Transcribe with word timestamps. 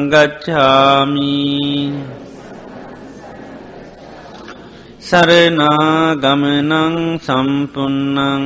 සරනාගමනං 5.01 7.19
සම්පන්නං 7.19 8.43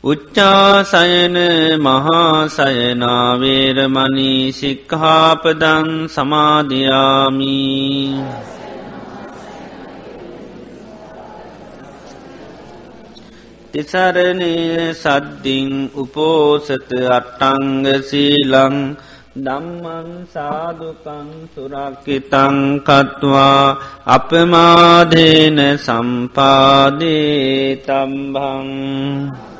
උච්චාසයන 0.03 1.35
මහාසයනාවේරමනී 1.79 4.51
සික්හාපදං 4.51 6.07
සමාධයාමී। 6.07 8.19
තිසරණය 13.73 14.93
සද්දිින් 14.93 15.89
උපෝසත 15.95 16.69
අට්ටංග 17.09 18.01
සීලං 18.01 18.97
දම්මන් 19.35 20.27
සාදුකන් 20.27 21.49
සුරක්කිතං 21.53 22.79
කත්වා 22.79 23.77
අපමාදේන 24.07 25.79
සම්පාදේ 25.79 27.79
තම්බං 27.79 29.52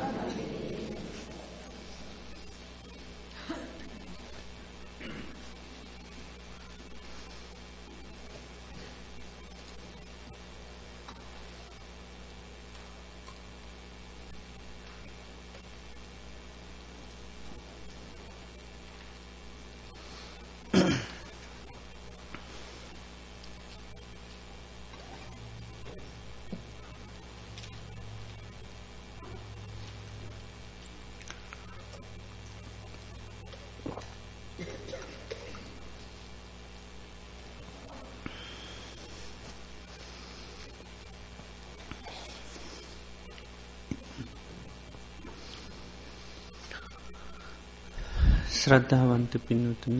ශ්‍රද්ධාවන්ත 48.64 49.32
පින්වතුන 49.46 49.98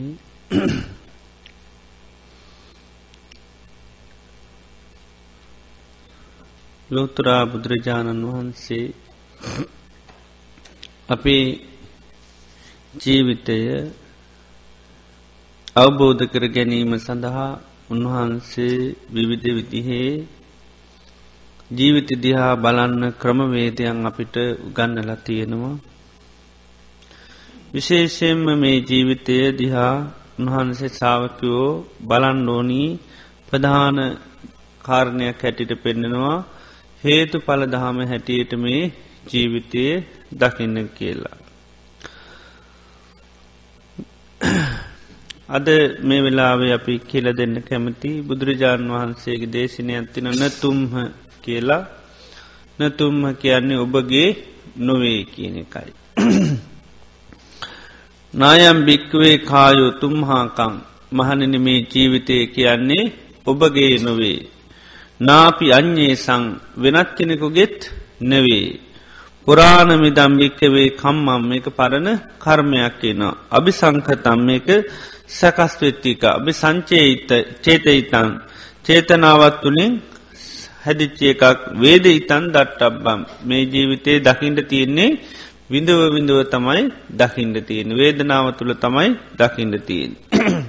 ලෝතුරා 6.89 7.43
බුදුරජාණන් 7.45 8.25
වහන්සේ 8.27 8.85
අපේ 11.09 11.45
ජීවිතය 12.95 13.59
අවබෝධ 15.75 16.23
කර 16.25 16.45
ගැනීම 16.47 16.91
සඳහා 16.97 17.49
උන්වහන්සේ 17.89 18.77
විවිධ 19.13 19.47
විදිහේ 19.57 20.11
ජීවිත 21.71 22.09
දිහා 22.19 22.53
බලන්න 22.55 23.03
ක්‍රමවේදයන් 23.13 24.05
අපිට 24.05 24.35
උගන්නලා 24.67 25.23
තියෙනවා. 25.23 25.75
විශේෂයෙන්ම 27.75 28.43
මේ 28.55 28.77
ජීවිතය 28.81 29.37
දිහා 29.53 29.95
උන්වහන්සේ 30.39 30.91
සාාවකයෝ 30.91 31.69
බලන්ඩෝනී 32.07 32.89
ප්‍රධාන 33.47 33.97
කාරණයක් 34.81 35.41
හැටිට 35.41 35.71
පෙන්නෙනවා 35.83 36.37
හේතු 37.03 37.37
පල 37.39 37.61
දහම 37.65 37.97
හැටියට 38.03 38.53
මේ 38.55 38.83
ජීවිතය 39.29 39.83
දකින්න 40.33 40.77
කියලා. 40.89 41.37
අද 45.49 45.67
මේ 46.01 46.21
වෙලාවේ 46.21 46.71
අපි 46.73 46.95
කියල 46.99 47.27
දෙන්න 47.33 47.55
කැමති 47.61 48.11
බුදුරජාණන් 48.21 48.93
වහන්සේගේ 48.93 49.53
දේශනය 49.53 49.93
ඇතින 49.93 50.31
නතුම්හ 50.33 50.95
කියලා 51.41 51.83
නතුම්හ 52.79 53.23
කියන්නේ 53.33 53.77
ඔබගේ 53.77 54.29
නොවේ 54.77 55.21
කියන 55.25 55.57
එකයි. 55.57 56.04
නායම් 58.35 58.77
භික්වේ 58.87 59.37
කායු 59.43 59.85
තුම්හාකං 60.01 60.73
මහනන 61.11 61.53
මේ 61.57 61.85
ජීවිතය 61.85 62.37
කියන්නේ 62.47 63.11
ඔබගේ 63.47 63.95
නොවේ. 63.97 64.39
නාපි 65.19 65.65
අඥ්ඥේ 65.71 66.15
සං 66.17 66.43
වෙනත් 66.77 67.09
කෙනෙකුගෙත් 67.17 67.77
නෙවේ. 68.21 68.67
පුරාණමිදම් 69.47 70.31
භික්කවේ 70.39 70.89
කම්මම් 70.93 71.43
එක 71.51 71.67
පරණ 71.69 72.07
කර්මයක් 72.39 72.93
කියනවා. 73.01 73.39
අභි 73.51 73.71
සංකතම් 73.71 74.41
එක 74.49 74.67
සැකස්වෙත්තික 75.29 76.23
අභි 76.29 76.51
සංචේත 76.53 77.29
චේතයිතන් 77.63 78.29
චේතනාවත් 78.85 79.55
තුළින් 79.61 79.93
හැදිච්චේ 80.83 81.33
එකක් 81.33 81.61
වේද 81.75 82.05
ඉතන් 82.11 82.43
දට්ටබ්බම් 82.53 83.21
මේ 83.43 83.63
ජීවිතයේ 83.65 84.23
දකිින්ට 84.25 84.61
තියෙන්නේ 84.69 85.11
විඳව 85.69 86.01
විඳව 86.13 86.39
තමයි 86.45 86.81
දකිින්ට 87.11 87.57
තියෙන 87.67 87.89
වේදනාව 87.91 88.45
තුළ 88.57 88.73
තමයි 88.75 89.09
දකිින්ට 89.35 89.85
තියෙන්. 89.85 90.11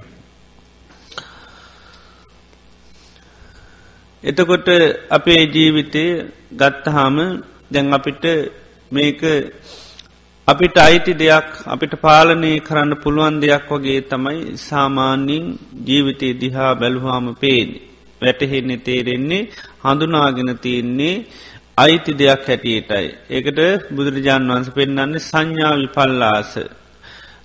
එතකොට 4.23 4.69
අපේ 5.11 5.43
ජීවිතය 5.47 6.05
ගත්තහාම 6.53 7.17
දැන් 7.71 7.87
අපිට 7.93 8.25
මේක 8.91 9.21
අපිට 10.49 10.77
අයිති 10.79 11.13
දෙයක් 11.15 11.49
අපිට 11.67 11.95
පාලනය 11.99 12.53
කරන්න 12.61 12.93
පුළුවන් 12.97 13.37
දෙයක් 13.41 13.67
වගේ 13.71 14.01
තමයි 14.03 14.41
සාමාන්‍යින් 14.59 15.45
ජීවිතය 15.87 16.29
දිහා 16.35 16.73
බැලුහාම 16.75 17.27
පේන. 17.35 17.69
වැටහෙන්නේ 18.23 18.79
තේරෙන්නේ 18.79 19.49
හඳුනාගෙන 19.83 20.51
තියෙන්නේ 20.59 21.17
අයිති 21.79 22.13
දෙයක් 22.15 22.43
හැටියටයි. 22.43 23.07
ඒකට 23.29 23.61
බුදුරජාණන් 23.91 24.51
වන්ස 24.51 24.69
පෙන්න්නන්නේ 24.71 25.21
සංඥා 25.23 25.75
විපල්ලාස. 25.77 26.53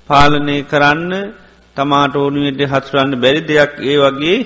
පාලනය 0.09 0.57
කරන්න 0.63 1.11
තමාට 1.77 2.15
ඕනුවට 2.15 2.61
හසුරන්න 2.71 3.13
බැරි 3.17 3.41
දෙයක් 3.43 3.73
ඒ 3.81 3.97
වගේ 3.99 4.37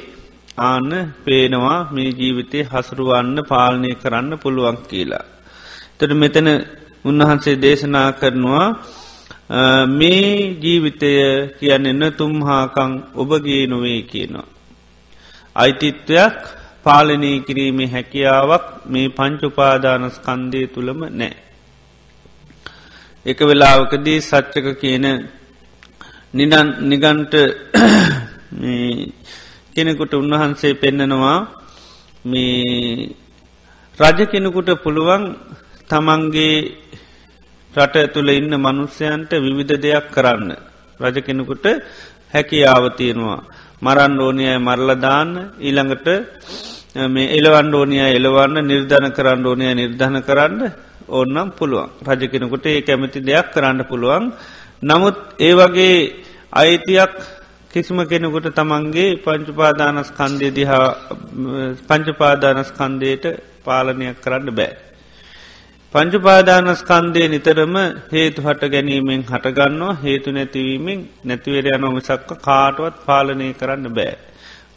ආන්න 0.59 0.91
පේනවා 1.23 1.79
මේ 1.91 2.09
ජීවිතය 2.11 2.59
හසුරුවන්න 2.65 3.37
පාලනය 3.43 3.91
කරන්න 3.95 4.31
පුළුවන් 4.37 4.77
කියලා. 4.89 5.25
තොට 5.97 6.11
මෙතන 6.13 6.49
උන්වහන්සේ 7.05 7.55
දේශනා 7.57 8.09
කරනවා 8.13 8.67
මේ 9.91 10.27
ජීවිතය 10.57 11.11
කියන්න 11.57 11.85
එන්න 11.85 12.03
තුම්හාකං 12.13 12.91
ඔබගේ 13.15 13.63
නොවේ 13.67 14.01
කියනවා. 14.03 14.47
අයිතිත්වයක් 15.55 16.37
පාලනය 16.85 17.31
කිරීමේ 17.41 17.87
හැකියාවක් 17.87 18.65
මේ 18.85 19.07
පංචුපාදානස්කන්දය 19.09 20.61
තුළම 20.67 20.99
නෑ. 21.11 21.33
එක 23.25 23.39
වෙලාවකදී 23.41 24.19
සච්චක 24.21 24.67
කියන 24.81 25.05
නිදන් 26.33 26.67
නිගන්ට 26.83 27.33
කෙනෙකුට 29.75 30.13
උන්වහන්සේ 30.13 30.73
පෙන්නනවා 30.75 31.39
මේ 32.25 33.09
රජ 33.99 34.19
කෙනෙකුට 34.27 34.69
පුළුවන් 34.83 35.23
තමන්ගේ 35.89 36.55
රට 37.73 37.95
තුළ 38.13 38.29
ඉන්න 38.29 38.53
මනුස්්‍යයන්ට 38.57 39.31
විවිධ 39.37 39.75
දෙයක් 39.77 40.05
කරන්න. 40.11 40.49
රජ 40.99 41.17
කෙනෙකුට 41.21 41.65
හැකියාවතියෙනවා. 42.33 43.41
මරන් 43.81 44.13
ඕනියයි 44.19 44.57
මරලදාන්න 44.59 45.31
ඊළඟට 45.59 46.07
මේ 46.95 47.31
එලවන්ඩෝනිය 47.33 48.03
එලවන්න 48.09 48.57
නිර්ධන 48.63 49.07
කරන්න 49.11 49.45
ඕනය 49.45 49.65
නිර්ධන 49.73 50.17
කරන්න 50.21 50.61
ඕන්නම් 51.09 51.49
පුළුවන් 51.51 51.89
රජ 52.07 52.21
කෙනෙකුට 52.27 52.65
ඒ 52.65 52.81
කැමති 52.81 53.19
දෙයක් 53.21 53.51
කරන්න 53.51 53.83
පුළුවන්. 53.83 54.31
නමුත් 54.81 55.17
ඒ 55.39 55.53
වගේ 55.53 55.97
අයිතියක් 56.53 57.15
කිසිම 57.73 57.99
කෙනෙකුට 58.05 58.47
තමන්ගේ 58.51 59.17
පංචුපාදානස්කන්දය 59.17 60.47
දිහා 60.51 60.87
පංචපාදානස්කන්දයට 61.83 63.25
පාලනයක් 63.63 64.21
කරන්න 64.21 64.49
බෑ. 64.51 64.71
පංචුපාදානස්කන්දය 65.93 67.23
නිතරම 67.27 67.75
හේතු 68.11 68.39
හට 68.41 68.71
ගැනීමෙන් 68.71 69.21
හටගන්නවා 69.25 69.97
හේතු 70.01 70.31
නැතිවීමෙන් 70.31 70.99
නැතිවර 71.23 71.67
යනොමිසක්ක 71.69 72.31
කාටුවත් 72.41 72.95
පාලනය 73.05 73.51
කරන්න 73.53 73.91
බෑ. 73.91 74.15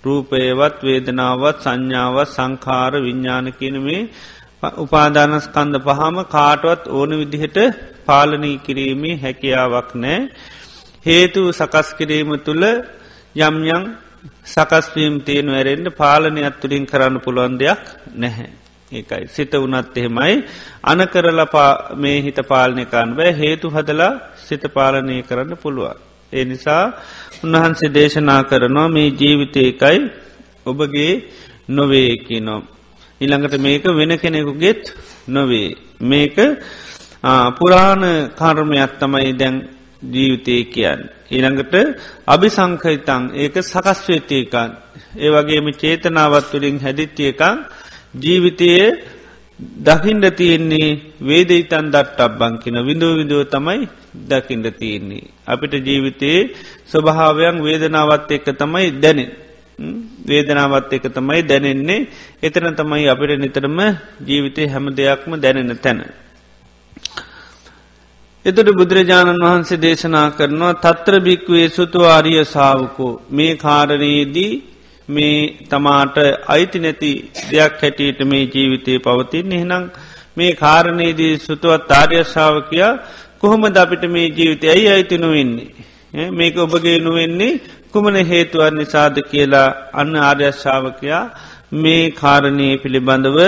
රූපයවත් 0.05 0.77
වේදනාවත් 0.83 1.59
සංඥාවත් 1.61 2.29
සංකාර 2.29 2.93
විඤ්ඥාන 2.99 3.47
කියනමේ 3.53 4.03
උපාදානස්කන්ද 4.79 5.75
පහම 5.81 6.17
කාටුවත් 6.27 6.83
ඕන 6.91 7.11
විදිහට 7.21 7.59
පාලනී 8.07 8.57
කිරීමේ 8.59 9.17
හැකියාවක් 9.17 9.91
නෑ 9.97 10.19
හේතු 11.07 11.43
සකස් 11.53 11.89
කිරීම 11.95 12.31
තුළ 12.41 12.65
යම්යං 13.39 13.85
සකස්වීම් 14.47 15.15
තියෙන 15.23 15.49
වැරෙන්ට 15.49 15.97
පාලනය 15.97 16.43
අත්තුරින් 16.43 16.87
කරන්න 16.87 17.21
පුළුවන් 17.21 17.55
දෙයක් 17.57 17.83
නැහැ. 18.15 18.51
ඒකයි 18.93 19.29
සිත 19.29 19.53
වනත් 19.55 19.97
එහෙමයි 19.97 20.35
අනකරල 20.85 21.41
මේ 21.97 22.19
හිත 22.23 22.39
පාලනයකාන් 22.45 23.15
බෑ 23.15 23.33
හේතු 23.35 23.67
හදලා 23.69 24.13
සිත 24.39 24.65
පාලනය 24.75 25.23
කරන්න 25.23 25.57
පුළුවන්. 25.57 26.08
ඒ 26.33 26.45
නිසා 26.45 26.85
උන්වහන්සේ 27.45 27.91
දේශනා 27.91 28.43
කරනවා 28.45 28.89
මේ 28.89 29.09
ජීවිතයකයි 29.13 29.99
ඔබගේ 30.67 31.13
නොවේකි 31.69 32.39
නොම්. 32.41 32.63
ඉළඟට 33.21 33.55
මේක 33.59 33.85
වෙන 33.91 34.13
කෙනෙකුගෙත් 34.17 34.83
නොවේ. 35.29 35.77
මේක 36.03 36.37
පුරාණ 37.53 38.05
කර්මයක් 38.33 38.93
තමයි 38.99 39.33
දැන් 39.35 39.57
ජීවිතය 40.05 40.57
කියන්න. 40.67 41.01
ඊළඟට 41.29 41.75
අභිසංකහිතං 42.27 43.23
ඒක 43.35 43.55
සකස්වේතියකන් 43.63 44.71
ඒ 45.17 45.31
වගේම 45.31 45.67
චේතනාවත්තුලින් 45.75 46.77
හැදිත්තියකං 46.79 47.57
ජීවිතයේ 48.15 48.87
දකිින්ඩ 49.81 50.27
තියෙන්නේ 50.33 50.91
වේදයිතන් 51.21 51.87
දට් 51.89 52.19
අබ්බංකින 52.21 52.77
විඳෝ 52.83 53.13
විදුව 53.17 53.43
තමයි 53.47 53.89
දකිින්ඩ 54.29 54.67
තියෙන්නේ. 54.73 55.27
අපිට 55.49 55.75
ජීවිතයේ 55.83 56.41
ස්වභාවයන් 56.87 57.57
වේදනාවත් 57.63 58.31
එක්ක 58.31 58.49
තමයි 58.55 58.89
දැනෙන්. 58.97 59.31
වේදනාවත් 60.25 60.93
එක 60.93 61.05
තමයි 61.11 61.43
දැනෙන්නේ 61.45 62.07
එතන 62.43 62.75
තමයි 62.75 63.05
අපිට 63.07 63.39
නිතරම 63.39 63.79
ජීවිතය 64.23 64.63
හැම 64.67 64.87
දෙයක්ම 64.93 65.33
දැනෙන 65.37 65.79
තැන. 65.79 66.01
එතට 68.45 68.69
බුදුරජාණන් 68.73 69.41
වහන්සේ 69.41 69.79
දේශනා 69.79 70.27
කරනවා 70.31 70.75
තත්‍ර 70.77 71.15
භික්වේ 71.21 71.69
සුතුවාරිය 71.71 72.43
සාාවකෝ 72.47 73.13
මේ 73.31 73.53
කාරණයේදී 73.57 74.53
මේ 75.09 75.39
තමාට 75.69 76.17
අයිති 76.47 76.79
නැති 76.79 77.11
දෙයක් 77.51 77.75
හැටියට 77.81 78.21
මේ 78.25 78.45
ජීවිතය 78.47 78.99
පවතින් 78.99 79.53
එහෙනම් 79.53 79.85
මේ 80.37 80.53
කාරණයේදී 80.55 81.33
සුතුවත් 81.39 81.91
ආර්යශාවකයා 81.93 82.93
කොහොමද 83.41 83.77
අපිට 83.77 84.05
මේ 84.09 84.29
ජීවිතය 84.31 84.67
ඇයි 84.69 84.89
අයිති 84.89 85.17
නොවෙන්නේ 85.19 86.31
මේක 86.33 86.57
ඔබගේ 86.59 86.99
නුවෙන්නේ 86.99 87.61
කුමන 87.93 88.17
හේතුවන් 88.25 88.75
නිසාද 88.75 89.17
කියලා 89.25 89.69
අන්න 89.95 90.15
ආර්යශාවකයා 90.21 91.23
මේ 91.75 92.11
කාරණය 92.13 92.69
පිළිබඳව 92.79 93.39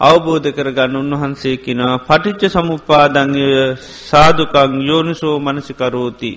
අවබෝධ 0.00 0.48
කරගන්න 0.48 0.96
උන්වහන්සේ 0.96 1.56
කිනවා 1.58 2.00
පටිච්ච 2.00 2.42
සමුපාදංය 2.48 3.44
සාධකං 4.10 4.72
යෝනිසෝ 4.82 5.36
මනසිකරෝති. 5.38 6.32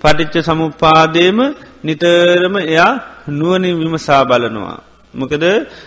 පටිච්ච 0.00 0.36
සමුපාදයම 0.42 1.38
නිතරම 1.84 2.54
එයා 2.64 2.92
නුවනින් 3.30 3.78
විමසා 3.78 4.24
බලනවා. 4.24 4.87
මොකද? 5.14 5.44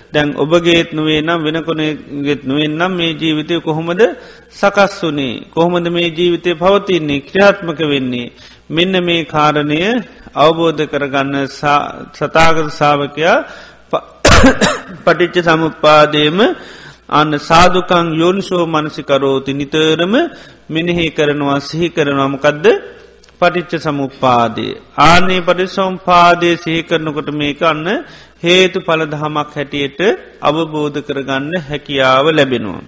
දැන් 0.10 0.30
ඔබගේත් 0.36 0.90
නුවේ 0.92 1.22
නම් 1.22 1.40
වෙන 1.42 1.58
කොනෙගෙත් 1.62 2.42
නුවෙන් 2.44 2.72
නම් 2.72 2.92
මේ 2.92 3.14
ජීවිතය 3.14 3.56
කොහොමද 3.60 4.02
සකස් 4.52 4.94
වනේ? 5.04 5.42
කොහොමද 5.48 5.88
මේ 5.90 6.10
ජීවිතය 6.10 6.52
පවතින්නේ? 6.56 7.22
ක්‍රියාත්මක 7.22 7.80
වෙන්නේ? 7.84 8.32
මෙන්න 8.68 8.94
මේ 9.02 9.26
කාරණය 9.26 9.80
අවබෝධ 10.36 10.84
කරගන්න 10.86 11.36
සතාගත 12.12 12.68
සාාවකයා 12.72 13.38
පටිච්ච 15.04 15.38
සමුපාදයම 15.44 16.40
අන්න 17.10 17.32
සාධකං 17.42 18.08
යෝනිසෝ 18.14 18.66
මනසිකරෝති 18.66 19.54
නිතරම 19.54 20.14
මෙනෙහි 20.70 21.06
කරනවා 21.10 21.60
සිහි 21.62 21.88
කරනවාමකදද 21.90 22.66
පටිච්ච 23.42 23.74
සමුපාදය. 23.80 24.68
ආනේ 25.02 25.42
පටිසම්පාදය 25.42 26.50
සිහි 26.58 26.82
කරනකොට 26.84 27.30
මේක 27.34 27.62
අන්න 27.64 27.88
හේතු 28.44 28.80
පලදහමක් 28.80 29.50
හැටියට 29.56 30.00
අවබෝධ 30.42 31.00
කරගන්න 31.00 31.52
හැකියාව 31.70 32.26
ලැබෙනවා. 32.30 32.82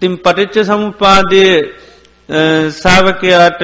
තින් 0.00 0.12
පටිච්ච 0.18 0.56
සමුපාදය 0.64 1.44
සාාවකයාට 2.74 3.62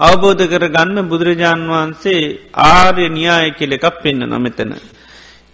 අවබෝධ 0.00 0.44
කරගන්න 0.46 1.08
බුදුරජාණන් 1.08 1.70
වහන්සේ 1.70 2.22
ආර්ය 2.54 3.06
න්‍යාය 3.10 3.48
කෙලෙකක් 3.52 3.86
පෙන්න්න 4.02 4.22
නොමෙතන. 4.26 4.72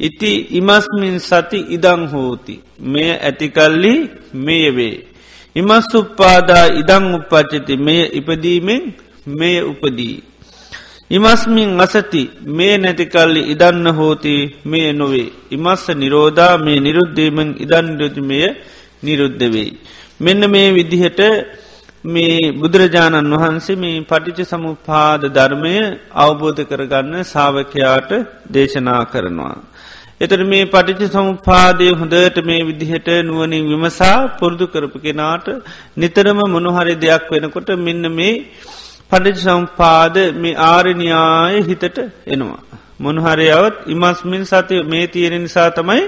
ඉති 0.00 0.33
ඉමස්මින් 0.53 1.17
සති 1.21 1.59
ඉදං 1.71 2.03
හෝති 2.07 2.55
මෙය 2.85 3.11
ඇතිකල්ලි 3.19 3.95
මෙය 4.37 4.65
වේ. 4.71 5.08
ඉමස් 5.59 5.88
උප්පාදා 5.95 6.65
ඉදං 6.81 7.05
උපච්චති 7.15 7.75
මෙය 7.79 8.00
ඉපදීමෙන් 8.19 8.83
මෙය 9.31 9.57
උපදී. 9.62 10.17
ඉමස්මින් 11.11 11.71
අසති 11.81 12.23
මේ 12.49 12.75
නැතිකල්ලි 12.77 13.43
ඉදන්න 13.53 13.87
හෝති 13.91 14.35
මේ 14.65 14.93
නොවේ. 14.93 15.33
ඉමස්ස 15.50 15.85
නිරෝධා 15.95 16.55
මේ 16.59 16.79
නිරුද්ධීමෙන් 16.79 17.50
ඉදන්ඩතිමය 17.57 18.41
නිරුද්ධ 19.03 19.45
වෙයි. 19.47 19.71
මෙන්න 20.21 20.43
මේ 20.50 20.69
විදිහට 20.71 21.21
මේ 22.05 22.53
බුදුරජාණන් 22.53 23.33
වහන්සේ 23.35 23.77
මේ 23.77 23.97
පටිච 24.03 24.38
සමුපාද 24.45 25.23
ධර්මය 25.31 25.75
අවබෝධ 26.17 26.62
කරගන්න 26.62 27.25
සාාවකයාට 27.25 28.11
දේශනා 28.53 29.03
කරනවා. 29.05 29.57
එතර 30.21 30.41
මේ 30.45 30.65
පටිච 30.65 31.03
සමුපාදය 31.09 31.87
හොඳට 31.93 32.39
මේ 32.45 32.63
විදිහට 32.63 33.09
නුවනින් 33.27 33.65
විමසා 33.71 34.17
පුරුදු 34.39 34.67
කරපු 34.67 34.99
කෙනාට 34.99 35.47
නිතරම 35.97 36.41
මොනහරි 36.49 36.95
දෙයක් 36.97 37.27
වෙනකොට 37.33 37.71
මෙන්න 37.79 38.05
මේ 38.13 38.33
පටිච 39.11 39.37
සම්පාද 39.39 40.17
මේ 40.35 40.55
ආරණයාය 40.67 41.57
හිතට 41.63 41.99
එනවා. 42.27 42.63
මොනහරයාවත් 43.01 43.77
ඉමස්මින් 43.87 44.45
සතය 44.45 44.77
මේ 44.85 45.07
තියෙන 45.07 45.37
නිසා 45.39 45.69
තමයි 45.71 46.03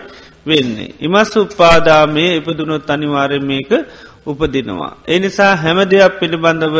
වෙන්නේ. 0.46 0.90
ඉමස් 1.00 1.32
උපාදා 1.36 2.04
මේ 2.08 2.30
ඉපදුනොත් 2.36 2.90
අනිවාරය 2.90 3.38
මේක 3.42 3.70
උපදිනවා. 4.26 4.92
එනිසා 5.08 5.52
හැම 5.56 5.78
දෙයක් 5.84 6.18
පිළිබඳව 6.20 6.76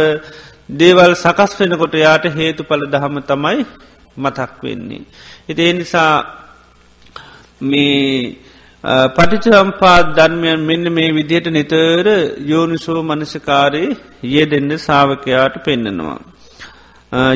දේවල් 0.73 1.15
සකස් 1.15 1.53
වෙනකොට 1.61 1.95
යාට 1.97 2.25
හේතු 2.33 2.63
පල 2.65 2.83
දහම 2.87 3.17
තමයි 3.23 3.59
මතක් 4.17 4.53
වෙන්නේ. 4.63 5.03
එති 5.49 5.63
එනිසා 5.73 6.13
මේ 7.61 8.37
පටිචම්පාත් 9.14 10.07
ධර්මයන් 10.17 10.61
මෙන්න 10.61 10.85
මේ 10.90 11.11
විදිහට 11.11 11.49
නිතර 11.49 12.07
යෝනිසෝ 12.45 13.00
මනසකාරයේ 13.02 13.97
ඒ 14.33 14.45
දෙන්න 14.47 14.71
සාාවකයාට 14.79 15.57
පෙන්න්නනවා. 15.64 16.19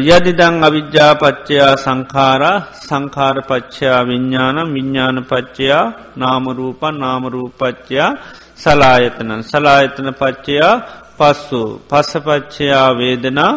යදිදං 0.06 0.56
අවිද්‍යාපච්චයා 0.62 1.74
සංකාරා 1.76 2.56
සංකාරපච්චයා 2.80 4.00
විඤ්ඥාන 4.02 4.58
විඤ්ඥානපච්චයා 4.74 5.84
නාමරූපන් 6.16 6.96
නාමරූපච්චයා 6.98 8.10
සලායතනන් 8.56 9.42
සලායතන 9.42 10.08
පච්චයා 10.14 10.74
පස්සු 11.18 11.62
පස්සපච්චයා 11.90 12.88
වේදනා 12.92 13.52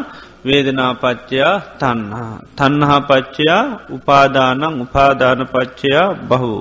වේදනාපච්චයා 0.46 1.56
තන්හා. 1.80 2.36
තන්හා 2.58 3.00
පච්චයා 3.00 3.64
උපාදානං 3.90 4.64
උපාධානපච්චයා 4.82 6.08
බහු. 6.30 6.54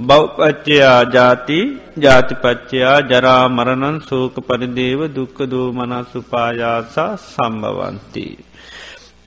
බෞපච්චයා 0.00 1.02
ජාති 1.04 1.60
ජාතිපච්චයා 1.98 2.96
ජරාමරණන් 3.00 4.00
සෝක 4.00 4.34
පරිදේව 4.46 5.00
දුක්ක 5.14 5.38
දූමනසුපායාසා 5.50 7.12
සම්භවන්ති. 7.16 8.26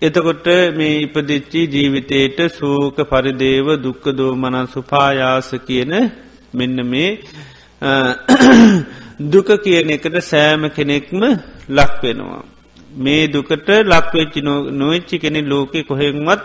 එතකොට 0.01 0.45
මේ 0.75 1.01
ඉපදිච්චි 1.01 1.61
ජීවිතයට 1.67 2.39
සූක 2.51 2.97
පරිදේව 3.09 3.67
දුක්ක 3.81 4.05
දෝමනන් 4.09 4.67
සුපායාස 4.67 5.49
කියන 5.67 5.93
මෙන්න 6.53 6.77
මේ 6.85 7.09
දුක 9.27 9.49
කියන 9.63 9.89
එකට 9.89 10.17
සෑම 10.23 10.69
කෙනෙක්ම 10.69 11.21
ලක්වෙනවා. 11.69 12.43
මේ 12.97 13.27
දුකට 13.27 13.69
ලක්වෙච්චි 13.85 14.41
නොවෙච්චි 14.73 15.17
කෙනෙ 15.19 15.41
ලෝකෙ 15.43 15.79
කොහෙක්මත් 15.83 16.43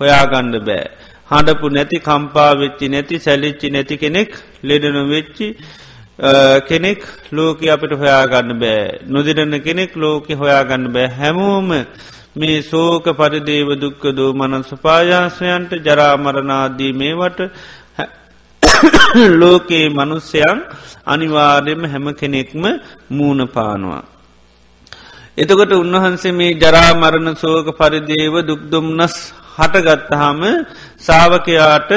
හොයාගණ්ඩ 0.00 0.64
බෑ. 0.64 0.84
හඬපු 1.30 1.66
නැති 1.68 1.98
කම්පා 2.00 2.52
වෙච්චි 2.54 2.88
නැති 2.88 3.18
සැලිච්චි 3.18 3.70
නැති 3.70 3.96
කෙනෙක් 3.96 4.30
ලෙඩන 4.62 4.98
වෙච්චි 5.08 5.48
කෙනෙක් 6.62 7.00
ලෝක 7.32 7.60
අපට 7.66 7.92
හොයාගන්න 7.94 8.58
බෑ. 8.58 9.00
නොදිරන්න 9.06 9.60
කෙනෙක් 9.60 9.96
ලෝකෙ 9.96 10.34
හොයාගන්න 10.34 10.92
බෑ 10.92 11.08
හැමෝම 11.10 11.70
මේ 12.34 12.62
සෝක 12.62 13.04
පරිදේව 13.12 13.68
දුක්ක 13.76 14.02
දෝ 14.12 14.32
මන 14.32 14.62
සුපායාසයන්ට 14.64 15.72
ජරාමරණාදී 15.80 16.92
මේවට 16.94 17.40
ලෝකයේ 19.34 19.88
මනුස්සයන් 19.90 20.58
අනිවාර්යම 21.06 21.82
හැම 21.86 22.06
කෙනෙක්ම 22.14 22.64
මූුණ 23.10 23.46
පානවා. 23.48 24.02
එතකොට 25.38 25.72
උන්වහන්සේ 25.74 26.32
මේ 26.32 26.52
ජරාමරණ 26.54 27.36
සෝක 27.36 27.66
පරිදේව 27.74 28.34
දුක්දුම්නස් 28.42 29.14
හටගත්තහම 29.56 30.40
සාාවකයාට 30.98 31.90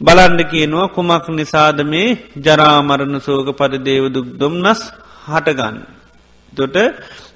බලන්ඩ 0.00 0.40
කියනවා 0.46 0.88
කුමක් 0.90 1.26
නිසාද 1.30 1.78
මේ 1.84 2.18
ජරාමරණ 2.38 3.16
සෝක 3.20 3.48
පරිදේව 3.54 4.04
දුක්දුම්නස් 4.10 4.80
හටගන්න. 5.26 5.76
තොට 6.52 6.76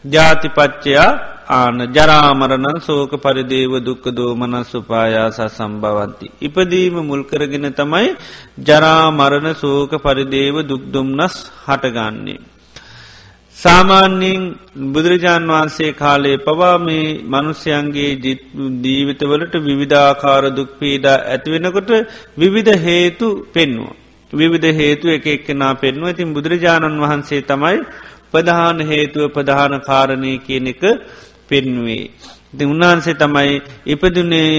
ජාතිපච්චයා 0.04 1.08
ආන 1.50 1.78
ජරාමරණ 1.88 2.80
සෝක 2.80 3.12
පරිදේව 3.18 3.72
දුක්ක 3.80 4.04
දෝමන 4.10 4.54
සුපායාස 4.64 5.38
සම්භවන්ති. 5.48 6.26
ඉපදීම 6.40 6.96
මුල්කරගෙන 7.02 7.66
තමයි 7.72 8.08
ජරාමරණ 8.60 9.48
සෝක 9.54 9.92
පරිදේව 9.98 10.56
දුක්දුම්නස් 10.64 11.34
හටගන්නේ. 11.66 12.40
සාමාන්‍යයෙන් 13.62 14.42
බුදුරජාණන් 14.86 15.50
වහන්සේ 15.50 15.90
කාලේ 15.92 16.36
පවා 16.38 16.76
මේ 16.78 17.06
මනුස්්‍යයන්ගේ 17.24 18.10
දීවිතවලට 18.84 19.54
විවිධාකාර 19.60 20.44
දුක්පීඩා 20.50 21.18
ඇතිවෙනකොට 21.26 21.90
විවිධ 22.38 22.72
හේතු 22.80 23.28
පෙන්වා. 23.54 23.94
විවිධ 24.32 24.68
හේතු 24.72 25.06
එක 25.08 25.26
එක්කෙනා 25.26 25.74
පෙන්ව 25.74 26.04
ඉතින් 26.08 26.34
බුදුරජාණන් 26.34 27.02
වහන්සේ 27.02 27.42
තමයි 27.42 27.78
ප්‍රධාන 28.32 28.78
හේතුව 28.82 29.32
ප්‍රධාන 29.32 29.74
කාරණය 29.80 30.32
කියන 30.38 30.66
එක 30.66 30.82
පෙන්වේ. 31.48 32.04
ති 32.52 32.64
උන්වහන්සේ 32.64 33.14
තමයි 33.14 33.52
ඉපදුනේ 33.86 34.50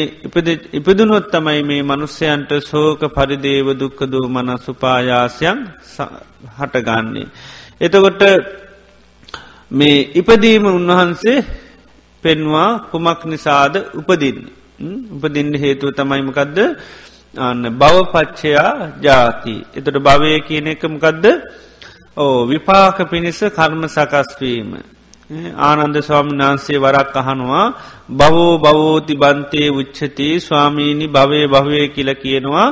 ඉපදුනොත් 0.73 1.25
තමයි 1.29 1.61
මේ 1.63 1.83
මනුස්්‍යයන්ට 1.83 2.51
සෝක 2.63 3.01
පරිදේව 3.11 3.67
දුක්කදූ 3.75 4.25
මන 4.29 4.49
සුපායාසයන් 4.59 5.59
හටගන්නේ. 6.57 7.27
එතකොට 7.81 8.21
මේ 9.73 9.97
ඉපදීම 10.13 10.65
උන්වහන්සේ 10.69 11.45
පෙන්වා 12.23 12.71
කුමක් 12.91 13.21
නිසාද 13.25 13.73
උපදින්න. 13.93 14.39
උපදින්න 15.15 15.51
හේතුව 15.55 15.89
තමයිමකදද 15.91 16.57
අන්න 17.35 17.63
බවපච්චයා 17.73 18.71
ජාති. 18.99 19.55
එතට 19.73 19.97
භවය 19.99 20.33
කියන 20.41 20.67
එකමකදද 20.67 21.25
ඕ 22.17 22.45
විපාක 22.45 22.97
පිණිස 23.09 23.39
කර්ම 23.49 23.81
සකස්වීම. 23.87 24.69
ආනන්ද 25.59 25.97
ස්වාමන් 25.99 26.37
වහන්සේ 26.39 26.77
වරක් 26.77 27.15
අහනවා 27.15 27.65
බවෝ 28.11 28.53
බවෝති 28.59 29.15
බන්තේ 29.15 29.69
උච්චති 29.71 30.29
ස්වාමීණි 30.39 31.07
භවය 31.07 31.41
භවය 31.47 31.81
කියල 31.89 32.09
කියනවා 32.15 32.69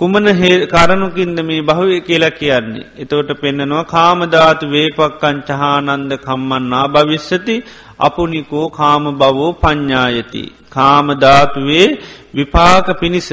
කුමන 0.00 0.26
කරනුකින්ද 0.66 1.38
මේ 1.40 1.62
භවය 1.62 2.00
කියලා 2.00 2.30
කියන්නේ. 2.32 2.86
එතවට 2.96 3.30
පෙන්නනවා 3.40 3.84
කාමධාතු 3.86 4.66
වේපක්කං 4.66 5.38
චහානන්ද 5.42 6.12
කම්මන්නා 6.18 6.86
භවිස්සති 6.88 7.56
අපපුනිකෝ 7.98 8.66
කාම 8.70 9.04
බවෝ 9.12 9.52
පඤ්ඥායති. 9.54 10.42
කාමධාතුවේ 10.70 11.88
විපාක 12.34 12.86
පිණිස. 13.00 13.30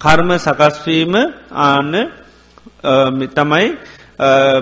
කර්ම 0.00 0.30
සකස්වීම 0.38 1.14
ආන්න 1.62 1.94
තමයි 3.34 3.66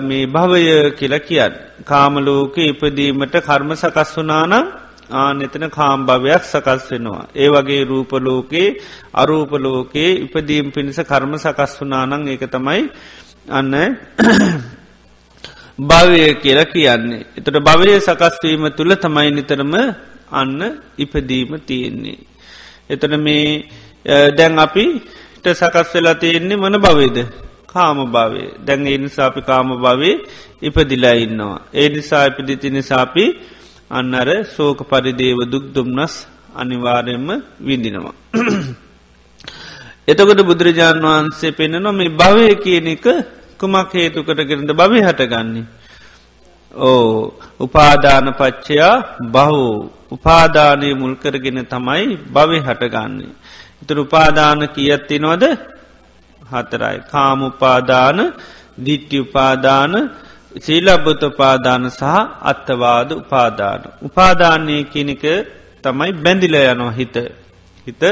මේ 0.01 0.25
භවය 0.27 0.63
කියලා 0.91 1.19
කියන්න. 1.19 1.53
කාමලෝක 1.83 2.57
ඉපදීමට 2.63 3.35
කර්ම 3.39 3.69
සකස් 3.73 4.11
වනානම් 4.17 4.65
ආනෙතන 5.13 5.65
කාම් 5.69 5.99
භවයක් 6.05 6.43
සකස් 6.43 6.83
වෙනවා. 6.91 7.23
ඒ 7.35 7.49
වගේ 7.49 7.83
රූපලෝකේ 7.85 8.67
අරූපලෝකේ 9.13 10.11
ඉපදීම් 10.19 10.65
පිණිස 10.71 10.99
කර්ම 11.03 11.33
සකස් 11.37 11.73
වනානං 11.79 12.27
ඒක 12.27 12.43
තමයි 12.47 12.81
අන්න 13.49 13.73
භවය 15.89 16.23
කියලා 16.35 16.65
කියන්නේ. 16.67 17.23
එතට 17.37 17.57
භවය 17.59 17.99
සකස්වීම 18.01 18.63
තුළ 18.71 18.93
තමයි 18.95 19.29
නිතරම 19.31 19.73
අන්න 20.31 20.59
ඉපදීම 20.97 21.51
තියෙන්නේ. 21.61 22.19
එතන 22.89 23.13
මේ 23.19 23.45
දැන් 24.31 24.59
අපිට 24.59 25.45
සකස් 25.51 25.89
වෙලා 25.93 26.15
තියෙන්නේ 26.15 26.57
මන 26.57 26.75
භවේද 26.79 27.17
කාම 27.67 27.97
භාවේ 28.07 28.49
දැන් 28.59 28.87
ඒ 28.87 28.97
නිසාපි 28.97 29.41
කාම 29.41 29.67
භවේ 29.77 30.15
ඉපදිලා 30.61 31.15
ඉන්නවා. 31.15 31.59
ඒ 31.73 31.87
නිසා 31.89 32.23
ඉපදිති 32.25 32.69
නිසාපි 32.69 33.25
අන්න 33.93 34.13
අර 34.13 34.29
සෝක 34.47 34.79
පරිදේව 34.85 35.39
දුක් 35.45 35.65
දුම්නස් 35.69 36.13
අනිවාරයෙන්ම 36.53 37.29
විඳිනවා. 37.59 38.15
එතකොට 40.07 40.41
බුදුරජාණන් 40.41 41.05
වහන්සේ 41.05 41.51
පෙන්න්නන 41.51 41.87
මේ 41.91 42.13
භවය 42.13 42.47
කියන 42.57 42.87
එක 42.89 43.05
කුමක් 43.59 43.91
හේතුකට 43.93 44.39
කරද 44.41 44.69
භවි 44.73 44.99
හටගන්නේ. 45.01 45.65
ඕ 46.71 47.37
උපාදාන 47.59 48.27
පච්චයා 48.33 48.95
බහෝ 49.27 49.69
උපාදානය 50.11 50.89
මුල් 50.93 51.13
කරගෙන 51.15 51.59
තමයි 51.65 52.17
භවි 52.27 52.59
හටගන්නේ. 52.59 53.33
ඉතුර 53.81 53.97
උපාදාන 53.99 54.59
කියත්තිනවද 54.69 55.43
හතරයි. 56.41 56.97
කාමුපාදාන 57.05 58.19
දිට්ටි 58.77 59.17
උපාදාන 59.19 59.93
සීලබ්බත 60.57 61.21
උපාදාන 61.23 61.89
සහ 61.89 62.03
අත්තවාද 62.43 63.09
උපාදාන. 63.13 63.81
උපාධානය 64.01 64.77
කියනික 64.85 65.23
තමයි 65.83 66.11
බැඳිල 66.15 66.55
යනවා 66.63 66.91
හිත. 66.91 67.15
හිත 67.87 68.03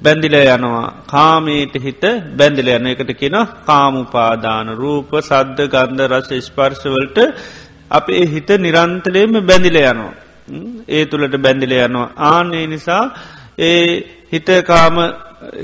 බැඳිල 0.00 0.34
යනවා 0.36 0.92
කාමයට 1.06 1.74
හිත 1.76 2.04
බැඳිල 2.36 2.68
යන 2.68 2.86
එකට 2.86 3.10
කියෙන 3.12 3.38
කාමුපාදාන 3.66 4.68
රූප 4.74 5.10
සද්ධ 5.20 5.64
ගන්ධ 5.66 6.04
රස 6.10 6.30
ස්පර්ශවලට 6.46 7.18
අපේ 7.90 8.24
හිත 8.26 8.50
නිරන්තරයම 8.58 9.32
බැඳිල 9.42 9.78
යනවා. 9.82 10.14
ඒ 10.88 11.04
තුළට 11.06 11.34
බැඳිල 11.36 11.72
යනවා. 11.78 12.12
ආනේ 12.28 12.66
නිසා 12.66 13.04
ඒ 13.58 13.82
හිත 14.32 14.48
කාම 14.66 14.96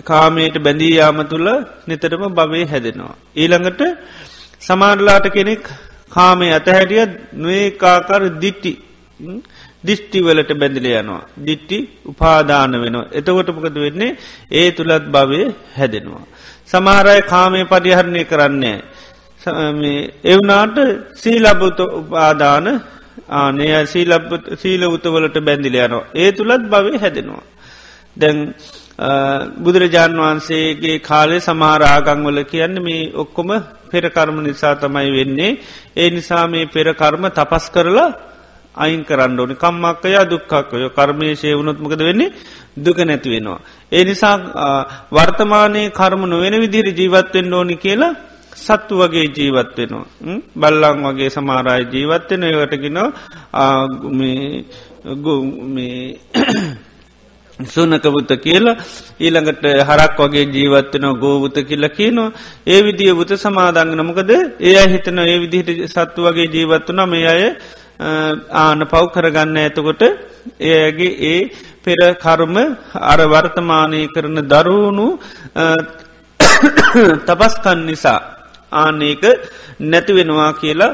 කාමයට 0.04 0.56
බැඳී 0.58 0.94
යාම 0.94 1.18
තුළ 1.28 1.48
නිතරම 1.88 2.24
භවය 2.34 2.62
හැදෙනවා. 2.64 3.14
ඊළඟට 3.36 3.82
සමාරලාට 4.60 5.26
කෙනෙක් 5.28 5.64
කාමය 6.14 6.46
ඇතහැටිය 6.50 7.04
නොඒකාකර 7.34 8.22
දිට්ටි 8.40 8.72
දිිෂ්ටිවලට 9.86 10.50
බැඳිල 10.54 10.86
යනවා. 10.92 11.22
දිට්ටි 11.46 11.78
උපාදාන 12.06 12.72
වෙනවා. 12.74 13.10
එතකොටමකද 13.12 13.76
වෙන්නේ 13.76 14.16
ඒ 14.50 14.68
තුළත් 14.70 15.06
භවය 15.06 15.40
හැදෙනවා. 15.78 16.24
සමාරය 16.68 17.20
කාමය 17.24 17.60
පරිහරණය 17.64 18.22
කරන්නේ. 18.24 18.78
එවනාට 20.24 20.76
සීලබුත 21.14 21.78
උපාදාන 21.92 22.66
ආනය 23.30 23.66
සීල 24.56 24.82
උතවලට 24.86 25.36
බැඳිල 25.40 25.76
යනවා. 25.76 26.08
ඒ 26.14 26.30
තුළත් 26.32 26.64
භවය 26.64 26.94
හැදෙනවා. 26.98 27.44
දැන් 28.16 28.38
බුදුරජාණන් 29.58 30.18
වහන්සේගේ 30.18 30.98
කාලේ 31.00 31.40
සමාරාගංවල 31.40 32.38
කියන්න 32.44 32.76
මේ 32.80 33.12
ඔක්කොම 33.14 33.50
පෙරකර්ම 33.90 34.36
නිසා 34.40 34.74
තමයි 34.76 35.10
වෙන්නේ. 35.10 35.58
ඒ 35.94 36.10
නිසා 36.10 36.46
මේ 36.46 36.66
පෙරකර්ම 36.66 37.24
තපස් 37.28 37.66
කරලා 37.70 38.10
අයින් 38.74 39.04
කරන්න 39.04 39.40
ඕනි 39.40 39.54
කම්මක්කයා 39.56 40.24
දුක්කක්කය 40.24 40.90
කර්මේශය 40.90 41.48
වුණොත්මකද 41.52 42.00
වෙන්නේ 42.00 42.34
දුක 42.76 42.98
නැති 43.00 43.30
වෙනවා. 43.30 43.60
ඒ 43.92 44.04
නිසා 44.04 44.36
වර්තමානයේ 45.10 45.90
කර්ම 45.90 46.22
නොවෙන 46.24 46.60
විදිර 46.60 46.86
ජීවත්වෙන් 46.90 47.52
ඕනි 47.52 47.76
කියලා 47.76 48.14
සත්තු 48.56 48.94
වගේ 48.96 49.26
ජීවත් 49.28 49.76
වෙනවා. 49.76 50.06
බල්ලං 50.56 50.98
වගේ 51.04 51.30
සමාරයි 51.30 51.84
ජීවත්වෙන 51.92 52.42
යටගෙන 52.44 52.98
මේ 54.12 54.64
සුනකබුත 57.58 58.30
කියලා 58.36 58.76
ඊළඟට 59.20 59.64
හරක් 59.88 60.18
වගේ 60.20 60.44
ජීවත්වන 60.46 61.06
ගෝවත 61.20 61.56
කියල 61.62 61.88
කියනවා. 61.90 62.32
ඒ 62.66 62.80
විදිිය 62.82 63.14
බුත 63.14 63.30
සමාදංගන 63.36 64.02
මොකද 64.02 64.30
ඒ 64.60 64.84
හිතන 64.88 65.18
ඒ 65.20 65.38
විදිහට 65.38 65.88
සත්තු 65.88 66.26
වගේ 66.26 66.48
ජීවත්වන 66.48 67.00
මේ 67.08 67.26
අය 67.26 67.42
ආන 68.52 68.80
පව් 68.82 69.04
කරගන්න. 69.14 69.56
ඇතකොට 69.58 70.02
ඒගේ 70.60 71.14
ඒ 71.24 71.40
පෙර 71.84 72.00
කර්ම 72.16 72.56
අර 73.02 73.20
වර්තමානය 73.24 74.00
කරන 74.08 74.38
දරුණු 74.44 75.08
තපස්කන් 77.26 77.80
නිසා 77.86 78.20
ආනක 78.74 79.24
නැතිවෙනවා 79.82 80.52
කියලා 80.54 80.92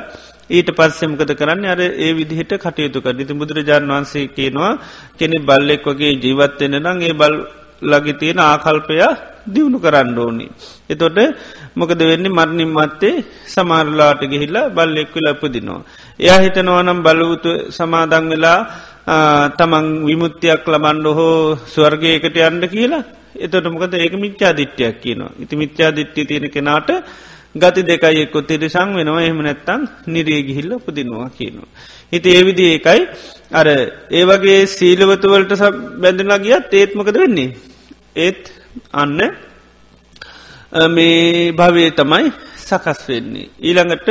ඊට 0.50 0.70
පස්සෙමකද 0.72 1.30
කරන්න 1.32 1.64
අර 1.66 1.80
ඒ 1.80 2.10
විදිහට 2.12 2.52
කටයුතුක 2.58 3.06
ඉති 3.14 3.34
බුදුරජාණන් 3.34 3.92
වන්සේ 3.92 4.26
කියනවා 4.30 4.72
කෙනෙ 5.18 5.38
බල්ලෙක් 5.42 5.84
වගේ 5.86 6.12
ජීවත්වෙන 6.16 6.76
නං 6.78 7.02
ඒ 7.02 7.14
බල් 7.14 7.34
ලගි 7.82 8.12
තියෙන 8.20 8.40
ආකල්පයා 8.40 9.12
දියුණු 9.46 9.78
කරන්න 9.78 10.18
ඕනි. 10.18 10.46
එතොට 10.88 11.18
මොකද 11.74 12.00
වෙන්නේ 12.02 12.36
මරණින් 12.38 12.70
මත්තේ 12.70 13.24
සමාරලාට 13.46 14.22
ගිහිල්ලා 14.24 14.70
බල්ලෙක්ව 14.70 15.16
ලපදිනවා. 15.18 15.82
එයා 16.20 16.40
හිතනවනම් 16.40 17.00
බලවුතු 17.02 17.50
සමාදං 17.70 18.26
වෙලා 18.32 18.58
තමන් 19.58 19.86
විමුත්තියක් 20.06 20.66
ලබන්ඩ 20.66 21.06
හෝ 21.18 21.56
ස්වර්ගයකට 21.66 22.36
යන්න 22.40 22.68
කියලා 22.68 23.02
එතොට 23.36 23.66
මොකද 23.66 23.94
ඒක 23.94 24.14
මිච්චා 24.16 24.52
දිට්්‍යයක් 24.52 24.96
කියනවා. 25.00 25.32
ඉති 25.38 25.54
මිච්චා 25.56 25.90
දිට්ටි 25.90 26.26
තියෙන 26.26 26.50
කෙනාට 26.50 26.90
ගති 27.54 27.82
දෙකයි 27.82 28.22
එක්කො 28.24 28.40
තිරිසං 28.42 28.94
වෙනවා 28.94 29.22
එහෙම 29.22 29.40
නැත්තං 29.42 29.82
නිරේ 30.06 30.42
ගිහිල්ල 30.42 30.72
උපදිනවා 30.72 31.30
කියනවා. 31.30 31.68
හිති 32.12 32.28
ඒවිදි 32.30 32.64
ඒකයි 32.72 33.00
අර 33.52 33.66
ඒ 34.10 34.24
වගේ 34.24 34.66
සීලවතුවලට 34.68 35.52
බැඳලා 36.00 36.38
ගියත් 36.38 36.72
ඒත්මකද 36.72 37.16
වෙන්නේ. 37.16 37.56
ඒත් 38.16 38.42
අන්න 38.92 39.18
මේ 40.88 41.52
භවය 41.52 41.90
තමයි 41.92 42.32
සකස් 42.58 43.00
වෙන්නේ. 43.08 43.50
ඊළඟට 43.60 44.08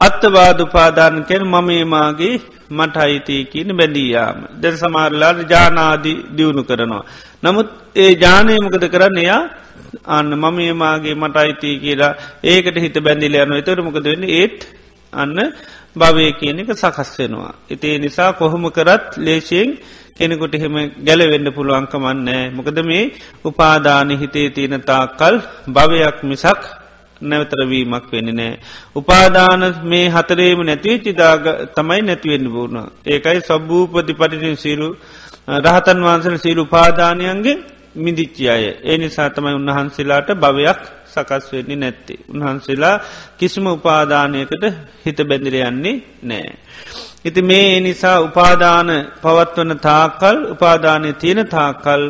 අත්තවාදුපාදාන 0.00 1.24
කෙන 1.24 1.42
මමේමාගේ 1.44 2.40
මට 2.70 2.96
අයිතිය 2.98 3.44
කියන 3.44 3.76
බැඳීයාම. 3.76 4.38
දැ 4.60 4.72
සමාරලාට 4.74 5.50
ජානාදී 5.50 6.18
දියුණු 6.36 6.62
කරනවා. 6.64 7.04
නමුත් 7.42 7.68
ඒ 7.94 8.12
ජානයමකද 8.16 8.84
කරන්න 8.88 9.18
එයා 9.18 9.42
අන්න 10.08 10.30
මම 10.34 10.58
ඒමාගේ 10.60 11.14
මට 11.14 11.36
අයිතිය 11.36 11.76
කියලා 11.78 12.12
ඒකට 12.44 12.76
හිත 12.76 12.96
බැඳිල 13.00 13.36
යන 13.36 13.52
එතර 13.54 13.78
මොකද 13.80 14.04
වෙන්න 14.04 14.24
ඒත් 14.32 14.58
අන්න 15.12 15.38
භවය 15.96 16.26
කියන 16.34 16.60
එක 16.60 16.70
සකස් 16.74 17.10
වෙනවා. 17.18 17.54
ඉතිේ 17.68 17.98
නිසා 17.98 18.32
කොහොම 18.32 18.64
කරත් 18.70 19.16
ලේශයෙන් 19.18 19.70
කෙනෙකුට 20.14 20.54
එහෙම 20.54 20.76
ගැලවෙන්න 21.00 21.48
පුළුවන්කමන්නෑ. 21.50 22.50
මොකද 22.50 22.78
මේ 22.82 23.12
උපාදාන 23.44 24.10
හිතේ 24.12 24.50
තියෙන 24.50 24.82
තාකල් 24.82 25.34
භවයක් 25.68 26.18
මිසක් 26.24 26.62
නැවතරවීමක් 27.20 28.06
වෙන 28.12 28.28
නෑ. 28.32 28.58
උපාදාන 28.94 29.60
මේ 29.84 30.06
හතරේම 30.08 30.60
නැතිව 30.62 31.02
චිදාග 31.02 31.44
තමයි 31.74 32.02
නැතිවෙන්න 32.02 32.46
බූුණ. 32.46 32.76
ඒකයි 33.04 33.40
සබ්භූපති 33.40 34.12
පටිටින් 34.14 34.56
සීරු 34.56 34.88
රහතන් 35.56 35.98
වහන්සල 35.98 36.36
සීරු 36.36 36.62
පාදානයන්ගේ 36.66 37.58
මිදිච්චි 37.98 38.44
අය. 38.48 38.64
ඒ 38.82 38.96
නිසා 38.98 39.28
තමයි 39.30 39.54
උන්වහන්සේලාට 39.54 40.28
භවයක් 40.36 40.80
සකස් 41.06 41.44
වෙන්නේ 41.52 41.76
නැත්ති. 41.76 42.14
උන්වහන්සේලා 42.32 42.96
කිසිම 43.38 43.66
උපාදානයකට 43.68 44.64
හිත 45.04 45.18
බැඳිරයන්නේ 45.28 45.96
නෑ. 46.22 46.50
ඉති 47.24 47.40
මේ 47.42 47.80
නිසා 47.80 48.16
උපාදාන 48.20 48.88
පවත්වන 49.22 49.72
තාකල් 49.80 50.36
උපාදානය 50.54 51.12
තියෙන 51.12 51.40
තාකල් 51.48 52.02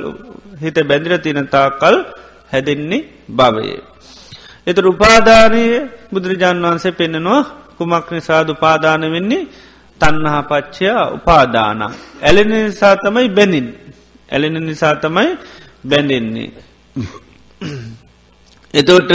හිත 0.62 0.78
බැඳිර 0.88 1.12
තියෙන 1.18 1.48
තාකල් 1.48 1.96
හැදෙන්නේ 2.52 3.06
භවයේ. 3.30 3.80
එත 4.66 4.78
උපාධානය 4.84 5.64
බුදුරජාණන් 6.12 6.64
වහන්සේ 6.64 6.92
පෙන්න්නනවා 6.92 7.40
කුමක් 7.78 8.06
නිසාද 8.10 8.48
උපාදාන 8.48 9.02
වෙන්නේ 9.06 9.48
තන්නහා 10.00 10.42
පච්චයා 10.42 11.04
උපාදාන. 11.10 11.80
ඇලෙන 12.22 12.48
නිසා 12.48 12.94
තමයි 12.96 13.28
බැඳින්. 13.28 13.66
ඇලෙන 14.28 14.56
නිසා 14.62 14.94
තමයි 14.96 15.28
බැඳෙන්නේ. 15.84 16.50
එතෝට 18.74 19.12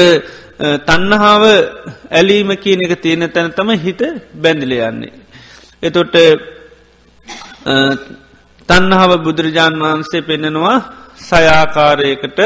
තන්නහාාව 0.81 1.43
ඇලීම 2.11 2.49
කියන 2.57 2.85
එක 2.85 2.93
තියෙන 2.97 3.29
තැන 3.29 3.51
තම 3.51 3.69
හිත 3.77 4.01
බැඳිල 4.35 4.73
යන්නේ. 4.81 5.13
එතොට 5.83 6.15
තන්නහාව 8.69 9.11
බුදුරජාණන් 9.19 9.83
වහන්සේ 9.83 10.21
පෙන්නෙනවා 10.23 10.77
සයාකාරයකට 11.19 12.39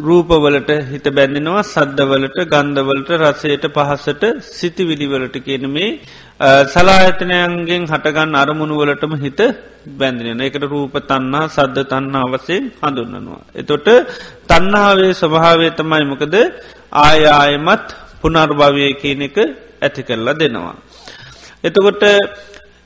රූපවලට 0.00 0.70
හිත 0.86 1.06
බැඳෙනවා 1.10 1.62
සද්ධවලට 1.64 2.38
ගන්ධවලට 2.46 3.10
රසයට 3.18 3.64
පහසට 3.68 4.24
සිති 4.50 4.84
විදිවලට 4.84 5.36
කියන 5.40 5.64
මේ 5.68 6.00
සලායතනයන්ගෙන් 6.40 7.82
හටගන්න 7.84 8.34
අරමුණුවලටම 8.34 9.12
හිත 9.16 9.40
බැඳෙන 9.90 10.40
එකට 10.40 10.64
රූප 10.64 10.94
තන්නා 11.02 11.48
සද්ධ 11.48 11.84
තන්නා 11.84 12.26
වසයෙන් 12.26 12.64
හඳුන්නනවා. 12.78 13.42
එතොට 13.54 13.88
තන්නාවේ 14.46 15.12
ස්වභාවය 15.14 15.70
තමයි 15.72 16.04
මොකද 16.04 16.34
ආයායමත් 16.94 17.86
පුනර්භවය 18.20 18.88
කියන 18.94 19.22
එක 19.22 19.36
ඇති 19.80 20.02
කරලා 20.02 20.34
දෙනවා. 20.34 20.76
එතකොට 21.64 22.04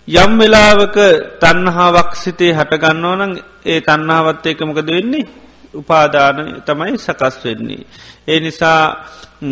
යම් 0.08 0.32
වෙලාවක 0.38 0.96
තන්නහාවක් 1.36 2.10
සිතේ 2.14 2.52
හටගන්නව 2.52 3.12
නම් 3.18 3.32
ඒ 3.64 3.80
තන්නාවත් 3.80 4.46
ඒක 4.46 4.60
මොකද 4.62 4.86
වෙන්නේ 4.88 5.26
උපාදාන 5.74 6.62
තමයි 6.62 6.94
සකස් 6.96 7.36
වෙන්නේ. 7.44 7.82
ඒ 8.24 8.38
නිසා 8.38 8.82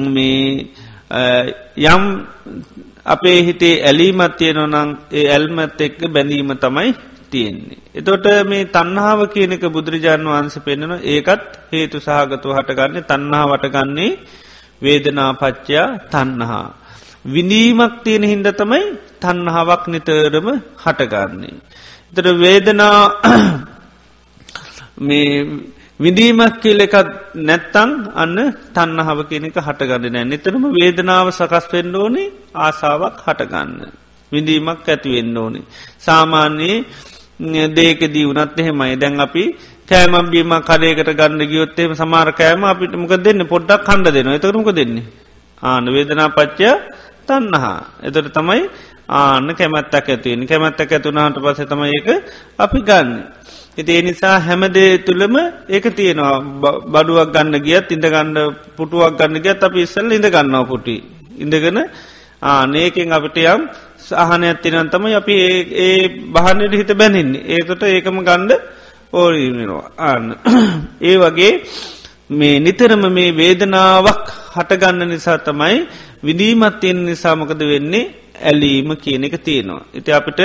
මේ 0.07 0.71
යම් 1.87 2.05
අපේ 3.09 3.39
හිතේ 3.43 3.75
ඇලීමත් 3.83 4.35
තියෙනවනං 4.37 4.91
ඒ 5.11 5.25
ඇල්මත් 5.29 5.81
එක්ක 5.81 6.01
බැඳීම 6.09 6.51
තමයි 6.57 6.91
තියෙන්නේ. 7.31 7.79
එතොට 7.95 8.27
මේ 8.45 8.65
තන්නාව 8.67 9.21
කියනක 9.29 9.65
බුදුරජාණන් 9.69 10.29
වහන්ස 10.29 10.57
පෙන්න්නන 10.61 10.95
ඒකත් 11.05 11.45
හේතු 11.73 11.99
සහගතු 12.01 12.57
හටගන්නේ 12.57 13.09
තන්නා 13.11 13.45
වටගන්නේ 13.47 14.11
වේදනාපච්චයා 14.83 15.89
තන්නහා. 16.09 16.69
විඳීමක් 17.27 17.95
තියෙන 18.05 18.25
හින්ද 18.25 18.49
තමයි 18.53 18.85
තන්නහාවක් 19.21 19.85
නිතරම 19.87 20.49
හටගන්නේ. 20.77 21.57
එතට 22.11 22.29
වේදනා 22.37 23.01
මේ 25.07 25.33
විඳීමක් 26.01 26.63
කියල 26.63 26.81
එකත් 26.81 27.09
නැත්තං 27.39 27.91
අන්න 28.15 28.37
තන්නහාව 28.75 29.21
කියනක 29.31 29.57
හටගන්න 29.59 30.13
නෑ 30.15 30.27
නිතරම 30.27 30.65
වේදනාව 30.73 31.29
සකස් 31.31 31.67
වෙන්න 31.73 31.97
ඕනේ 31.97 32.33
ආසාාවක් 32.57 33.19
හටගන්න. 33.27 33.73
විඳීමක් 34.33 34.87
ඇතිවෙන්න 34.87 35.37
ඕනේ. 35.37 35.65
සාමාන්‍යයේ 35.99 37.67
දේක 37.71 38.01
දීවනත් 38.09 38.55
එහෙමයි 38.57 38.97
දැන් 38.97 39.21
අපි 39.21 39.45
කෑමම් 39.89 40.27
බීම 40.31 40.53
කඩයකට 40.61 41.11
ගන්න 41.13 41.43
ගියොත්තේම 41.45 41.93
සමාර 41.95 42.31
කෑම 42.33 42.63
අපිට 42.65 42.95
මොක 42.95 43.15
දෙන්න 43.19 43.43
පොඩ්ඩක් 43.47 43.83
කණ්ඩ 43.83 44.15
දෙනවා 44.15 44.39
එතරමක 44.39 44.71
දෙන්නේ. 44.73 45.07
ආන 45.63 45.85
වේදනා 45.87 46.29
පච්චය 46.31 46.71
තන්නහා. 47.27 47.79
එතට 48.07 48.31
තමයි 48.31 48.63
ආන්න 49.11 49.49
කැමැත්තක් 49.51 50.07
ඇතිවෙන 50.07 50.47
කැමැත්තක් 50.47 50.93
ඇතුනාට 50.93 51.37
පස 51.37 51.61
තමයි 51.65 51.91
ඒක 51.91 52.09
අපි 52.59 52.79
ගන්න. 52.81 53.11
එති 53.79 53.93
ඒ 53.93 54.03
නිසා 54.03 54.37
හැමදේ 54.41 54.91
තුළම 55.01 55.35
ඒක 55.69 55.87
තියෙනවා 55.91 56.37
බඩුවක් 56.87 57.29
ගන්න 57.35 57.57
ගියත් 57.61 57.91
ඉඳ 57.91 58.07
ගන්න 58.07 58.39
පුටුවක් 58.77 59.15
ගන්න 59.15 59.39
ගියත් 59.39 59.63
අප 59.63 59.75
ඉස්සල් 59.77 60.11
ඉඳ 60.11 60.27
ගන්නවා 60.27 60.65
පුටි. 60.65 60.97
ඉඳගෙන 61.37 61.79
ආනේකෙන් 62.43 63.13
අපිට 63.13 63.39
යම් 63.45 63.63
සහන 64.01 64.43
ඇත්තිනන්තම 64.45 65.05
අපි 65.13 65.37
ඒ 65.79 66.09
බහන්නට 66.29 66.75
හිත 66.75 66.91
බැනින්නේ 66.95 67.47
ඒතොට 67.49 67.83
ඒකම 67.85 68.19
ගණ්ඩ 68.21 68.53
ඕරීනවා 69.13 69.85
ආන්න. 70.01 70.27
ඒ 71.01 71.17
වගේ 71.17 71.53
මේ 72.31 72.57
නිතරම 72.59 73.05
මේ 73.11 73.31
වේදනාවක් 73.33 74.25
හටගන්න 74.55 75.09
නිසා 75.09 75.39
තමයි 75.41 75.77
විදීමත්තියෙන් 76.23 76.99
නිසාමකද 77.05 77.63
වෙන්නේ 77.65 78.11
ඇලීම 78.41 78.91
කියන 78.97 79.25
එක 79.25 79.37
තියෙනවා. 79.39 79.83
ඉති 79.93 80.11
අපිට 80.11 80.41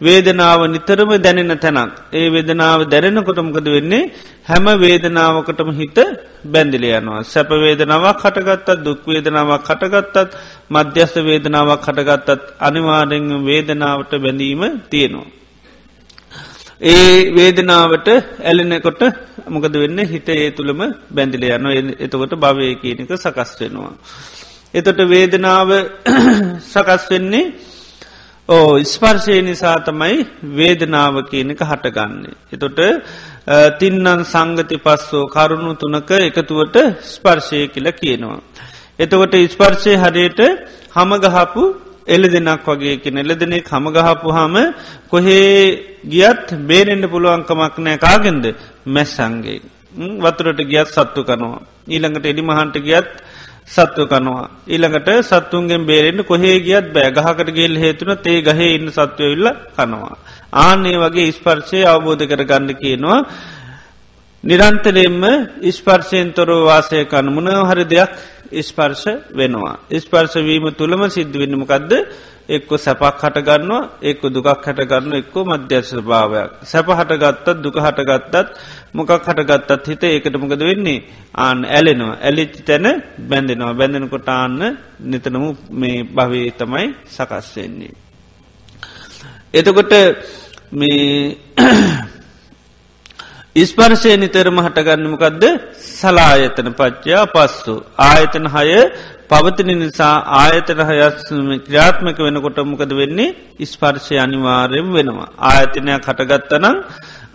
වේදනාව 0.00 0.60
නිතරම 0.66 1.10
දැනෙන 1.18 1.58
තැනක්. 1.58 1.92
ඒ 2.12 2.26
වේදනාව 2.30 2.80
දැනෙන 2.86 3.24
කොටමකද 3.24 3.68
වෙන්නේ 3.68 4.10
හැම 4.44 4.66
වේදනාවකටම 4.78 5.70
හිත 5.72 5.98
බැඳිල 6.44 6.84
යනවා. 6.90 7.22
සැප 7.24 7.50
වේදනාවක් 7.58 8.18
කටගත්තත් 8.22 8.84
දුක්වේදනාවක් 8.84 9.62
කටගත්තත් 9.62 10.36
මධ්‍යස්ත 10.70 11.16
වේදනාවක් 11.22 11.80
කටගත්තත් 11.82 12.40
අනිවාරෙන් 12.60 13.26
වේදනාවට 13.44 14.12
බැඳීම 14.18 14.62
තියෙනවා. 14.90 15.26
ඒ 16.82 17.30
වේදනාවට 17.32 18.08
ඇලෙනකොට 18.42 19.02
මොකද 19.48 19.74
වෙන්න 19.74 19.98
හිත 20.06 20.28
ඒ 20.30 20.50
තුළම 20.50 20.80
බැඳිල 21.10 21.44
යන 21.48 21.94
එතකොට 21.96 22.34
භවය 22.36 22.74
කියනක 22.76 23.12
සකස් 23.16 23.50
වෙනවා. 23.60 23.92
එතොට 24.74 25.00
වේදනාව 25.08 25.70
සකස් 26.72 27.04
වෙන්නේ 27.10 27.44
ඕ 28.48 28.72
ස්පර්ශය 28.84 29.36
නිසා 29.42 29.76
තමයි 29.80 30.16
වේදනාව 30.52 31.14
කියනක 31.30 31.60
හටගන්නේ. 31.62 32.34
එතොට 32.52 32.80
තින්නන් 33.78 34.24
සංගති 34.24 34.76
පස්සෝ 34.78 35.24
කරුණු 35.28 35.72
තුනක 35.76 36.10
එකතුවට 36.20 36.76
ස්පර්ශය 37.06 37.60
කියල 37.68 37.88
කියනවා. 37.92 38.40
එතකොට 38.98 39.34
ස්පර්ශය 39.48 39.92
හරයට 39.96 40.40
හමගහපු 40.96 41.62
එල 42.06 42.22
දෙනක් 42.26 42.66
වගේ 42.66 42.96
කියෙන 42.96 43.18
එල 43.18 43.32
දෙනෙ 43.34 43.58
හමගහපු 43.62 44.28
හම 44.30 44.56
කොහේ 45.08 45.54
ගියත් 46.06 46.46
බේරෙන්ට 46.66 47.06
පුළුවන්කමක් 47.06 47.76
නෑ 47.78 47.98
කාගෙන්ද 47.98 48.44
මැස්සන්ගේ 48.86 49.60
වතුරට 50.20 50.60
ගියත් 50.64 50.88
සත්තු 50.88 51.20
කනවා. 51.22 51.62
ඊළඟට 51.86 52.26
එඩි 52.26 52.42
මහන්ට 52.42 52.76
ගියත් 52.82 53.10
සත්ව 53.68 54.06
කනවා. 54.06 54.50
ඊළඟට 54.66 55.08
සත්තුන්ගෙන් 55.22 55.86
බේරෙන්න්න 55.86 56.24
කොහේ 56.24 56.60
ගියත් 56.60 56.92
බෑ 56.92 57.10
ගහකට 57.12 57.50
ගෙල් 57.52 57.76
හේතුන 57.76 58.16
තේ 58.18 58.42
ගහේ 58.42 58.74
ඉන්න 58.74 58.88
සත්වයවිල්ල 58.90 59.48
කනවා. 59.72 60.16
ආනේ 60.60 60.98
වගේ 60.98 61.32
ස්පර්ශය 61.32 61.80
අවබෝධ 61.84 62.24
කර 62.24 62.44
ගන්න 62.44 62.70
කියනවා. 62.74 63.20
නිරන්තරෙන්ම 64.44 65.24
ස්පර්ශයෙන් 65.70 66.32
තොරව 66.32 66.64
වාසය 66.64 67.04
කන 67.06 67.26
මුණ 67.28 67.48
හරි 67.64 67.84
දෙයක් 67.86 68.12
ස්පර්ශ 68.60 69.06
වෙනවා. 69.32 69.74
ස්පර්ශවීම 69.98 70.66
තුළම 70.72 71.02
සිද්ධ 71.08 71.36
වෙන්නමකක්ද 71.36 71.92
එක්කො 72.48 72.76
සැපක් 72.76 73.22
හටගන්නවා 73.22 73.82
එක්ක 74.02 74.22
දුකක් 74.26 74.48
හටගන්න 74.58 75.14
එක්කෝ 75.14 75.44
මධ්‍යශ 75.44 75.92
භාවයක්. 76.02 76.50
සැප 76.62 76.88
හටගත්තත් 76.90 77.46
දුක 77.56 77.76
හටගත්තත් 77.76 78.48
මොකක් 78.92 79.10
හටගත්තත් 79.18 79.86
හිත 79.88 80.02
ඒකට 80.04 80.36
මොකද 80.36 80.60
වෙන්නේ 80.60 81.04
ආන 81.36 81.64
ඇලෙනවා 81.66 82.20
ඇලිච්චි 82.20 82.62
තැන 82.62 82.86
බැඳෙනවා 83.20 83.74
බැඳෙනකොට 83.74 84.28
ආන්න 84.30 84.60
නිතනමු 85.02 85.48
මේ 85.72 86.04
භවේ 86.06 86.50
තමයි 86.52 86.86
සකස් 87.06 87.48
වෙන්නේ. 87.56 87.94
එතකොට 89.54 89.92
මේ 90.72 91.36
ඉස්පර්ශය 93.56 94.12
නිතරම 94.14 94.56
හටගන්නමකක්ද 94.58 95.44
සලායතන 95.90 96.68
පච්චයා 96.72 97.24
පස්සු 97.28 97.74
ආයතන 98.04 98.46
හය 98.54 98.72
පවතින 99.30 99.70
නිසා 99.74 100.16
ආයතන 100.38 100.80
හයස්ම 100.90 101.48
ක්‍රියාත්මක 101.66 102.18
වෙනකොට 102.18 102.58
මොකද 102.64 102.92
වෙන්නේ 102.92 103.34
ඉස්පර්ශය 103.60 104.18
අනිවාර්යම 104.18 104.88
වෙනවා. 104.90 105.30
ආයතනයක් 105.40 106.02
හටගත්තනම් 106.02 106.76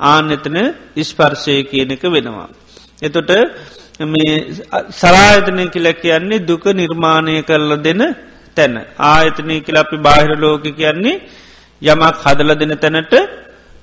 ආනෙතන 0.06 0.58
ඉස්පර්ශය 0.96 1.56
කියනක 1.64 2.04
වෙනවා. 2.08 2.48
එතොට 3.02 3.32
මේ 4.08 4.36
සලායතනය 4.94 5.66
කියල 5.70 5.88
කියන්නේ 5.96 6.44
දුක 6.44 6.66
නිර්මාණය 6.74 7.36
කරල 7.44 7.72
දෙන 7.80 8.02
තැන. 8.58 8.76
ආයතනය 9.08 9.56
කියල 9.62 9.78
අපි 9.78 9.98
බාහිර 10.00 10.32
ලෝක 10.38 10.66
කියන්නේ 10.74 11.22
යමක් 11.82 12.16
හදල 12.24 12.52
දෙන 12.56 12.74
තැනට 12.78 13.14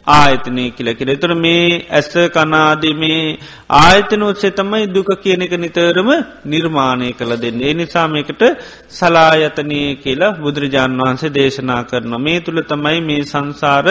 ආයතනය 0.07 0.64
කියල 0.71 0.88
කියෙන 0.95 1.19
තුර 1.19 1.33
මේ 1.37 1.87
ඇස 1.90 2.09
කනාදී 2.31 2.95
මේ 2.95 3.38
ආයතන 3.77 4.23
උත්සේ 4.23 4.53
තමයි 4.53 4.87
දුක 4.88 5.11
කියන 5.23 5.42
එක 5.42 5.55
නිතරම 5.57 6.11
නිර්මාණය 6.47 7.09
කළ 7.12 7.33
දෙන්න. 7.37 7.59
ඒ 7.61 7.75
නිසාමයකට 7.75 8.42
සලායතනය 8.90 9.81
කියලා 9.97 10.37
බුදුරජාණන් 10.37 11.01
වහන්සේ 11.01 11.31
දේශනා 11.31 11.83
කරන. 11.85 12.14
මේ 12.19 12.38
තුළ 12.40 12.62
තමයි 12.64 12.99
මේ 13.03 13.25
සංසාර 13.25 13.87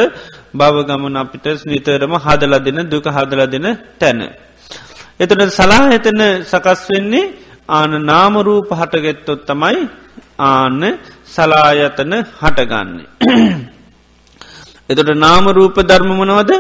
භවගමන 0.54 1.18
අපිට 1.18 1.48
නිතරම 1.66 2.14
හදල 2.18 2.54
දෙන 2.60 2.80
දුක 2.88 3.06
හදල 3.08 3.42
දෙන 3.48 3.68
තැන. 4.00 4.22
එතන 5.20 5.42
සලාහිතන 5.50 6.22
සකස් 6.44 6.82
වෙන්නේ 6.90 7.32
ආන 7.70 7.94
නාමරූප 8.04 8.70
හටගෙත්තොත් 8.72 9.46
තමයි 9.46 9.78
ආන්න 10.40 10.82
සලායතන 11.28 12.14
හටගන්නේ. 12.34 13.75
එතොට 14.90 15.12
නාමරූප 15.18 15.78
ධර්මමනවද 15.82 16.52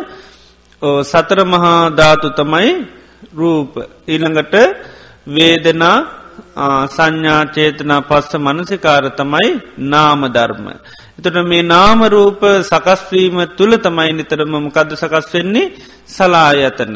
සතර 1.04 1.40
මහා 1.46 1.90
ධාතු 1.92 2.28
තමයි 2.32 2.70
රූප. 3.34 3.74
ඊළඟට 4.08 4.56
වේදනා 5.28 5.98
සංඥාචේතනා 6.88 8.02
පස්ස 8.02 8.34
මනසිකාර 8.38 9.06
තමයි 9.12 9.50
නාමධර්ම. 9.86 10.66
එතට 11.18 11.38
මේ 11.44 11.64
නාමරූප 11.66 12.42
සකස්වීම 12.64 13.38
තුළ 13.58 13.74
තමයි 13.78 14.12
නිතරම 14.14 14.54
මොකද 14.58 14.90
සකස් 14.94 15.28
වෙන්නේ? 15.34 15.74
සලායතන. 16.08 16.96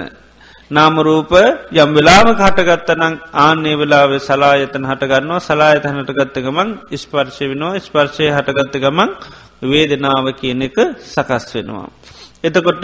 නාමරූප 0.72 1.32
යම් 1.74 1.89
වෙලාම 1.96 2.28
කටගත්තනං 2.36 3.13
ආන්නේ 3.36 3.76
වෙලාව 3.76 4.12
සලායතන 4.20 4.84
හටගන්නවා 4.84 5.39
සලායතන 5.42 5.96
හටගත්ත 5.96 6.38
ගමන් 6.39 6.70
ස්පර්ශය 6.96 7.46
වෙනවා. 7.52 7.80
ස්පර්ශය 7.80 8.26
හටගත්ත 8.30 8.76
ගමන් 8.78 9.10
වේදනාව 9.62 10.26
කියන 10.34 10.62
එක 10.62 10.78
සකස් 11.06 11.45
වෙනවා. 11.56 11.89
එතකොට 12.43 12.84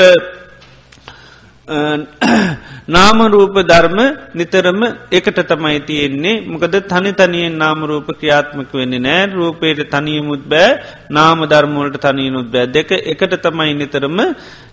නාමරූප 2.88 3.56
ධර්ම 3.64 4.00
නිතරම 4.34 4.82
එකට 5.12 5.40
තමයි 5.42 5.80
තියෙන්නේ. 5.82 6.42
මොකද 6.44 6.76
තනි 6.84 7.12
තනියෙන් 7.14 7.58
නාමරූප 7.58 8.08
ක්‍රියාත්මක 8.12 8.72
වෙන්නේ 8.72 9.00
නෑ 9.00 9.26
රූපයට 9.28 9.90
තනියමුත් 9.90 10.44
බෑ 10.46 10.80
නාම 11.10 11.40
ධර්මවලට 11.44 11.98
තනියනුත් 12.00 12.48
බෑ. 12.48 12.68
දෙක 12.68 12.92
එකට 12.92 13.42
තමයි 13.42 13.74
නිතරම 13.74 14.18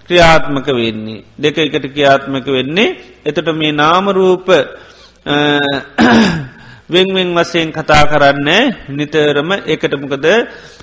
ක්‍රියාත්මක 0.07 0.67
වෙන්නේ. 0.69 1.25
දෙක 1.35 1.59
එකට 1.59 1.87
ක්‍රියාත්මක 1.89 2.47
වෙන්නේ. 2.49 2.97
එතට 3.25 3.49
මේ 3.53 3.73
නාමරූප 3.73 4.49
වෙන්වෙන් 6.91 7.31
වසයෙන් 7.35 7.73
කතා 7.73 8.05
කරන්නේ 8.05 8.63
නිතරම 8.91 9.51
එකටමකද 9.65 10.27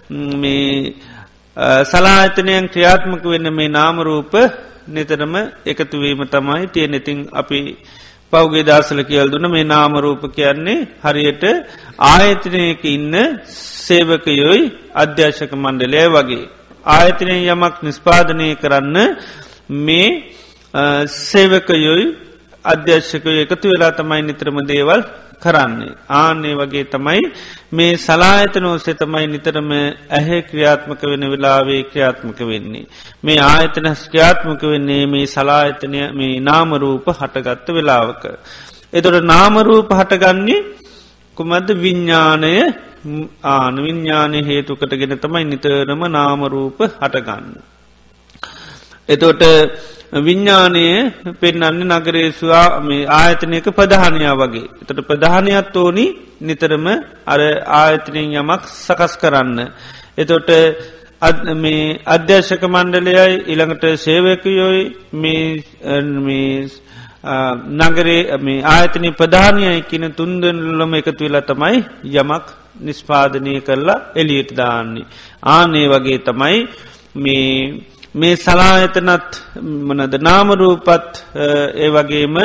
මේ 0.10 0.94
සලාතනයන් 1.84 2.68
ක්‍රියාත්මක 2.74 3.24
වෙන්න 3.26 3.48
මේ 3.54 3.70
නාමරූප 3.70 4.34
නිතරම 4.88 5.34
එකතුවීම 5.66 6.22
තමයි 6.26 6.68
තියෙන 6.68 6.94
ඉතිං 6.94 7.18
අපි 7.34 7.60
පෞගේ 8.34 8.64
දසල 8.64 9.02
කියල් 9.04 9.28
දුන 9.28 9.46
මේ 9.52 9.66
නාමරූප 9.66 10.24
කියන්නේ 10.32 10.88
හරියට 11.04 11.44
ආයතනයක 12.08 12.84
ඉන්න 12.88 13.16
සේවකයොයි 13.86 14.62
අධ්‍යශක 14.96 15.52
මණ්ඩලය 15.56 16.04
වගේ. 16.16 16.50
ආයතනය 16.88 17.36
යමක් 17.46 17.76
නිස්පාදනය 17.82 18.50
කරන්න 18.56 18.98
මේ 19.80 20.10
සේවකයොයි 21.22 22.06
අධ්‍යශකය 22.66 23.32
එකතු 23.44 23.66
වෙලා 23.68 23.92
තමයි 23.92 24.22
නිත්‍රම 24.22 24.58
දේවල් 24.66 25.02
කරන්නේ. 25.42 25.94
ආන්නේ 26.12 26.56
වගේ 26.56 26.86
තමයි 26.86 27.22
මේ 27.72 27.94
සලායතනෝසේ 27.98 28.94
තමයි 28.94 29.28
නිතරම 29.28 29.72
ඇහැ 30.10 30.42
ක්‍රියාත්මක 30.42 31.02
වෙන 31.04 31.24
වෙලාවේ 31.32 31.84
ක්‍රියාත්මක 31.84 32.40
වෙන්නේ. 32.42 32.86
මේ 33.24 33.40
ආයතන 33.46 33.88
ක්‍රියාත්මක 34.04 34.62
වෙන්නේ 34.64 35.04
මේ 35.06 35.26
සලායතනය 35.28 36.02
මේ 36.14 36.34
නාමරූප 36.42 37.08
හටගත්ත 37.12 37.68
වෙලාවක. 37.70 38.24
එතොට 38.94 39.24
නාමරූප 39.24 39.90
හටගන්නේ 39.92 40.62
කුමද 41.38 41.68
විඤ්ඥානය 41.78 42.54
ආන 43.46 43.76
විඤ්ඥානය 43.78 44.40
හේතුකටගෙන 44.44 45.20
තමයි 45.20 45.46
නිතරම 45.46 46.02
නාමරූප 46.12 46.80
හටගන්න. 46.94 47.79
එතොට 49.10 49.42
විඤ්ඥානය 50.18 50.86
පෙන්නන්න 51.40 51.92
නගරේස්වා 51.92 52.82
මේ 52.82 53.08
ආයතනයක 53.12 53.68
ප්‍රධානයා 53.72 54.36
වගේ. 54.36 54.68
එතට 54.82 55.02
ප්‍රධානයත් 55.08 55.76
ඕනි 55.76 56.06
නිතරම 56.42 56.88
අර 57.26 57.42
ආයතනයෙන් 57.80 58.38
යමක් 58.42 58.64
සකස් 58.78 59.14
කරන්න. 59.22 59.60
එතොට 60.18 60.50
මේ 61.56 62.00
අධ්‍යර්ශක 62.08 62.64
මණ්ඩලයයි 62.66 63.44
ඉළඟට 63.52 63.86
සේවකයොයි 63.98 64.84
මේ 65.14 65.44
නගරේ 67.82 68.38
මේ 68.40 68.66
ආයතනය 68.66 69.12
ප්‍රධානයයි 69.12 69.86
කියන 69.90 70.06
තුන්දලම 70.14 70.94
එකතු 70.96 71.24
වෙලා 71.26 71.42
තමයි 71.42 71.78
යමක් 72.14 72.46
නිස්පාදනය 72.82 73.54
කරලා 73.62 74.00
එලියට 74.16 74.52
දාන්නේ. 74.56 75.06
ආනේ 75.46 75.88
වගේ 75.88 76.20
තමයි 76.20 76.58
මේ 77.16 77.54
මේ 78.16 78.36
සලායතනත් 78.36 79.32
මනද 79.88 80.14
නාමරූපත් 80.20 81.14
ඒ 81.76 81.90
වගේම 81.90 82.38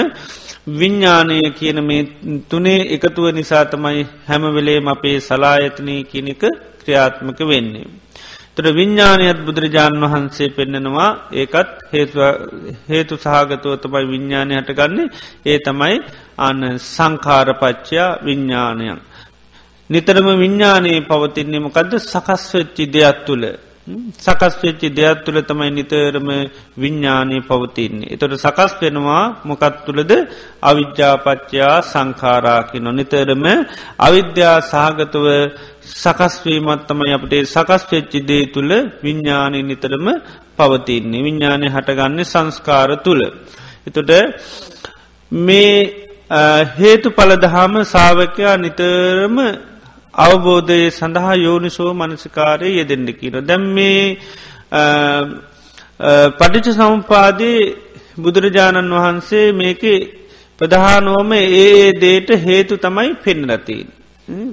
විඤ්ඥානය 0.71 1.41
කියන 1.53 1.79
මේ 1.81 2.03
තුනේ 2.49 2.81
එකතුව 2.91 3.33
නිසා 3.33 3.65
තමයි 3.65 4.07
හැමවෙලේම 4.29 4.89
අපේ 4.89 5.21
සලායතනය 5.21 6.05
කියනක 6.05 6.43
ක්‍රියාත්මක 6.81 7.41
වෙන්නේ. 7.43 7.87
තොර 8.55 8.67
විඤ්ඥානයත් 8.71 9.41
බුදුරජාණන් 9.41 10.05
වහන්සේ 10.05 10.51
පෙන්නනවා 10.51 11.11
ඒකත් 11.33 11.73
හේතු 12.89 13.15
සහගතුව 13.17 13.81
තමයි 13.81 14.05
විඤ්ඥානය 14.05 14.55
හටගන්නේ 14.55 15.13
ඒ 15.47 15.59
තමයි 15.59 15.97
අන්න 16.39 16.63
සංකාරපච්චයා 16.79 18.19
විඤ්ඥානයන්. 18.21 19.01
නිතරම 19.91 20.29
විඤ්ඥානයේ 20.39 21.01
පවතින්නේ 21.03 21.61
මොකද 21.61 21.93
සකස් 22.03 22.45
වෙච්චි 22.55 22.85
දෙයක් 22.87 23.19
තුළ 23.27 23.45
සකස් 23.87 24.55
වෙච්චි 24.63 24.89
දෙයක් 24.91 25.19
තුළ 25.25 25.39
තමයි 25.41 25.71
නිතරම 25.71 26.29
විඤ්ඥානය 26.75 27.39
පවතින්නේ. 27.43 28.13
එතොට 28.15 28.37
සකස් 28.37 28.73
වෙනවා 28.81 29.25
මොකත් 29.45 29.75
තුළද 29.87 30.13
අවිද්‍යාපච්චයා 30.63 31.77
සංකාරාකි 31.85 32.79
නොනිතරම 32.81 33.45
අවිද්‍යා 33.99 34.57
සහගතව 34.63 35.27
සකස්වීමත් 35.95 36.87
තමයි 36.89 37.13
අපට 37.13 37.35
සකස් 37.47 37.83
වෙච්චි 37.93 38.21
දේ 38.23 38.45
තුළ 38.47 38.73
විඤ්ඥානය 39.03 39.61
නිතරම 39.63 40.07
පවතින්නේ. 40.57 41.25
විඤ්ඥානය 41.27 41.67
හටගන්නේ 41.69 42.25
සංස්කාර 42.25 42.91
තුළ. 43.05 43.23
එතොට 43.87 44.11
මේ 45.33 45.77
හේතු 46.75 47.09
පලදහම 47.11 47.75
සාාවකයා 47.85 48.57
නිතරම 48.57 49.37
අවබෝධය 50.17 50.91
සඳහා 50.91 51.35
යෝනිසෝ 51.37 51.93
මනසිකාරය 51.95 52.69
යෙදෙන්ඩ 52.79 53.11
කියන. 53.11 53.37
දැම් 53.43 53.63
මේ 53.73 54.03
පටිච 56.39 56.67
සම්පාදී 56.73 57.59
බුදුරජාණන් 58.19 58.95
වහන්සේ 58.95 59.47
මේක 59.53 59.83
ප්‍රධානෝම 60.61 61.33
ඒ 61.33 61.93
දේට 61.95 62.31
හේතු 62.47 62.77
තමයි 62.77 63.11
පෙන්නරතින්. 63.25 63.87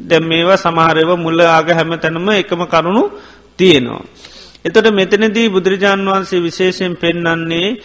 දැම් 0.08 0.24
මේවා 0.24 0.58
සමහරව 0.58 1.10
මුල්ල 1.18 1.42
ආග 1.48 1.70
හැම 1.70 1.94
තැනම 2.00 2.30
එකම 2.32 2.64
කරුණු 2.66 3.04
තියෙනවා. 3.60 4.04
එතොට 4.66 4.88
මෙතනදී 4.92 5.48
බුදුරජාණන් 5.50 6.10
වහන්සේ 6.10 6.42
විශේෂයෙන් 6.42 6.96
පෙන්නන්නේ 6.96 7.78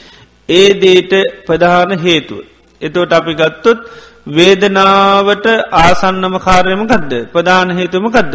ඒ 0.49 0.69
දේට 0.75 1.12
ප්‍රධාන 1.47 1.93
හේතුව. 1.99 2.41
එතෝට 2.83 3.12
අපි 3.12 3.33
ගත්තොත් 3.35 3.79
වේදනාවට 4.27 5.47
ආසන්නම 5.77 6.35
කාර්යම 6.41 6.83
ගදද 6.85 7.12
ප්‍රධාන 7.33 7.71
හේතුම 7.73 8.07
ගදද 8.09 8.35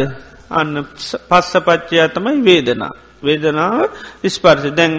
අන්න 0.50 0.74
පස්ස 1.28 1.52
පච්චයා 1.58 2.08
තමයි 2.08 2.40
වේදනා. 2.42 2.92
වේදනාව 3.22 3.90
විස්පර්ශ 4.22 4.72
දැන් 4.72 4.92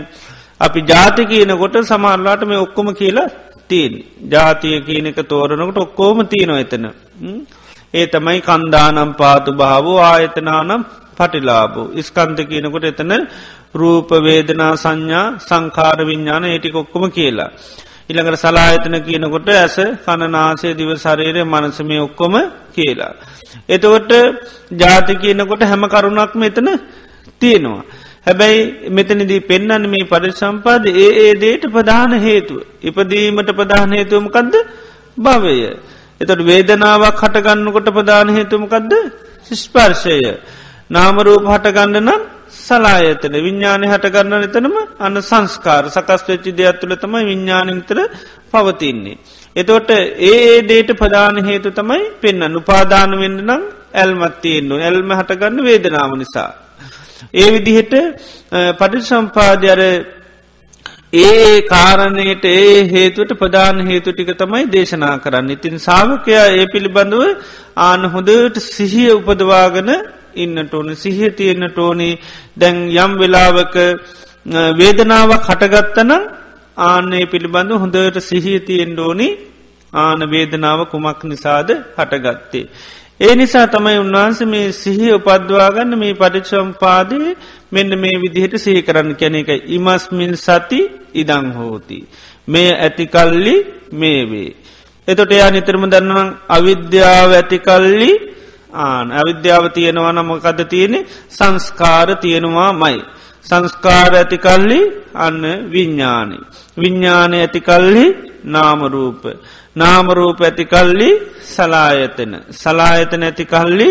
අපි 0.62 0.80
ජාති 0.84 1.24
කියනකොට 1.26 1.76
සමාරලාට 1.84 2.44
මේ 2.44 2.58
ඔක්කොම 2.58 2.88
කියලා 2.94 3.30
තිීන් 3.70 3.94
ජාතිය 4.30 4.78
කියනක 4.82 5.20
තෝරනකට 5.24 5.78
ඔක්කෝම 5.78 6.20
තියනවා 6.26 6.60
එතන. 6.60 6.86
ඒ 7.94 8.06
තමයි 8.08 8.40
කන්දානම් 8.42 9.12
පාතු 9.14 9.52
භාවෝ 9.54 10.00
ආයතනානම් 10.02 10.84
පටිලාබෝ 11.18 11.92
ඉස්කන්ත 11.94 12.40
කියනකොට 12.44 12.86
එතන 12.86 13.14
රූප 13.74 14.10
වේදනා 14.22 14.74
සංඥා 14.76 15.26
සංකාර 15.40 16.00
විඤ්ඥාන 16.02 16.46
ඒටික 16.46 16.76
ඔක්කොම 16.76 17.06
කියලා. 17.12 17.52
ඉළඟට 18.10 18.38
සලායතන 18.38 18.96
කියනකොට 19.02 19.50
ඇස 19.50 19.76
කණනාසේ 20.04 20.74
දිව 20.74 20.92
සරේරය 20.98 21.44
මනසමය 21.46 21.98
ඔක්කොම 22.00 22.36
කියලා. 22.72 23.14
එතකොට 23.68 24.12
ජාති 24.74 25.14
කියනකොට 25.16 25.62
හැම 25.64 25.84
කරුණක් 25.88 26.34
මෙතන 26.36 26.68
තියෙනවා. 27.40 27.84
හැබැයි 28.26 28.90
මෙතනදී 28.90 29.40
පෙන්න්න 29.42 29.88
මේ 29.88 30.06
පරිසම්පාද 30.06 30.86
ඒ 30.88 31.10
ඒ 31.22 31.34
දේට 31.36 31.64
ප්‍රධාන 31.68 32.14
හේතුව. 32.18 32.60
ඉපදීමට 32.82 33.50
ප්‍රධාන 33.52 33.92
හේතුවමකක්ද 33.92 34.56
භවය. 35.18 35.58
එතට 36.22 36.42
වේදනාවක් 36.42 37.20
හටගන්නකොට 37.22 37.88
ප්‍රධාන 37.90 38.30
හේතුමකක්ද 38.30 38.92
ස්පර්ශය. 39.54 40.20
නාමරූප 40.90 41.44
හටගන්න 41.46 42.00
නම් 42.02 42.22
සලායතන 42.58 43.36
විඤ්ඥානය 43.38 43.86
හටගන්න 43.88 44.46
එතනම 44.48 44.76
අන්න 45.00 45.22
සංස්කාර 45.22 45.84
සකස් 45.90 46.24
වෙච්චි 46.28 46.52
දෙයක් 46.54 46.80
තුළ 46.80 46.96
තමයි 46.96 47.24
විඤ්ඥානතර 47.26 48.00
පවතින්නේ. 48.52 49.18
එතෝට 49.56 49.92
ඒ 50.24 50.62
දේට 50.64 50.92
ප්‍රධාන 50.96 51.38
හේතු 51.44 51.72
තමයි 51.72 52.04
පෙන්න්න 52.22 52.56
උපාදාන 52.56 53.20
වෙන්න 53.20 53.38
නම් 53.42 53.64
ඇල්මත් 53.94 54.36
තියෙන්න්නු 54.42 54.76
ඇල්ම 54.80 55.12
හටගන්න 55.12 55.64
වේදනාව 55.64 56.12
නිසා. 56.16 56.52
ඒ 57.34 57.50
විදිහට 57.52 57.94
පටි 58.80 59.02
සම්පාධ්‍යර 59.04 59.82
ඒ 61.16 61.62
කාරණයට 61.64 62.46
ඒ 62.48 62.74
හේතුවට 62.88 63.34
ප්‍රධාන 63.36 63.80
හේතු 63.82 64.10
ටික 64.12 64.32
තමයි 64.36 64.66
දේශනා 64.68 65.16
කරන්න. 65.20 65.50
ඉතින් 65.52 65.78
සාාවකයා 65.80 66.48
ඒ 66.54 66.66
පිළිබඳව 66.68 67.24
ආන 67.82 68.04
හොඳට 68.08 68.58
සිහිය 68.68 69.12
උපදවාගන 69.14 69.92
ඉන්නට 70.36 70.74
ඕන 70.74 70.96
සිහිය 70.96 71.32
තියෙන්න්නට 71.32 71.78
ඕනේ 71.78 72.20
දැන් 72.58 72.78
යම් 72.98 73.12
වෙලාවක 73.18 73.76
වේදනාවක් 74.78 75.44
හටගත්තන 75.44 76.12
ආනේ 76.78 77.26
පිළිබඳ 77.26 77.72
හොඳට 77.74 78.20
සිහිය 78.22 78.60
තියෙන් 78.62 79.00
ඕනි 79.00 79.30
ආන 79.94 80.20
වේදනාව 80.28 80.80
කුමක් 80.86 81.24
නිසාද 81.24 81.70
හටගත්තේ. 81.98 82.66
ඒ 83.20 83.36
නිසා 83.36 83.68
තමයි 83.68 84.00
උන්වහන්ස 84.00 84.40
මේ 84.44 84.72
සිහි 84.74 85.14
උපද්වාගන්න 85.14 85.92
මේ 85.96 86.14
පටිච්චම්පාදය 86.14 87.20
මෙන්න 87.72 87.92
මේ 87.96 88.16
විදිහට 88.16 88.56
සිහි 88.58 88.82
කරන්න 88.82 89.16
කැන 89.16 89.36
එක 89.36 89.50
ඉමස්මින් 89.68 90.34
සති 90.38 90.82
ඉදං 91.14 91.48
හෝති. 91.54 92.00
මේ 92.48 92.72
ඇතිකල්ලි 92.78 93.56
මේ 93.94 94.22
වේ. 94.26 94.52
එතොට 95.08 95.32
එයා 95.32 95.52
නිතරම 95.52 95.86
දන්නවන් 95.86 96.30
අවිද්‍යාව 96.50 97.32
ඇතිකල්ලි 97.34 98.12
ආන 98.74 99.08
අවිද්‍යාව 99.12 99.66
තියෙනවා 99.70 100.14
නමකද 100.14 100.60
තියෙනෙ 100.66 101.00
සංස්කාර 101.30 102.10
තියෙනවා 102.18 102.72
මයි. 102.74 103.00
සංස්කාර 103.46 104.12
ඇතිකල්ලි 104.14 104.80
අන්න 105.16 105.42
විඤ්ඥානි. 105.72 106.38
විඤ්ඥානය 106.78 107.36
ඇතිකල්හි 107.38 108.06
නාමරූප. 108.46 109.24
නාමරූප 109.76 110.40
ඇතිකල්ලි 110.42 111.10
සලායතන. 111.46 112.32
සලායතන 112.54 113.24
ඇතිකල්ලි 113.24 113.90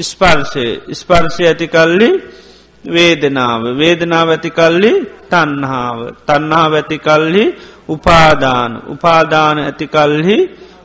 ස්පර්ශය 0.00 0.66
ස්පර්ශය 0.92 1.44
ඇතිකල්ලි 1.46 2.10
වේදනාව 2.84 3.62
වේදනාව 3.74 4.28
ඇතිකල්ලි 4.30 4.92
තන්හාාව 5.28 5.98
තන්හා 6.26 6.68
ඇතිකල්හි 6.70 7.44
උපාදාන 7.88 8.72
උපාදාන 8.88 9.58
ඇතිකල්හි 9.60 10.38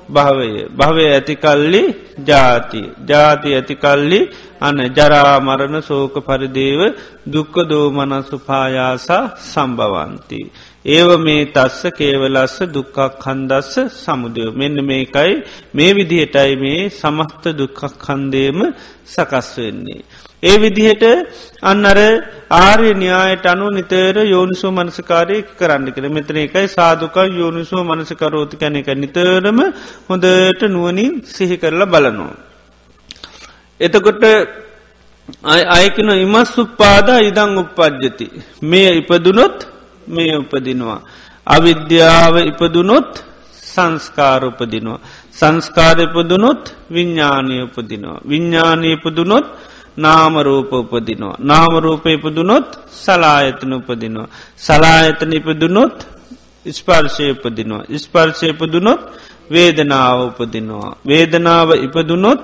භවය 0.10 0.70
භවය 0.72 1.06
ඇතිකල්ලි 1.10 1.84
ජාති 2.22 2.82
ජාති 3.06 3.50
ඇතිකල්ලි 3.54 4.20
අන 4.60 4.78
ජරාමරණ 4.90 5.82
සෝක 5.82 6.16
පරිදේව 6.22 6.82
දුක්ක 7.28 7.56
දෝමනසුපායාසා 7.66 9.24
සම්භවන්ති. 9.44 10.42
ඒව 10.86 11.10
මේ 11.20 11.46
තස්ස 11.48 11.82
කේවලස්ස 11.92 12.58
දුක්කක් 12.70 13.24
හන්දස්ස 13.24 13.74
සමුදයෝ 13.96 14.52
මෙන්න 14.54 14.78
මේකයි 14.84 15.34
මේ 15.74 15.92
විදිහටයි 15.94 16.54
මේ 16.58 16.90
සමස්ත 16.92 17.44
දුක්කක් 17.54 18.04
හන්දේම 18.08 18.60
සකස් 19.06 19.50
වෙන්නේ. 19.58 20.02
ඒ 20.44 20.56
විදිහට 20.58 21.04
අන්නර 21.64 22.00
ආර්ය 22.56 22.92
න්‍යායට 22.96 23.46
අනු 23.46 23.68
නිතර 23.70 24.16
යෝනිසෝ 24.26 24.72
මනසකාරය 24.72 25.38
කරන්න 25.54 25.90
කළ 25.90 26.08
මෙතන 26.10 26.38
එකයි 26.38 26.68
සාධක 26.70 27.18
යෝනිසෝ 27.34 27.84
මනසකරෝති 27.84 28.56
කැන 28.56 28.76
එක 28.76 28.90
නිතරම 28.96 29.60
හොඳට 30.10 30.62
නුවනින් 30.70 31.14
සිහි 31.28 31.58
කරලා 31.58 31.88
බලනවා. 31.88 32.36
එතකොට 33.80 34.24
අයකන 35.74 36.10
ඉමස් 36.18 36.52
උප්පාදා 36.58 37.22
ඉදං 37.22 37.58
උපපද්ජති. 37.58 38.28
මේ 38.64 38.92
ඉපදුනොත් 38.96 39.58
මේ 40.08 40.38
උපදිනවා. 40.38 41.02
අවිද්‍යාව 41.48 42.36
ඉපදුනොත් 42.44 43.12
සංස්කාර 43.66 44.42
උපදිනවා. 44.46 45.00
සංස්කාර 45.32 45.98
ඉපදුනොත් 46.00 46.64
විඤ්ඥානය 46.90 47.56
උපදිනවා. 47.64 48.20
විඤ්ඥානය 48.24 48.88
ඉපදුනොත් 48.94 49.48
නාමරූප 49.98 50.72
උපදිනවා. 50.74 51.38
නාමරූප 51.42 52.06
ඉපදුනොත් 52.08 52.68
සලායතන 52.96 53.72
උපදිනවා. 53.74 54.28
සලායතන 54.58 55.32
ඉපදුනොත් 55.34 55.96
ස්පර්ශය 56.66 57.26
උපදිනවා. 57.32 57.84
ස්පර්ශය 57.96 58.46
ඉපදුනොත් 58.50 59.02
වේදනාව 59.50 60.20
උපදිනවා. 60.30 60.98
වේදනාව 61.06 61.70
ඉපදුනොත් 61.78 62.44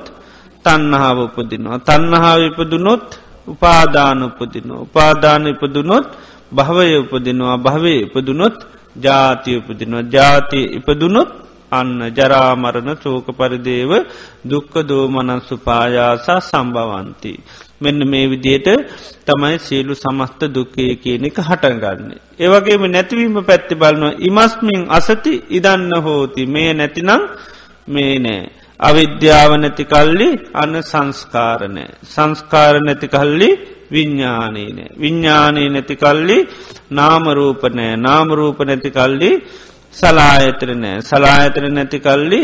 තන්නහාව 0.66 1.18
උපදිනවා. 1.20 1.80
තන්නහාව 1.80 2.42
ඉපදුනොත් 2.50 3.06
උපාදාන 3.48 4.24
උපදිනවා. 4.24 4.82
උපාදාන 4.82 5.48
ඉපදුනොත් 5.48 6.08
භවය 6.52 6.88
උපදිනවා 6.98 7.58
භවය 7.58 7.94
ඉපදුනොත් 8.06 8.58
ජාතිය 8.98 9.58
උපදිනවා. 9.58 10.10
ජාතිය 10.10 10.66
ඉපදුනොත් 10.78 11.30
අන්න 11.72 12.00
ජරාමරණ 12.10 12.92
චෝක 12.98 13.28
පරිදේව 13.32 13.92
දුක්ක 14.44 14.74
දෝමනස්සු 14.84 15.56
පායාසා 15.60 16.40
සම්භවන්ති. 16.42 17.34
මෙන්න 17.82 18.00
මේ 18.06 18.26
විදියට 18.28 18.68
තමයි 19.26 19.58
සියලු 19.60 19.94
සමස්ත 19.96 20.42
දුක්කය 20.50 20.96
කියන 20.96 21.26
එක 21.26 21.38
හටගන්නේ. 21.40 22.20
ඒවගේම 22.38 22.84
නැතිවීම 22.88 23.38
පැත්ති 23.42 23.76
බලනවා 23.76 24.20
ඉමස්මින් 24.20 24.82
අසති 24.90 25.34
ඉදන්න 25.50 25.92
හෝති 25.98 26.44
මේ 26.46 26.72
නැතිනම් 26.74 27.22
මේ 27.88 28.16
නෑ. 28.20 28.42
අවිද්‍යාව 28.80 29.52
නැති 29.56 29.84
කල්ලි 29.86 30.30
අන්න 30.54 30.76
සංස්කාරණය. 30.84 31.86
සංස්කාර 32.06 32.76
නැති 32.82 33.08
කල්ලි 33.08 33.50
විඤ්ඥානීනය. 33.92 34.84
විඤ්ඥානී 35.00 35.70
නැති 35.70 35.96
කල්ලි 35.96 36.38
නාමරූපනෑ 36.92 37.94
නාමරූප 37.98 38.60
නැති 38.62 38.92
කල්ලි 38.92 39.32
සලායතරනෑ 39.94 41.02
සලායතර 41.02 41.64
නැති 41.70 42.00
කල්ලි 42.00 42.42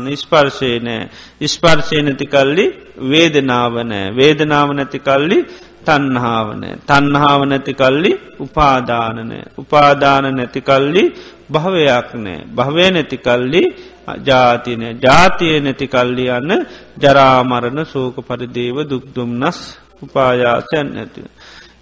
නිස්පර්ශය 0.00 0.80
නෑ. 0.80 1.08
ඉස්පර්ශය 1.40 2.02
නැති 2.02 2.26
කල්ලි 2.26 2.66
වේදනාවනෑ 3.02 4.12
වේදනාව 4.12 4.68
නැති 4.72 4.98
කල්ලි 5.00 5.38
තන්හාාවනෑ 5.86 6.78
තන්හාාව 6.82 7.42
නැති 7.44 7.74
කල්ලි 7.74 8.12
උපාදානනෑ 8.40 9.42
උපාදාන 9.58 10.30
නැති 10.32 10.60
කල්ලි 10.62 11.02
භවයක් 11.50 12.08
නෑ. 12.16 12.46
භවය 12.48 12.90
නැති 12.90 13.18
කල්ලි 13.18 13.62
ජාතිනය 14.20 14.86
ජාතිය 14.96 15.60
නැති 15.60 15.88
කල්ලි 15.88 16.26
යන්න 16.30 16.66
ජරාමරණ 16.98 17.84
සෝක 17.86 18.16
පරිදේව 18.22 18.84
දුක්දුම්නස් 18.84 19.58
උපායාසයන් 20.04 20.86
නැතිව. 20.94 21.26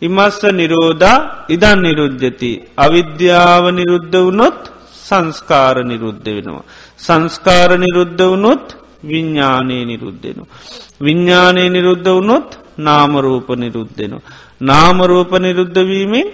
ඉමස්ස 0.02 0.40
නිරෝධා 0.52 1.18
ඉදන් 1.48 1.78
නිරුද්ධති. 1.80 2.52
අවිද්‍යාව 2.76 3.64
නිරුද්ධ 3.70 4.16
වුනොත් 4.18 4.60
සංස්කාර 5.02 5.76
නිරුද්ධ 5.84 6.28
වෙනවා. 6.28 6.64
සංස්කාර 6.98 7.70
නිරුද්ධ 7.78 8.22
වුනොත් 8.24 8.66
විඤ්ඥානයේ 9.02 9.84
නිරුද්ධෙනවා. 9.84 10.50
විඤ්ඥානය 11.00 11.64
නිරුද්ධ 11.68 12.10
වුනොත් 12.10 12.48
නාමරූප 12.78 13.48
නිරුද්ධෙනවා. 13.56 14.22
නාමරූප 14.60 15.32
නිරුද්ධවීමෙන් 15.38 16.28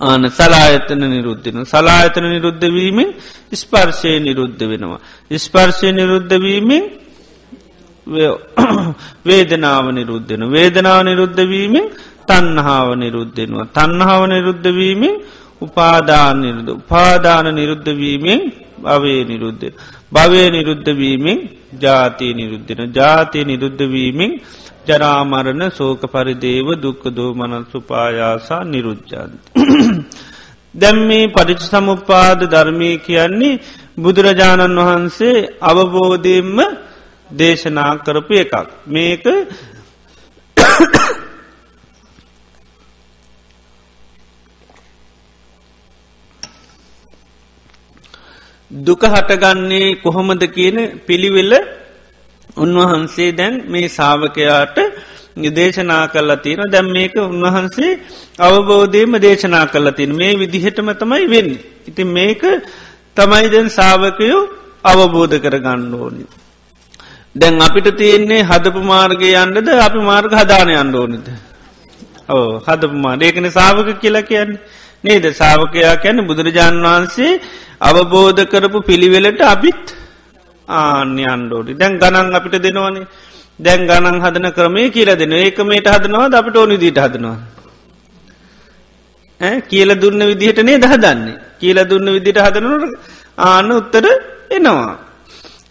ආන 0.00 0.22
සලායතන 0.30 1.02
නිරුද්ධෙන 1.06 1.66
සලායතන 1.66 2.24
නිරුද්ධවීමෙන් 2.26 3.08
ස්පර්ශය 3.52 4.20
නිරුද්ධ 4.20 4.62
වෙනවා. 4.62 5.00
ස්පර්ශය 5.36 5.88
නිරුද්ධවීමෙන් 5.92 6.82
වේදනාව 9.24 9.86
නිරුද්ධෙන 9.90 10.42
වේදනාව 10.48 11.00
නිරුද්ධවීමෙන් 11.02 11.86
තන්නහාව 12.28 12.88
නිරුද්ධෙනවා. 12.94 13.70
තන්නහාව 13.70 14.22
නිරුද්ධවීමෙන් 14.26 15.14
උපාදාන 15.60 16.36
නිරුද්ධ 16.40 16.72
උපාදාන 16.72 17.46
නිරුද්ධවීමෙන් 17.50 18.40
භවේ 18.80 19.22
නිරුද්ධ. 19.24 19.64
භවය 20.12 20.42
නිරුද්ධවීමෙන් 20.50 21.38
ජාතිය 21.78 22.32
නිරුද්ධෙන 22.32 22.80
ජාතිය 22.92 23.44
නිරුද්ධවීමෙන් 23.44 24.32
ජරාමරණ 24.86 25.62
සෝක 25.70 26.02
පරිදේව 26.06 26.68
දුක්ක 26.76 27.02
දෝමනන් 27.10 27.64
සුපායාසා 27.72 28.62
නිරුද්ධන්ති. 28.64 29.38
දැම් 30.74 30.96
මේ 31.06 31.24
පටිච 31.28 31.62
සමුපාද 31.62 32.40
ධර්මය 32.44 32.90
කියන්නේ 32.98 33.60
බුදුරජාණන් 33.96 34.78
වහන්සේ 34.80 35.36
අවබෝධයෙන්ම 35.62 36.58
දේශනා 37.36 37.92
කරපු 37.96 38.34
එකක්. 38.34 38.54
මේක 38.86 39.24
දුක 48.70 49.02
හටගන්නේ 49.04 49.96
කොහොමද 50.02 50.42
කියන 50.48 50.76
පිළිවෙල 51.06 51.52
උන්වහන්සේ 52.56 53.32
දැන් 53.32 53.54
මේ 53.66 53.88
සාාවකයාට 53.88 54.76
දේශනා 55.52 56.08
කල්ලා 56.08 56.36
තියෙන 56.36 56.72
දැම් 56.72 56.86
මේක 56.88 57.14
උන්වහන්සේ 57.16 58.00
අවබෝධයම 58.38 59.12
දේශනා 59.18 59.66
කල්ලා 59.66 59.92
තින 59.92 60.16
මේ 60.16 60.38
විදිහටම 60.38 60.88
තමයි 60.92 61.26
වෙන්න. 61.26 61.50
ඉති 61.86 62.04
මේක 62.06 62.42
තමයි 63.16 63.46
දැන් 63.48 63.68
සාාවකයෝ 63.70 64.40
අවබෝධ 64.84 65.36
කර 65.38 65.56
ගන්න 65.58 65.94
ඕනි. 65.94 66.24
දැන් 67.34 67.60
අපිට 67.60 67.88
තියෙන්නේ 67.96 68.42
හදපු 68.42 68.80
මාර්ගය 68.82 69.32
යන්නද? 69.34 69.68
අපි 69.86 69.98
මාර්ග 70.00 70.32
හදාන 70.32 70.68
අන්න 70.74 70.94
ඕනද. 70.94 71.26
ඕ 72.28 72.60
හදපු 72.66 72.96
මාර 72.96 73.18
ඒකන 73.20 73.50
සාාවක 73.50 73.88
කියලා 74.02 74.28
කියන්න. 74.30 74.58
නේද? 75.04 75.24
සාාවකයා 75.32 75.96
කියැන 76.02 76.26
බුදුරජාණන් 76.28 76.86
වහන්සේ 76.86 77.40
අවබෝධ 77.80 78.42
කරපු 78.52 78.78
පිළිවෙලට 78.88 79.40
අපිත් 79.54 79.84
ආන්‍ය 80.68 81.24
අන්ඩෝඩි 81.34 81.78
දැන් 81.80 81.98
ගණන් 81.98 82.36
අපිට 82.38 82.56
දෙනවනේ. 82.66 83.06
දැන් 83.58 83.86
ගණන් 83.86 84.18
හදන 84.24 84.46
ක්‍රමේ 84.56 84.90
කියල 84.90 85.10
දෙන 85.16 85.32
ඒකමට 85.34 85.88
හදනවා 85.94 86.28
අපිට 86.40 86.56
ඕනි 86.56 86.76
දීට 86.82 87.00
හදනවා. 87.04 87.38
කියල 89.70 89.90
දුන්න 90.02 90.20
විදිහට 90.30 90.60
නේ 90.68 90.78
දහදන්නේ 90.78 91.36
කියල 91.60 91.78
දුන්න 91.90 92.12
විදිට 92.16 92.38
හදනට 92.38 92.92
ආන 93.38 93.72
උත්තර 93.72 94.04
එනවා. 94.50 95.11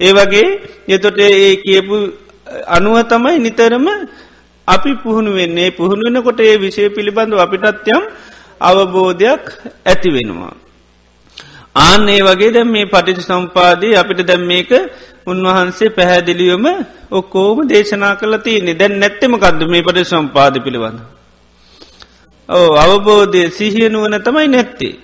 ඒ 0.02 0.12
වගේ 0.14 0.50
එතොට 0.88 1.20
ඒ 1.20 1.56
කියපු 1.64 1.96
අනුව 2.68 2.96
තමයි 3.12 3.38
නිතරම 3.40 3.88
අපි 4.68 4.92
පුහුණු 5.04 5.32
වෙන්නේ 5.34 5.70
පුහුණු 5.72 6.04
වෙනකොට 6.08 6.40
ඒ 6.42 6.58
විෂය 6.58 6.90
පිළිබඳව 6.90 7.40
අපිටත් 7.40 7.88
යම් 7.88 8.04
අවබෝධයක් 8.62 9.44
ඇති 9.86 10.10
වෙනවා. 10.10 10.54
ආන්නේ 11.76 12.22
වගේ 12.22 12.52
දැම් 12.52 12.70
මේ 12.70 12.86
පටිච 12.86 13.20
සම්පාදී 13.22 13.94
අපිට 13.96 14.22
දැම් 14.28 14.44
මේක 14.46 14.72
උන්වහන්සේ 15.28 15.90
පැහැදිලියොම 15.90 16.66
ඔක්කෝම 17.12 17.58
දේශනා 17.70 18.14
කල 18.16 18.36
තියන්නේ 18.46 18.74
දැන් 18.74 18.94
නැත්තෙම 19.00 19.34
කක්ද 19.36 19.62
මේ 19.70 19.84
පට 19.84 20.06
සම්පාද 20.06 20.56
පිළිබඳ. 20.66 21.00
ඕ 22.50 22.70
අවබෝධය 22.76 23.44
සිහිය 23.50 23.90
නුවන 23.90 24.16
තමයි 24.20 24.48
නැත්තේ. 24.48 24.96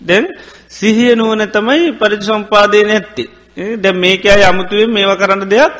දැන් 0.00 0.24
සිහිය 0.68 1.14
නුවන 1.14 1.42
තමයි 1.48 1.92
පරිච 1.92 2.22
සම්පාදය 2.22 2.84
නැත්තේ. 2.84 3.30
දැ 3.56 3.92
මේක 3.94 4.24
අය 4.26 4.42
අමුතුවෙන් 4.42 4.90
මේවා 4.90 5.16
කරන්න 5.16 5.44
දෙයක් 5.46 5.74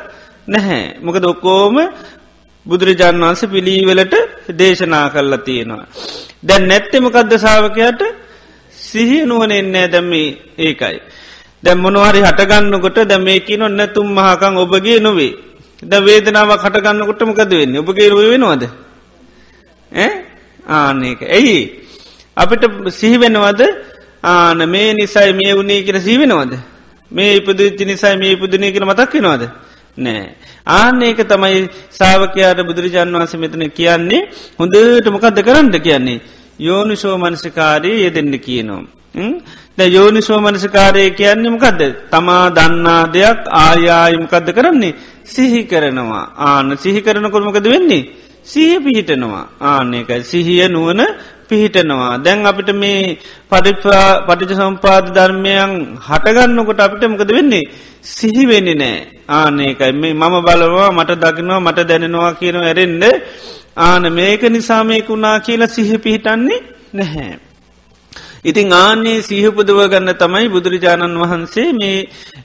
නැහැ. 0.47 0.99
මොකද 1.01 1.25
ඔක්කෝම 1.25 1.75
බුදුරජාන් 2.65 3.17
වන්ස 3.17 3.41
පිළීවලට 3.45 4.13
දේශනා 4.51 5.09
කරලා 5.09 5.37
තියෙනවා. 5.39 5.87
දැන් 6.43 6.67
නැත්තෙමකක්ද 6.67 7.31
සාාවකයට 7.35 8.01
සිහිය 8.83 9.25
නුවන 9.25 9.51
එන්නෑ 9.51 9.87
දැම්මේ 9.87 10.27
ඒකයි. 10.59 10.97
දැම් 11.63 11.79
මොනවාරි 11.79 12.21
හටගන්නකොට 12.21 12.97
දැ 13.03 13.19
මේකි 13.19 13.57
නොන්න 13.57 13.81
තුම් 13.89 14.07
මහකං 14.09 14.57
ඔබගේ 14.57 14.99
නොවේ. 14.99 15.33
ද 15.81 15.93
වේදනාව 15.99 16.49
කටගන්නකොටමකද 16.55 17.51
වෙන්න 17.51 17.77
ඔබගේ 17.77 18.09
රුව 18.09 18.29
වෙනවාද. 18.29 18.63
ආනක 20.69 21.21
ඇයි 21.27 21.57
අපිට 22.37 22.63
සිහිවෙනවද 22.89 23.61
ආන 24.23 24.59
මේ 24.65 24.93
නිසයි 24.93 25.33
මේ 25.33 25.53
වුණේ 25.53 25.83
කියර 25.83 25.99
සිවෙනවද 25.99 26.53
මේ 27.13 27.37
ඉපදච්චි 27.39 27.85
නිසයි 27.85 28.17
මේ 28.17 28.33
ඉපදනය 28.35 28.71
කියල 28.71 28.85
මතක් 28.85 29.13
වෙනවාද? 29.15 29.43
නෑ. 29.97 30.23
ආන්න 30.67 31.01
ඒක 31.01 31.19
තමයි 31.25 31.69
සාාවකයාට 31.91 32.65
බුදුරජාන් 32.67 33.13
වන්ස 33.13 33.33
මෙතන 33.35 33.65
කියන්නේ 33.71 34.21
හොඳට 34.59 35.07
මොකක්ද 35.07 35.37
කරන්න 35.41 35.75
කියන්නේ? 35.79 36.21
යෝනිශෝ 36.59 37.17
මනසිකාරී 37.17 38.03
යෙදෙන්න්න 38.03 38.39
කියනවා. 38.39 38.83
ද 39.77 39.79
යෝනිශෝ 39.89 40.39
මනසිකාරය 40.39 41.11
කියන්නේ 41.11 41.53
මොකක්ද 41.55 41.81
තමා 42.11 42.45
දන්නා 42.49 43.03
දෙයක් 43.13 43.39
ආයායමකක්ද 43.61 44.47
කරන්නේ? 44.51 44.93
සිහි 45.25 45.61
කරනවා. 45.65 46.25
ආන 46.39 46.77
සිහි 46.77 47.01
කරන 47.01 47.31
කොළමකද 47.31 47.65
වෙන්නේ? 47.65 48.03
සිහ 48.43 48.79
පිහිටනවා. 48.79 49.45
ආනකයි 49.61 50.23
සිහිය 50.23 50.67
නුවන 50.67 51.01
පිහිටනවා. 51.49 52.17
දැන් 52.17 52.45
අපිට 52.45 52.69
මේ 52.73 53.17
පරිපා 53.49 54.07
පටිච 54.27 54.51
සම්පාද 54.53 55.05
ධර්මයන් 55.09 55.71
හටගන්නකොට 55.99 56.79
අපිට 56.79 57.03
මොකද 57.05 57.29
වෙන්නේ? 57.29 57.65
සිහිවෙන්නේ 58.03 58.75
නෑ. 58.75 58.99
ආනකයි 59.29 59.91
මේ 59.93 60.13
මම 60.13 60.35
බලවා 60.41 60.91
මට 60.91 61.11
දකිනවා 61.15 61.59
මට 61.59 61.79
දැනෙනවා 61.83 62.33
කියන 62.33 62.57
ඇරෙන්ඩ 62.61 63.03
ආන 63.77 64.03
මේක 64.11 64.43
නිසාමයකුණා 64.49 65.37
කියලා 65.39 65.67
සිහ 65.67 65.89
පිහිටන්නේ 65.97 66.61
නැහැ. 66.93 67.33
ඉතිං 68.45 68.73
ආන්නේ 68.73 69.19
සීහපුදුව 69.21 69.79
ගන්න 69.87 70.15
තමයි 70.15 70.47
බුදුරජාණන් 70.49 71.19
වහන්සේ 71.21 71.69
මේ 71.73 71.97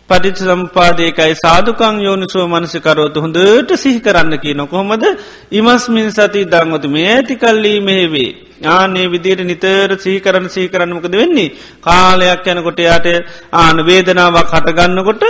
පටිච 0.09 0.39
සම්පාදයකයි 0.41 1.35
සාධකං 1.37 1.97
යෝනිසුව 2.01 2.45
මනසිකරෝතු 2.47 3.19
හොඳට 3.21 3.71
සිහි 3.77 4.01
කරන්න 4.01 4.39
කිය 4.39 4.55
නොකොහොමද 4.55 5.05
ඉමස්මින් 5.53 6.11
සති 6.11 6.45
දංගොතු 6.45 6.89
මේ 6.89 7.09
ඇති 7.09 7.35
කල්ලී 7.37 7.81
මෙහෙවේ. 7.81 8.48
ආනේ 8.65 9.07
විදියට 9.11 9.45
නිතර 9.45 9.97
සීකරන්න 9.99 10.49
සීකරන්නමකද 10.49 11.15
වෙන්නේ? 11.15 11.55
කාලයක් 11.81 12.47
යනකොට 12.47 12.79
යාට 12.79 13.07
ආන 13.53 13.87
වේදනාවක් 13.87 14.53
හටගන්නකොට 14.53 15.23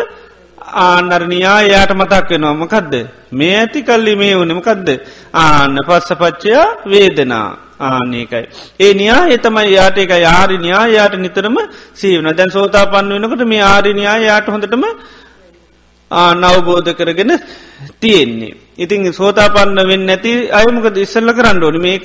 ආන්නරණයා 0.87 1.63
යායට 1.63 1.95
මතක් 1.95 2.31
වෙනවා. 2.31 2.55
මකදද? 2.55 2.95
මේ 3.33 3.57
ඇති 3.61 3.83
කල්ලි 3.83 4.17
මේ 4.17 4.35
වනමකදද 4.37 4.89
ආන්න 5.35 5.77
පස්ස 5.87 6.11
පච්චයා 6.21 6.67
වේදනා 6.87 7.49
ආනකයි. 7.81 8.45
ඒ 8.81 8.93
නියා 8.95 9.29
එතමයි 9.29 9.73
යාට 9.73 9.99
එක 9.99 10.11
යාරි 10.11 10.59
න්‍යා 10.59 10.87
යායට 10.89 11.19
නිතරම 11.19 11.57
සීවන 11.95 12.37
දැන් 12.37 12.51
සෝතා 12.51 12.87
පන්න 12.87 13.23
වෙනකට 13.23 13.45
මේ 13.47 13.63
ආරිනියා 13.63 14.19
යායට 14.19 14.49
හොඳටම 14.49 14.85
නවබෝධ 16.11 16.91
කරගෙන 16.95 17.33
තියෙන්නේ. 18.01 18.68
ඉතින් 18.79 19.13
සෝතාපන්න 19.13 19.79
වෙන්න 19.87 20.07
නැති 20.07 20.33
අයමකද 20.51 20.97
ඉස්සල්ල 20.99 21.31
කරන්න 21.33 21.63
ඕනි? 21.63 21.79
මේක 21.81 22.05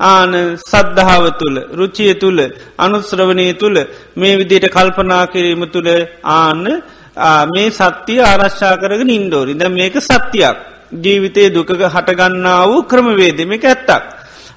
ආන 0.00 0.32
සද්ධාව 0.62 1.24
තුළ 1.40 1.56
රුචිය 1.72 2.14
තුළ 2.14 2.40
අනුස්්‍රවනය 2.78 3.46
තුළ 3.54 3.78
මේ 4.16 4.36
විදියට 4.36 4.66
කල්පනා 4.68 5.24
කිරීම 5.26 5.62
තුළ 5.70 5.88
ආන්න 6.36 6.64
මේ 7.48 7.70
සත්‍යය 7.72 8.20
ආරශ්ා 8.22 8.74
කරගෙන 8.76 9.10
ඉන්ඩෝරි 9.10 9.54
ද 9.54 9.68
මේක 9.70 9.96
සත්‍යයක්. 10.00 10.56
ජීවිතය 10.94 11.50
දුකක 11.50 11.70
හටගන්නා 11.86 12.62
වූ 12.66 12.82
ක්‍රමවේදම 12.84 13.52
එක 13.52 13.64
ඇත්තක්. 13.64 14.04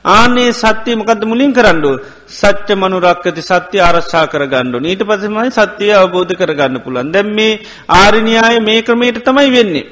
ආනේ 0.06 0.52
සත්‍යය 0.54 0.96
මොකද 0.96 1.24
මුලින් 1.24 1.54
කරන්නඩු 1.54 1.92
සච්ච 2.30 2.70
මනුරක්කති 2.74 3.42
සත්‍ය 3.44 3.78
ආරශ්ා 3.80 4.26
කරගන්නඩු 4.28 4.78
නීට 4.80 5.04
පසමයි 5.04 5.52
සත්‍යය 5.52 5.92
අවබෝධ 5.94 6.34
කරගන්න 6.34 6.82
පුළන් 6.82 7.12
දැම් 7.12 7.30
මේ 7.32 7.60
ආරිනියාය 7.90 8.58
මේ 8.62 8.82
ක්‍රමයට 8.82 9.22
තමයි 9.22 9.52
වෙන්නේ. 9.52 9.86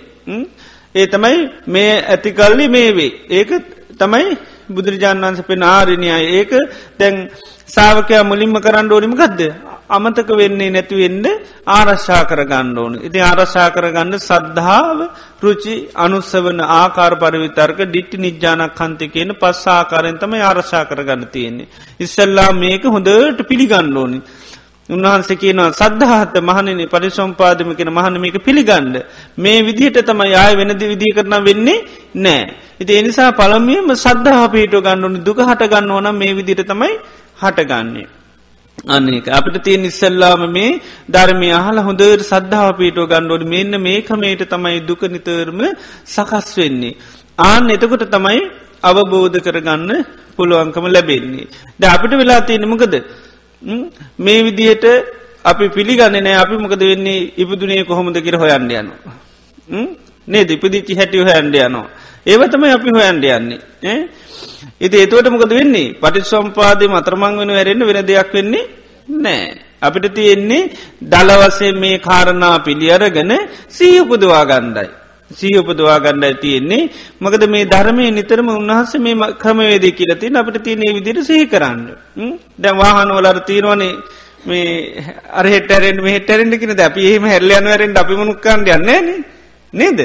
ඒ 0.95 1.07
තමයි 1.07 1.37
මේ 1.67 1.93
ඇතිකල්ලි 2.05 2.65
මේවේ 2.67 3.11
ඒක 3.31 3.51
තමයි 3.97 4.37
බුදුරජාණන් 4.69 5.25
වන්ස 5.25 5.41
පෙන 5.43 5.63
ආරිනියයි 5.65 6.29
ඒක 6.37 6.51
දැන් 6.99 7.17
සාාවකයා 7.67 8.23
මුලින්ම 8.23 8.55
කරන්න 8.57 8.91
ඕනිම 8.91 9.13
ගදද 9.13 9.41
අමතක 9.89 10.29
වෙන්නේ 10.39 10.69
නැතිවෙන්න 10.69 11.25
ආරශ්ා 11.67 12.21
කරගන්න 12.31 12.77
ඕන. 12.77 12.93
ඉති 13.07 13.19
ආරශ්ා 13.21 13.69
කරගන්න 13.75 14.17
සද්ධාව 14.19 14.99
පෘචි 15.39 15.75
අනුස්සවන 15.95 16.59
ආකාර 16.77 17.13
පරිවිතර්ක 17.23 17.79
ඩිට්ටි 17.85 18.17
නිජ්ජානක් 18.17 18.75
කන්ති 18.75 19.13
කියන 19.13 19.31
පස් 19.41 19.63
ආකාරෙන්තම 19.69 20.33
ආරශ්ා 20.41 20.83
කරගන්න 20.85 21.25
තියෙන්නේ. 21.27 21.69
ඉස්සල්ලා 21.99 22.51
මේක 22.55 22.83
හොඳට 22.87 23.47
පිළිගන්න 23.49 23.97
ඕනි. 23.97 24.21
උන්වහන්සේ 24.89 25.37
කියනවා 25.37 25.71
සද්ධහත 25.71 26.35
මහනනි 26.41 26.85
පරිසම්පාදම 26.85 27.71
කෙන 27.75 27.89
මහනමික 27.89 28.37
පිළිගණ්ඩ. 28.39 28.95
මේ 29.37 29.59
විදිහට 29.61 29.99
තම 30.01 30.21
යාය 30.27 30.53
වෙනදි 30.55 30.85
විදිී 30.87 31.15
කරන 31.15 31.35
වෙන්නේ 31.43 31.79
නෑ. 32.17 32.43
ඉති 32.79 32.93
එනිසා 32.93 33.31
පළමියම 33.31 33.89
සද්ධහ 33.95 34.45
පිට 34.51 34.73
ගන්නඩුන 34.77 35.19
දුක 35.23 35.39
හට 35.39 35.61
ගන්න 35.65 35.91
ඕන 35.91 36.09
මේ 36.13 36.33
විදිට 36.33 36.63
තමයි 36.65 36.93
හටගන්නේ. 37.39 38.07
අන්නක 38.87 39.27
අපිට 39.29 39.63
තියෙන් 39.63 39.85
ඉස්සල්ලාම 39.85 40.43
මේ 40.49 40.79
ධර්මය 41.09 41.49
අහල 41.51 41.77
හොඳට 41.79 42.23
සද්ධාව 42.23 42.71
පීටෝ 42.73 43.07
ගණ්ඩෝඩ 43.07 43.45
මෙන්න 43.45 43.73
මේ 43.79 44.01
කමේට 44.01 44.43
තමයි 44.47 44.79
දුක 44.81 45.01
නිතරම 45.07 45.61
සකස් 46.07 46.49
වෙන්නේ. 46.57 46.97
ආන 47.37 47.69
එතකොට 47.69 48.05
තමයි 48.07 48.41
අවබෝධ 48.83 49.39
කරගන්න 49.39 49.91
පුළුවන්කම 50.35 50.85
ලැබෙන්නේ. 50.87 51.47
ද 51.79 51.83
අපිට 51.85 52.13
වෙලා 52.13 52.41
තියෙනමකද 52.41 52.95
මේ 53.62 54.43
විදිහට 54.43 54.86
අපි 55.45 55.70
පිළිගන්න 55.70 56.16
නෑ 56.18 56.36
අපි 56.36 56.55
මොකද 56.57 56.82
වෙන්නේ 56.82 57.32
ඉපදුනේ 57.38 57.84
කොහොමද 57.84 58.18
කිර 58.18 58.36
හොයන්ඩ 58.36 58.72
යනවා. 58.72 59.14
නේ 60.28 60.43
දිපදිච්චි 60.43 60.95
හැටිය 60.95 61.24
හොයන්ඩ 61.24 61.55
යනවා. 61.57 61.88
ඒවතම 62.26 62.64
අපි 62.68 62.89
හොයන්ඩ 62.91 63.26
යන්නේ. 63.28 63.60
ඉති 64.80 64.95
ඒතුවට 64.97 65.30
මොකද 65.30 65.51
වෙන්නේ 65.51 65.93
පටි 65.95 66.22
සම්පාදය 66.24 66.88
මතරමං 66.88 67.39
වෙන 67.39 67.51
වැරෙන්න්න 67.51 67.86
වෙන 67.86 68.05
දෙයක් 68.05 68.32
වෙන්නේ 68.34 68.66
නෑ. 69.07 69.43
අපිට 69.82 70.14
තියෙන්නේ 70.14 70.70
දලවසේ 71.03 71.74
මේ 71.74 71.97
කාරණා 71.99 72.57
පිළි 72.60 72.88
අරගන 72.91 73.32
සීහපුදවා 73.70 74.43
ගණ්ඩයි. 74.45 74.89
සීහපදවා 75.32 75.99
ගණ්ඩයි 75.99 76.36
තියෙන්නේ 76.41 76.89
මකද 77.21 77.43
මේ 77.49 77.65
ධර්මය 77.65 78.05
නිතරම 78.11 78.47
උන්වහස 78.49 78.93
මේ 78.99 79.15
ක්‍රමවේදී 79.41 79.91
කියලති 79.91 80.32
අපට 80.36 80.63
තියනේ 80.63 80.93
විදිර 80.97 81.17
සහි 81.23 81.45
කරන්න. 81.47 81.82
දැ 82.59 82.73
වාහන 82.73 83.11
වලර 83.17 83.39
තීරවනේ 83.45 83.93
මේ 84.45 85.03
අරහෙටරෙන් 85.32 85.97
මෙහෙටරෙන්ට 86.01 86.59
කියෙන 86.59 86.80
අපි 86.82 87.01
ඒම 87.11 87.23
හැල්ලයන 87.23 87.65
වැරෙන්ට 87.65 87.97
අපි 87.97 88.13
මුණුක්කාන්ඩ 88.15 88.67
යන්නේ 88.69 89.01
නේද? 89.73 89.99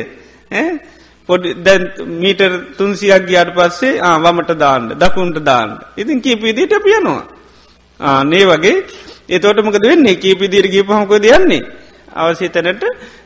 පොඩි 1.28 1.54
දැන් 1.56 1.82
මීටර් 2.20 2.52
තුන්සියක් 2.78 3.24
ගියාට 3.28 3.54
පස්සේ 3.56 4.00
ආවමට 4.00 4.50
දාන්න 4.58 4.92
දකුන්ට 5.02 5.38
දාන්න. 5.42 5.70
ඉතින් 5.96 6.20
කීපවිදිට 6.20 6.74
පියනවා. 6.84 7.22
ආනේ 8.00 8.44
වගේ 8.44 8.76
එතෝටමකද 9.28 9.84
වෙන්නේ 9.84 10.16
කීපිදිර 10.16 10.66
ගීපහමකොද 10.68 11.24
යන්නේ. 11.26 11.62
අවසි 12.14 12.48
තැනට 12.48 12.84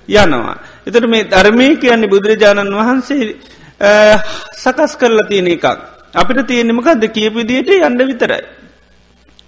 යනවා. 0.08 0.56
එතට 0.86 1.06
මේ 1.06 1.24
ධර්මය 1.26 1.76
කියන්නේ 1.76 2.08
බුදුරජාණන් 2.08 2.74
වහන්සේ 2.74 3.36
සකස් 4.54 4.96
කරලා 4.96 5.24
තියෙන 5.24 5.48
එකක්. 5.48 5.66
අපිට 6.14 6.46
තියෙනෙමකක්ද 6.46 7.04
කියපිදියට 7.08 7.68
යන්න 7.80 7.98
විතරයි. 8.02 8.42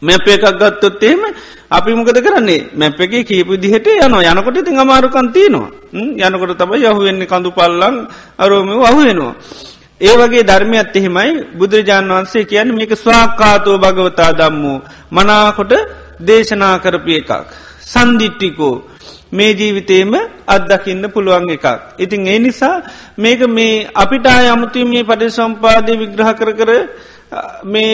මැප 0.02 0.26
එකක් 0.26 0.44
ගත්තොත් 0.52 1.02
එහෙම 1.02 1.22
අපි 1.70 1.90
මොකද 1.92 2.18
කරන්නේ 2.18 2.68
මැප 2.74 3.00
එක 3.00 3.12
කීපු 3.22 3.56
දිහට 3.56 3.86
යනවා 3.86 4.22
යනකොට 4.24 4.56
ඉතින් 4.56 4.78
අමාරුකන් 4.78 5.28
තියෙනවා 5.30 5.70
යනකොට 6.26 6.56
තමයි 6.56 6.84
යහුවෙන්නේ 6.84 7.26
කඳු 7.26 7.50
පල්ලං 7.50 7.96
අරෝම 8.38 8.68
අහුවෙනවා. 8.82 9.34
ඒ 10.00 10.14
වගේ 10.16 10.42
ධර්මයත් 10.42 10.96
එහෙමයි 10.96 11.32
බුදුරජාණන් 11.52 12.12
වහන්සේ 12.12 12.44
කියන්න 12.44 12.72
මේක 12.72 12.92
ස්වාකාතෝ 12.94 13.76
භගවතා 13.78 14.32
දම්මූ 14.32 14.78
මනාකොට 15.12 15.72
දේශනා 16.18 16.78
කරපිය 16.78 17.18
එකක්. 17.18 17.30
සන්දිිට්ටිකෝ 17.82 18.89
මේ 19.32 19.52
ජීවිතේම 19.52 20.12
අත්දකින්න 20.48 21.04
පුළුවන් 21.14 21.48
එකක්. 21.50 21.66
ඉතින් 21.98 22.26
ඒ 22.26 22.38
නිසා 22.38 22.74
මේක 23.18 23.40
මේ 23.48 23.86
අපිට 23.94 24.26
අමුතුම 24.26 24.88
මේ 24.88 25.02
පඩි 25.02 25.30
සම්පාදය 25.30 25.98
විග්‍රහ 26.02 26.32
කර 26.34 26.52
කර 26.52 26.70
මේ 27.64 27.92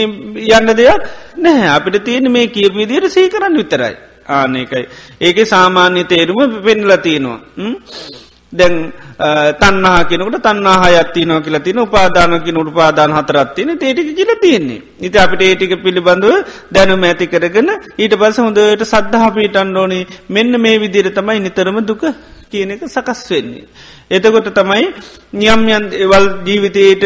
යන්න 0.51 0.77
දෙයක් 0.81 1.03
නැහැ. 1.37 1.69
අපිට 1.69 2.05
තියෙන 2.05 2.33
මේ 2.33 2.47
කියපු 2.49 2.77
විදියට 2.77 3.13
සී 3.13 3.29
කරන්න 3.29 3.57
විතරයි 3.57 3.95
ආනකයි 4.29 4.87
ඒක 5.21 5.39
සාමාන්‍ය 5.47 6.05
තේරුම 6.05 6.63
පෙන්ලතිනවා 6.63 7.39
දැන් 8.53 8.93
තන්නා 9.61 10.05
කෙනකට 10.05 10.39
තන්නා 10.43 10.77
හයත්තිනෝ 10.85 11.41
කියලා 11.41 11.61
තින 11.61 11.79
උපාදානකින 11.79 12.59
උපාදාන 12.59 13.13
හතරත්තින 13.13 13.71
ඒටික 13.71 14.15
කියල 14.17 14.33
තියෙන්නේ. 14.41 14.83
ඉති 15.01 15.19
අපිට 15.19 15.43
ඒටික 15.43 15.83
පිළිබඳව 15.83 16.45
දැනුම 16.73 17.03
ඇති 17.03 17.27
කරගෙන 17.27 17.71
ඊට 17.99 18.15
පස 18.21 18.39
හොඳට 18.39 18.85
සද්ධහපීටන් 18.85 19.77
ඕනේ. 19.77 20.07
මෙන්න 20.29 20.61
මේ 20.61 20.81
විදිර 20.81 21.11
තමයි 21.11 21.41
නිතරම 21.41 21.79
දුක 21.87 22.03
කියන 22.51 22.71
එක 22.71 22.87
සකස් 22.87 23.31
වෙන්නේ. 23.31 23.67
එතකොට 24.11 24.49
තමයි 24.55 24.85
නියම්යන් 25.33 25.91
එවල් 26.05 26.27
ජීවිතයට 26.47 27.05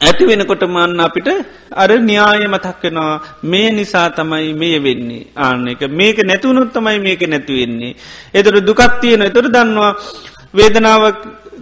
ඇති 0.00 0.24
වෙනකොට 0.26 0.62
මන්න 0.66 1.00
අපිට 1.00 1.28
අර 1.72 1.90
න්‍යාය 2.00 2.46
මතක්කෙනවා 2.46 3.20
මේ 3.44 3.70
නිසා 3.70 4.08
තමයි 4.10 4.52
මේ 4.54 4.78
වෙන්නේ. 4.78 5.26
ආන්න 5.36 5.68
එක. 5.68 5.82
මේක 5.90 6.18
නැතුවනොත් 6.22 6.72
තමයි 6.72 6.98
මේක 6.98 7.22
නැතිවෙන්නේ. 7.24 7.96
එතට 8.34 8.60
දුකත්තියන 8.62 9.22
එතොට 9.22 9.48
දන්නවා 9.48 9.92
වේදනාවක් 10.52 11.18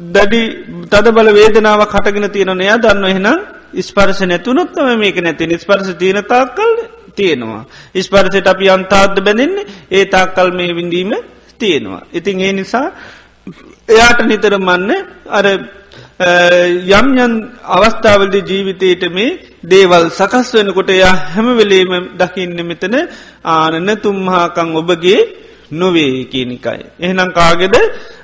දඩි 0.08 0.42
තද 0.86 1.06
බල 1.10 1.28
වේදනාව 1.32 1.82
කටගෙන 1.86 2.30
තියෙන 2.30 2.60
එයා 2.60 2.78
දන්න 2.78 3.04
එහෙනම් 3.06 3.38
ස්පර්ශ 3.80 4.22
නැතුනොත්තම 4.24 4.94
මේක 4.96 5.16
නැති 5.18 5.58
ස්පර්ශ 5.58 5.92
තියනතාක් 5.94 6.54
කල් 6.54 6.72
තියෙනවා. 7.14 7.62
ස්පර්සට 7.96 8.46
අපි 8.46 8.70
අන්තාත්ද 8.70 9.18
බැඳෙන්නේ? 9.20 9.66
ඒ 9.90 10.04
තාක්කල් 10.06 10.50
මේ 10.52 10.74
විඳීම 10.74 11.12
තියෙනවා. 11.60 12.02
ඉතින් 12.12 12.40
ඒ 12.40 12.52
නිසා 12.52 12.86
එයාට 13.88 14.20
නිතර 14.26 14.54
මන්න 14.58 14.90
අර 15.28 15.46
යම් 16.18 17.08
යන් 17.16 17.32
අවස්ථාවලද 17.64 18.34
ජීවිතයට 18.42 19.02
මේ 19.08 19.38
දේවල් 19.64 20.10
සකස් 20.10 20.48
වෙනකොට 20.54 20.90
යා 20.92 21.14
හැමවෙලේම 21.28 21.92
දකින්න 22.16 22.58
මෙතන 22.64 22.94
ආනන්න 23.46 23.90
තුම්හාකං 23.98 24.74
ඔබගේ 24.74 25.20
නොවේ 25.72 26.24
කියනිකයි. 26.24 26.82
එහෙනම් 26.98 27.30
කාගෙද 27.32 27.76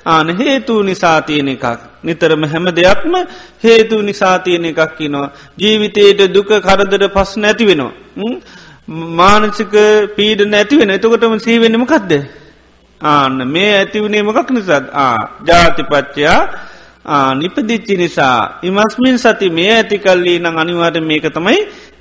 ආන 0.06 0.28
හේතු 0.32 0.82
නිසාතියන 0.82 1.48
එකක්. 1.48 1.64
නිතරම 2.02 2.42
හැම 2.44 2.66
දෙයක්ම 2.72 3.14
හේතු 3.62 4.02
නිසාතියන 4.02 4.64
එකක් 4.64 4.98
කිනවා. 4.98 5.32
ජීවිතයට 5.56 6.34
දුක 6.34 6.50
කරදර 6.60 7.08
පස් 7.08 7.36
නැති 7.36 7.64
වෙනවා. 7.64 7.92
මානසික 8.88 9.74
පීඩ 10.16 10.40
නැතිවෙන 10.46 10.90
එතකොටම 10.90 11.38
සීවෙන්නම 11.38 11.86
කක්ද. 11.86 12.12
ආන්න 13.00 13.38
මේ 13.46 13.72
ඇතිවුණේ 13.76 14.22
මොකක් 14.22 14.50
නිසාත් 14.50 14.84
ආ 14.94 15.18
ජාතිපච්චයා 15.46 16.40
නිපදිච්චි 17.04 17.96
නිසා 17.96 18.60
ඉමස්මින් 18.62 19.18
සති 19.18 19.50
මේ 19.50 19.72
ඇති 19.76 19.98
කල්ලී 19.98 20.38
නං 20.38 20.58
අනිවාට 20.58 20.96
මේක 21.02 21.26
තමයි 21.34 21.58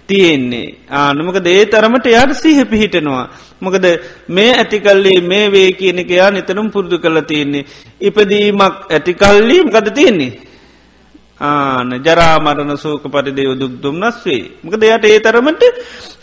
තියෙන්නේ 0.08 0.68
ආනමක 0.90 1.38
දේ 1.44 1.66
තරමට 1.66 2.06
යාට 2.06 2.34
සීහ 2.36 2.64
පිහිටනවා. 2.66 3.28
මොකද 3.60 3.86
මේ 4.28 4.52
ඇතිකල්ලේ 4.54 5.20
මේ 5.22 5.52
වේ 5.52 5.72
කියනකයා 5.74 6.32
නිතරම් 6.32 6.72
පුරුදු 6.72 7.00
කළ 7.00 7.22
තියෙන්නේ. 7.22 7.66
ඉපදීමක් 8.02 8.92
ඇතිකල්ලීම් 8.92 9.68
ගද 9.70 9.94
තියෙන්නේ. 9.94 10.32
ආන 11.42 11.92
ජරාමරණ 12.06 12.78
සෝක 12.78 13.04
පරිදේව 13.12 13.60
දුක් 13.60 13.74
දුම්නස් 13.84 14.24
වේ. 14.26 14.52
මක 14.64 14.74
දෙයට 14.80 15.06
ඒ 15.06 15.20
තරමට 15.20 15.64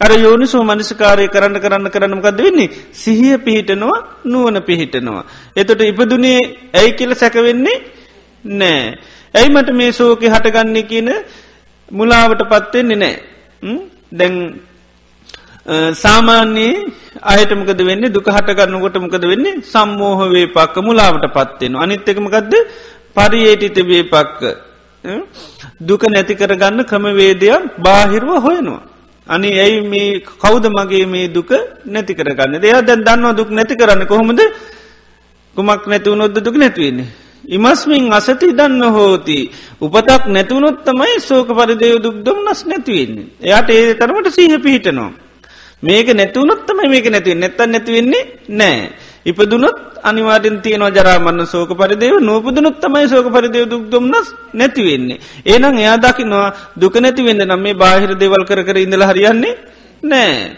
අර 0.01 0.13
යෝනි 0.17 0.47
සෝ 0.47 0.65
මනිස්කාරය 0.65 1.29
කරන්න 1.29 1.61
කරන්න 1.61 1.91
කරනමකද 1.91 2.39
වෙන්නේ. 2.39 2.71
සිහිය 2.93 3.39
පිහිටනවා 3.39 4.25
නුවන 4.25 4.63
පිහිටනවා. 4.63 5.25
එතොට 5.57 5.81
ඉපදුනේ 5.83 6.39
ඇයි 6.73 6.97
කියල 6.99 7.15
සැකවෙන්නේ 7.15 8.00
නෑ. 8.45 8.99
ඇයි 9.35 9.49
මට 9.55 9.71
මේ 9.81 9.93
සෝක 9.93 10.23
හටගන්නේ 10.35 10.89
කියන 10.91 11.09
මුලාවට 11.91 12.43
පත්වෙන්නේ 12.53 13.01
නෑ. 13.03 13.17
දැන් 14.13 14.35
සාමාන්‍යයේ 16.03 16.75
අයටමකද 17.33 17.81
වෙන්න? 17.89 18.13
දුක 18.13 18.27
හටගන්නකොට 18.27 18.97
මොකද 19.05 19.25
වෙන්නේ? 19.33 19.61
සම්මෝහවේ 19.73 20.47
පක්ක 20.57 20.77
මුලාවට 20.89 21.27
පත්වෙන 21.37 21.77
අනිත්තකමකක්ද 21.85 22.55
පරියේටිත 23.17 23.79
වේ 23.91 24.05
පක්ක 24.13 24.43
දුක 25.81 26.03
නැති 26.13 26.35
කරගන්න 26.35 26.85
ක්‍රමවේදයක් 26.91 27.77
බාහිරුව 27.79 28.43
හොයනවා. 28.47 28.83
අනි 29.27 29.49
ඇයි 29.63 29.81
මේ 29.93 30.21
කෞද 30.43 30.65
මගේ 30.77 31.07
මේ 31.07 31.29
දුක 31.29 31.51
නැති 31.85 32.15
කරගන්න? 32.19 32.61
දෙය 32.63 32.73
දැන් 32.89 33.05
දන්නවා 33.07 33.37
දුක් 33.39 33.51
නැති 33.51 33.75
කරන්න 33.81 34.07
කොහොමද? 34.07 34.41
කුමක් 35.57 35.87
නැතිවුණොද්ද 35.87 36.39
දුක 36.47 36.57
නැතිවන්නේ. 36.57 37.09
ඉමස්මින් 37.51 38.13
අසති 38.13 38.53
දන්න 38.53 38.83
හෝති 38.89 39.39
උපතක් 39.81 40.23
නැතිවුණොත්තමයි 40.29 41.21
සෝක 41.21 41.49
පරිදේව 41.51 41.97
දුක්දම් 41.99 42.39
නස් 42.45 42.61
නැතිවෙන්නේ. 42.65 43.27
එයාට 43.41 43.71
ඒ 43.71 43.95
තරමට 43.95 44.29
සීහ 44.31 44.59
පිහිටනවා. 44.59 45.13
මේක 45.83 46.09
නැතිවුණොත්තම 46.11 46.79
මේක 46.87 47.07
නැතිව 47.07 47.35
නැත්තන් 47.37 47.71
නැතිවෙන්නේ 47.71 48.23
නෑ. 48.51 48.81
ඉපදුනොත් 49.27 49.79
අනිවාටෙන් 50.03 50.61
තියෙනවා 50.61 50.91
ජරාමන්න 50.91 51.47
සෝක 51.47 51.71
පරිදේව 51.73 52.17
නූපදුනුත් 52.21 52.77
තමයි 52.79 53.09
සෝක 53.09 53.27
පරිදේව 53.29 53.67
දුක්දුම්න්නස් 53.67 54.29
නැතිවෙන්නේ. 54.55 55.21
ඒනම් 55.45 55.77
එයා 55.77 55.99
දකිනවා 55.99 56.49
දුක 56.77 56.95
නැතිවෙන්න 56.97 57.43
නම් 57.45 57.61
මේ 57.61 57.75
බාහිර 57.75 58.13
දෙවල් 58.15 58.45
කර 58.45 58.61
කර 58.63 58.79
ඉඳල 58.79 59.03
හරියන්නේ 59.03 59.55
නෑ. 60.03 60.57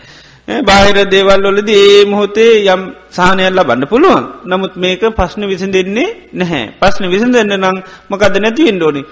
බාහිර 0.49 0.97
දේවල් 1.07 1.43
වලද 1.47 1.70
ඒ 1.70 2.05
මොහොතේ 2.05 2.53
යම් 2.66 2.82
සාහනයල්ල 3.11 3.61
බන්න 3.62 3.86
පුළුවන්. 3.86 4.24
නමුත් 4.45 4.74
මේක 4.76 5.03
පශ්න 5.12 5.47
විසඳ 5.47 5.72
දෙන්නේ 5.72 6.09
නැහැ. 6.32 6.64
පශ්න 6.80 7.05
විසඳ 7.09 7.34
දෙන්න 7.34 7.55
නම් 7.55 7.76
මොකද 8.11 8.36
නැතිවෙන්න 8.36 8.82
ඕනි? 8.82 9.03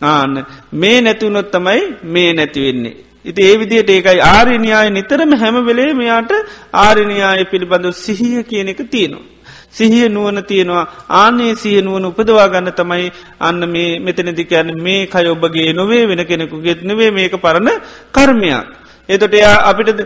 ආන්න 0.00 0.34
මේ 0.72 0.98
නැතිවුණොත් 1.00 1.48
තමයි 1.50 1.80
මේ 2.04 2.30
නැතිවෙන්නේ 2.32 2.96
ඉති 3.24 3.40
ඒ 3.42 3.56
විදියට 3.58 3.90
ඒකයි 3.90 4.20
ආරණයාය 4.26 4.90
නිතරම 4.90 5.32
හැම 5.34 5.56
වෙලේ 5.66 5.90
මෙයාට 5.94 6.32
ආරණයාය 6.74 7.44
පිළිබඳව 7.44 7.96
සිහිය 7.96 8.42
කියන 8.44 8.68
එක 8.68 8.80
තියෙනවා. 8.86 9.26
සිහිය 9.70 10.08
නුවන 10.08 10.44
තියෙනවා. 10.44 10.84
ආනේ 11.12 11.52
සිය 11.54 11.80
නුවන 11.80 12.04
උපදවා 12.04 12.48
ගන්න 12.48 12.72
තමයි 12.72 13.10
අන්න 13.40 13.60
මේ 13.66 13.90
මෙතනදි 14.00 14.44
කියන්න 14.44 14.70
මේ 14.78 15.06
කය 15.06 15.26
ඔබගේ 15.26 15.72
නොවේ 15.72 16.04
වෙන 16.06 16.22
කෙනෙකු 16.26 16.60
ගෙත්නවේ 16.60 17.10
මේක 17.10 17.34
පරණ 17.36 17.68
කර්මයක්. 18.10 18.66
එතොට 19.08 19.34
එයා 19.34 19.56
අපිට 19.64 20.00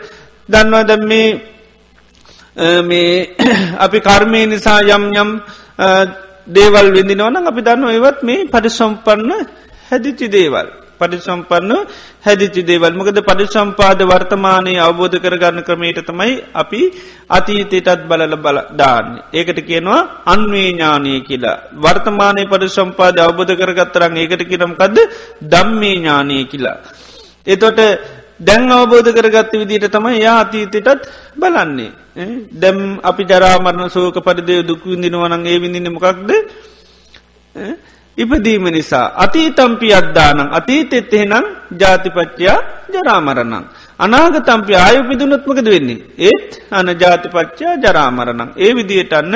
දන්නවා 0.52 0.84
ද 0.84 0.92
මේ 1.04 1.28
මේ 2.82 3.36
අපි 3.84 3.98
කර්මය 4.00 4.40
නිසා 4.46 4.80
යම් 4.88 5.04
යම් 5.14 5.30
දේවල් 6.48 6.86
විඳිනවන 6.90 7.36
අපි 7.44 7.60
දන්න 7.62 7.90
ඒවත් 7.90 8.22
මේ 8.22 8.46
පරිසම්පන්න 8.46 9.30
හැදිච්චි 9.88 10.28
දේවල්. 10.28 10.68
පරිසම්පන්න 11.00 11.72
හැදිචි 12.26 12.62
දේවල් 12.62 12.92
මකද 12.92 13.18
පරිසම්පාද 13.22 14.00
වර්තමානය 14.04 14.74
අවබෝධ 14.78 15.16
කරගන්න 15.18 15.62
ක්‍රමයට 15.62 15.98
තමයි 16.02 16.32
අපි 16.54 16.80
අතීතයටත් 17.28 18.06
බලල 18.08 18.34
බල 18.36 18.58
දාන්න. 18.72 19.08
ඒකට 19.32 19.58
කියනවා 19.62 20.00
අන්වේ 20.26 20.68
ඥානය 20.68 21.14
කියලා. 21.22 21.58
වර්තමානය 21.76 22.44
පරිසම්පාද 22.46 23.16
අවබෝධ 23.18 23.54
කරගත්තරන් 23.54 24.16
ඒකට 24.16 24.42
කියනම්කද 24.44 24.98
දම්මේ 25.44 25.94
ඥානය 25.96 26.38
කියලා. 26.44 26.78
එතොට 27.46 27.80
දැන් 28.42 28.70
අවබෝධ 28.70 29.10
කරගත්ත 29.16 29.52
විදිට 29.54 29.86
තමයි 29.94 30.20
යා 30.20 30.36
අතීතයටත් 30.44 31.08
බලන්නේ. 31.36 31.92
දැම් 32.52 32.78
අපි 33.02 33.22
ජරාමරණ 33.24 33.90
සෝක 33.90 34.16
පරිදය 34.26 34.62
දුක්විඳිනවනන් 34.68 35.46
ඒ 35.46 35.58
විඳින්න 35.62 35.92
මොකක්ද 35.96 36.30
ඉපදීම 38.18 38.64
නිසා 38.68 39.06
අතීතම්පි 39.24 39.88
අද්දානං 39.92 40.40
අතීතෙත් 40.58 41.12
එහෙනම් 41.12 41.44
ජාතිපච්චයා 41.80 42.58
ජරාමරණං. 42.94 43.64
අනාගතම්පි 43.98 44.72
ආයුපිදුනොත්මකද 44.76 45.68
වෙන්නේ. 45.74 46.02
ඒත් 46.20 46.50
අන 46.70 46.88
ජාතිපච්චා 47.02 47.80
ජරාමරණං. 47.84 48.50
ඒ 48.56 48.72
විදියටන්න 48.76 49.34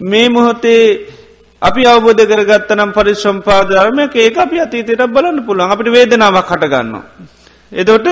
මේ 0.00 0.28
මොහොතේ 0.28 0.82
අපි 1.62 1.82
අවබෝධ 1.86 2.24
කරගත්තනම් 2.30 2.90
පරිශ්‍රම්පාධර්මයක් 2.96 4.14
ඒක 4.16 4.36
අපි 4.38 4.56
අතීතයට 4.64 5.06
බලන්න 5.14 5.38
පුළුවන් 5.46 5.72
අපිට 5.74 5.94
වේදනාවක් 5.96 6.50
හටගන්න. 6.52 6.94
එදොට 7.74 8.06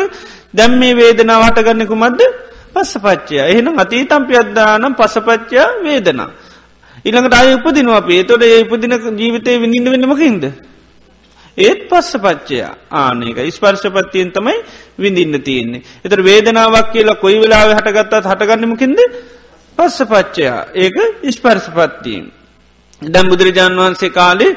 දැම් 0.52 0.72
මේ 0.78 0.94
වේදනාව 0.94 1.42
හටගන්නෙකු 1.46 1.94
මද්ද 1.96 2.20
පස්ස 2.74 2.94
පච්චය 2.98 3.38
එහෙනම් 3.44 3.78
අතීතම්පි 3.78 4.34
අද්දානම් 4.36 4.94
පසපච්චයා 4.94 5.68
වේදනා. 5.82 6.30
ඉළඟට 7.04 7.34
අය 7.34 7.54
උපදිනවා 7.54 7.98
අපේ 7.98 8.22
තොට 8.24 8.42
ඒ 8.42 8.60
උපදින 8.64 8.94
ජීවිතය 9.14 9.58
විඳින්න 9.58 9.92
වෙන්නමකින්ද. 9.94 10.44
ඒත් 11.58 11.80
පස්ස 11.88 12.16
පච්චයා 12.16 12.72
ආනක 12.92 13.38
ස්පර්ශපත්තියෙන් 13.48 14.30
තමයි 14.30 14.56
විඳින්න 14.98 15.42
තියෙන්නේ. 15.42 15.82
එතර 16.04 16.20
වේදනාවක් 16.22 16.92
කියලා 16.92 17.16
කොයි 17.16 17.38
වෙලාව 17.38 17.68
හටගත්තත් 17.72 18.24
හටගන්නමකින්ද 18.24 19.00
පස්ස 19.78 19.98
පච්චයා 20.04 20.60
ඒක 20.74 20.96
ස්පර්ශපත්තියෙන්. 21.30 22.26
දැම් 23.02 23.28
බුදුරජාණන් 23.28 23.78
වහන්සේ 23.78 24.10
කාලේ 24.10 24.50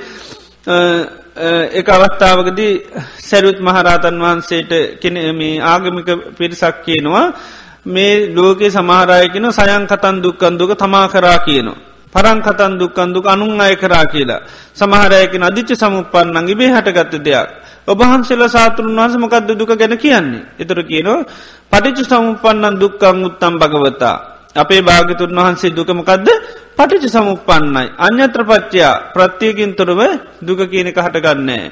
එක 1.35 1.87
අවස්ථාවකදී 1.87 2.73
සැරුත් 3.19 3.59
මහරාතන් 3.59 4.15
වහන්සේට 4.17 4.99
කෙන 4.99 5.15
මේ 5.33 5.59
ආගමික 5.61 6.07
පිරිසක් 6.31 6.79
කියනවා 6.81 7.33
මේ 7.85 8.31
ලෝකේ 8.31 8.71
සමහරයකෙන 8.71 9.51
සයන් 9.51 9.83
කතන් 9.85 10.15
දුක්කන්දුක 10.17 10.71
තමා 10.73 11.07
කරා 11.07 11.39
කියනවා. 11.39 11.75
පරංකතන් 12.13 12.79
දුක්කන්දුක 12.79 13.25
අනුන් 13.25 13.59
අය 13.59 13.75
කරා 13.75 14.05
කියලා. 14.05 14.47
සමහරයකෙන 14.71 15.43
අධිච්ච 15.43 15.75
සමුපන්නන්ගේ 15.75 16.55
බේ 16.55 16.71
හටගත්ත 16.71 17.19
දෙයක්. 17.19 17.47
ඔබහන්සෙල 17.85 18.41
සාතුරුන් 18.47 18.95
වහස 18.95 19.15
මොකක්ද 19.15 19.51
දුක 19.51 19.71
ගැන 19.71 19.97
කියන්නේ. 19.97 20.55
එතර 20.55 20.79
කියනවා 20.81 21.27
පටිච 21.69 22.07
සමුපන්නන් 22.07 22.79
දුක්කං 22.79 23.17
උත්තම් 23.21 23.53
භගවතා. 23.59 24.34
අපේ 24.55 24.81
භාගතුන් 24.81 25.31
වහන්සේ 25.31 25.71
දුකමකක්ද 25.71 26.27
පටිච 26.77 27.05
සමුපන්නයි. 27.07 27.85
අන්‍යත්‍රපච්චයා 27.97 29.11
ප්‍රත්්‍යයකින් 29.11 29.75
තොරව 29.75 29.99
දුක 30.41 30.59
කියනක 30.65 30.97
හටගන්නේ. 30.97 31.71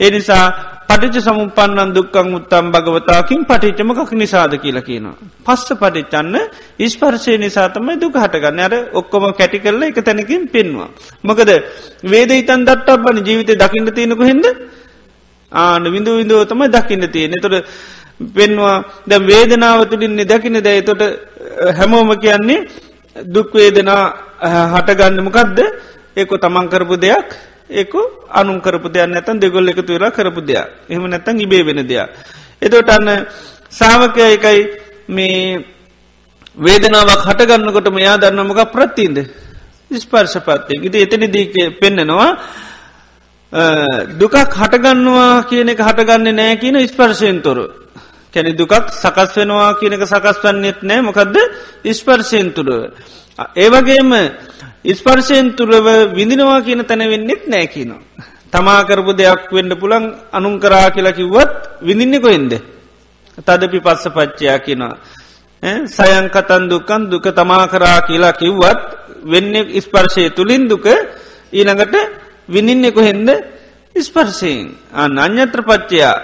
ඒ 0.00 0.10
නිසා 0.10 0.44
පටිච 0.88 1.16
සමුපන්නන් 1.20 1.90
දුක්කං 1.90 2.28
උත්තම් 2.34 2.66
භගවතාකින් 2.68 3.40
පටිච්චමකක් 3.44 4.10
නිසාද 4.14 4.52
කියලා 4.56 4.82
කියනවා. 4.82 5.16
පස්ස 5.46 5.68
පටිච්චන්න 5.74 6.36
ඉස්පර්ශය 6.78 7.38
නිසාතමයි 7.38 7.94
දුක 7.96 8.14
හටගන්න 8.14 8.60
අර 8.60 8.74
ඔක්කොම 8.92 9.24
කැටි 9.32 9.58
කරල 9.58 9.82
එක 9.84 9.98
තැනකින් 10.00 10.48
පෙන්වා. 10.48 10.88
මොකද 11.22 11.50
වේද 12.04 12.30
ඉතන් 12.32 12.62
දට්ටක් 12.62 13.02
බන 13.04 13.18
ජීවිතය 13.20 13.54
දකින්න 13.54 13.88
තියෙනක 13.90 14.22
හෙද 14.22 14.46
ආන 15.52 15.84
විඳු 15.86 16.18
විඳෝ 16.18 16.42
තමයි 16.44 16.68
දකින්න 16.68 17.06
තියෙන 17.08 17.38
තොට 17.40 17.66
පෙන්වා 18.20 18.84
ද 19.02 19.12
වේදනාව 19.20 19.80
තුළින්නේ 19.84 20.24
දකින 20.24 20.58
දැයි 20.58 20.82
තොට 20.82 21.02
හැමෝම 21.72 22.10
කියන්නේ 22.16 22.66
දුක්වේදනා 23.16 24.04
හටගන්නමකක්ද 24.72 25.58
ඒකො 26.16 26.38
තමන් 26.38 26.68
කරපු 26.68 26.96
දෙයක් 26.96 27.28
ඒක 27.70 27.92
අනුන් 28.30 28.60
කරපු 28.60 28.88
දෙයක් 28.88 29.08
නැතන් 29.08 29.38
දෙගොල් 29.38 29.68
එකතු 29.68 29.82
වෙලා 29.88 30.10
කරපු 30.10 30.40
දෙයක්. 30.40 30.66
එහම 30.88 31.04
නැතන් 31.04 31.40
ඉබේ 31.40 31.64
වෙන 31.64 31.80
දෙයක්. 31.82 32.08
එතොට 32.62 32.88
අන්න 32.88 33.26
සාාවකය 33.70 34.20
එකයි 34.28 34.60
මේ 35.08 35.64
වේදනාවක් 36.56 37.22
හටගන්නකොට 37.24 37.88
මෙයා 37.90 38.16
දන්නමක 38.16 38.60
ප්‍රත්තිීන්ද 38.66 39.18
ස්පර්ශපත්තය. 39.90 40.74
ඉති 40.80 40.98
එතනි 40.98 41.28
දීක 41.28 41.54
පෙන්න්නනවා 41.80 42.30
දුකක් 44.12 44.36
හටගන්නවා 44.52 45.44
කියන 45.44 45.68
එක 45.68 45.80
හටගන්න 45.80 46.30
නෑ 46.32 46.56
කියන 46.56 46.78
ස්පර්ශයෙන් 46.86 47.42
තොරු 47.42 47.83
කැනෙ 48.34 48.52
දුකක් 48.52 48.74
සකස් 48.92 49.30
වෙනවා 49.36 49.72
කියනක 49.80 50.04
සකස් 50.04 50.38
වන්නෙත් 50.44 50.78
නෑ 50.82 51.00
මොකක්ද 51.00 51.36
ස්පර්ශයෙන් 51.90 52.48
තුරුව. 52.52 52.90
ඒවගේම 53.56 54.10
ස්පර්ශයෙන් 54.90 55.46
තුරව 55.56 55.86
විඳිනවා 56.12 56.60
කියන 56.60 56.84
තැන 56.84 57.02
වෙන්නෙත් 57.06 57.42
නෑ 57.46 57.66
කියනවා. 57.66 58.02
තමාකරපු 58.52 59.12
දෙයක් 59.14 59.50
වෙන්න 59.50 59.72
පුළන් 59.76 60.04
අනුන් 60.32 60.60
කරා 60.60 60.88
කියලා 60.90 61.12
කිව්වත් 61.12 61.52
විඳින්න 61.82 62.20
කොයින්ද. 62.20 62.52
තදපි 63.38 63.78
පස්ස 63.80 64.04
පච්චයා 64.08 64.58
කියනවා. 64.58 64.96
සයංකතන් 65.88 66.62
දුකන් 66.68 67.02
දුක 67.08 67.26
තමා 67.30 67.66
කරා 67.66 67.98
කියලා 68.02 68.34
කිව්වත් 68.34 68.80
වෙන්න 69.24 69.54
ස්පර්ශය 69.80 70.30
තුළින් 70.30 70.68
දුක 70.68 70.86
ඊළඟට 71.52 71.94
විනින්නෙ 72.48 72.90
කොහෙන්ද 72.90 73.28
ස්පර්ශයෙන් 73.94 74.74
අන්න 74.92 75.18
අන්‍යත්‍ර 75.18 75.60
පච්චයා 75.62 76.14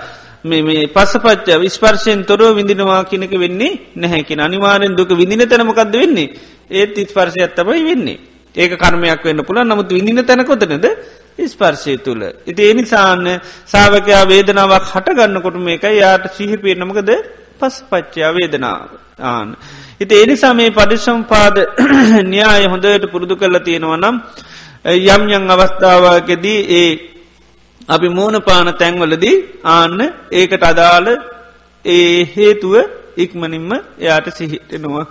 මේ 0.44 0.62
මේ 0.62 0.86
පසපච්චා 0.88 1.58
විස්පර්ශයෙන් 1.58 2.24
තොරව 2.24 2.54
විඳිනවා 2.54 3.04
කියනක 3.04 3.34
වෙන්නේ 3.36 3.72
නැහැකි 3.96 4.34
අනිවාරෙන් 4.38 4.96
දුක 4.96 5.10
විඳින 5.12 5.44
තැනමකක්ද 5.44 5.94
වෙන්නේ? 5.94 6.28
ඒත් 6.70 6.98
ඉස්පර්ශය 6.98 7.40
ඇත්තබයි 7.40 7.84
වෙන්නේ. 7.84 8.18
ඒක 8.54 8.72
කර්මයක් 8.74 9.22
වෙන්න 9.22 9.42
පුළ 9.42 9.60
නමුත් 9.62 9.88
විඳින 9.88 10.22
තැනකොතනද 10.22 10.86
ස්පර්ශය 11.46 11.98
තුළ. 11.98 12.22
ඉති 12.44 12.62
එනිසාන්න 12.64 13.26
සාාවකයා 13.64 14.24
වේදනාවක් 14.26 14.86
හටගන්නකොට 14.86 15.56
මේක 15.58 15.82
යාට 15.82 16.24
සිහිපේනමකද 16.30 17.10
පස් 17.60 17.76
පච්චයා 17.84 18.32
වේදනාව. 18.32 18.88
ආන. 19.20 19.56
ඉති 20.00 20.14
එනිසා 20.16 20.54
මේ 20.54 20.70
පඩිසම්පාද 20.70 21.56
න්‍යාය 22.26 22.64
හොඳට 22.66 23.06
පුරුදු 23.06 23.36
කරලා 23.36 23.60
තියෙනවා 23.60 23.96
නම් 23.98 24.16
යම් 25.06 25.22
යං 25.28 25.44
අවස්ථාවකදී 25.46 26.60
ඒ 26.72 26.90
අපි 27.90 28.08
මූුණ 28.10 28.42
පාන 28.42 28.68
තැන්වලදී 28.74 29.36
ආන්න 29.66 30.00
ඒකට 30.32 30.62
අදාළ 30.62 31.08
ඒ 31.84 32.18
හේතුව 32.34 32.74
ඉක්මනින්ම 33.16 33.70
එයාට 33.98 34.28
සිහිටෙනවා. 34.30 35.06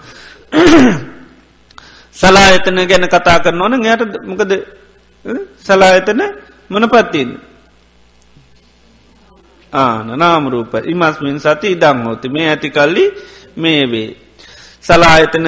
සලායතන 2.14 2.80
ගැන 2.84 3.06
කතා 3.08 3.40
කරන 3.40 3.62
ඕන 3.62 3.86
යට 3.86 4.02
මොකද 4.24 4.52
සලායතන 5.60 6.22
මන 6.70 6.86
පත්තින් 6.90 7.30
ආන 9.74 10.08
නාමරූප 10.16 10.74
ඉමස්මින් 10.86 11.40
සති 11.40 11.68
ඉදං 11.72 12.04
හෝති 12.06 12.30
මේ 12.30 12.48
ඇති 12.50 12.70
කල්ලි 12.70 13.06
මේ 13.56 13.84
වේ. 13.86 14.10
සලායතන 14.84 15.48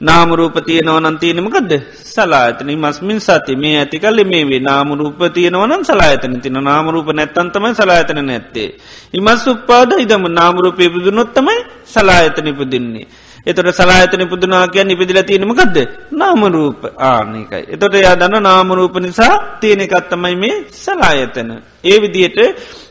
නාමරූප 0.00 0.54
තියනවනන් 0.64 1.16
තියනමකද 1.20 1.72
සලාතන 2.04 2.70
මස්මින් 2.74 3.18
සති 3.20 3.56
මේ 3.56 3.74
ඇති 3.78 3.98
කල්ල 3.98 4.20
මේ 4.24 4.44
වේ 4.44 4.60
නාමරූප 4.60 5.20
තියනවනන් 5.34 5.82
සලාතන 5.84 6.40
තින 6.40 6.56
නාමරූප 6.60 7.08
නැත්තන්තම 7.12 7.66
සලාතන 7.74 8.20
නැත්තේ. 8.24 8.68
ඉමස් 9.12 9.44
උපාද 9.46 9.92
ඉදම 10.00 10.24
නාමරූපය 10.30 10.88
පුදුනොත්තමයි 10.88 11.56
සලායතන 11.86 12.48
ඉපදින්නේ. 12.48 13.06
එතොට 13.46 13.72
සලායතන 13.72 14.28
පුදුනා 14.28 14.66
කිය 14.68 14.84
නිපදිල 14.84 15.20
තියෙනමකක්ද 15.22 15.76
නාමරූප 16.12 16.80
ආනකයි. 17.10 17.62
එතොට 17.74 17.94
යා 17.96 18.14
දන්න 18.14 18.42
නාමරූප 18.42 18.94
නිසා 18.98 19.34
තියෙනෙකත්තමයි 19.60 20.36
මේ 20.36 20.56
සලායතන. 20.76 21.50
ඒ 21.82 21.98
විදියට 22.02 22.38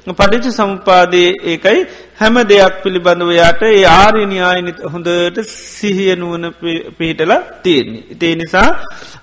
පටිච 0.10 0.45
සම්පාදය 0.52 1.24
ඒකයි 1.43 1.80
හැම 2.20 2.36
දෙයක් 2.50 2.82
පිළිබඳව 2.84 3.30
යාට 3.32 3.62
ඒ 3.64 3.86
ආරණ්‍යයාය 3.86 4.60
හොඳට 4.93 5.38
සිහියනුවන 5.76 6.45
පිහිටල 6.97 7.34
තියෙන්නේ. 7.64 8.04
ඉතිේ 8.14 8.36
නිසා 8.41 8.70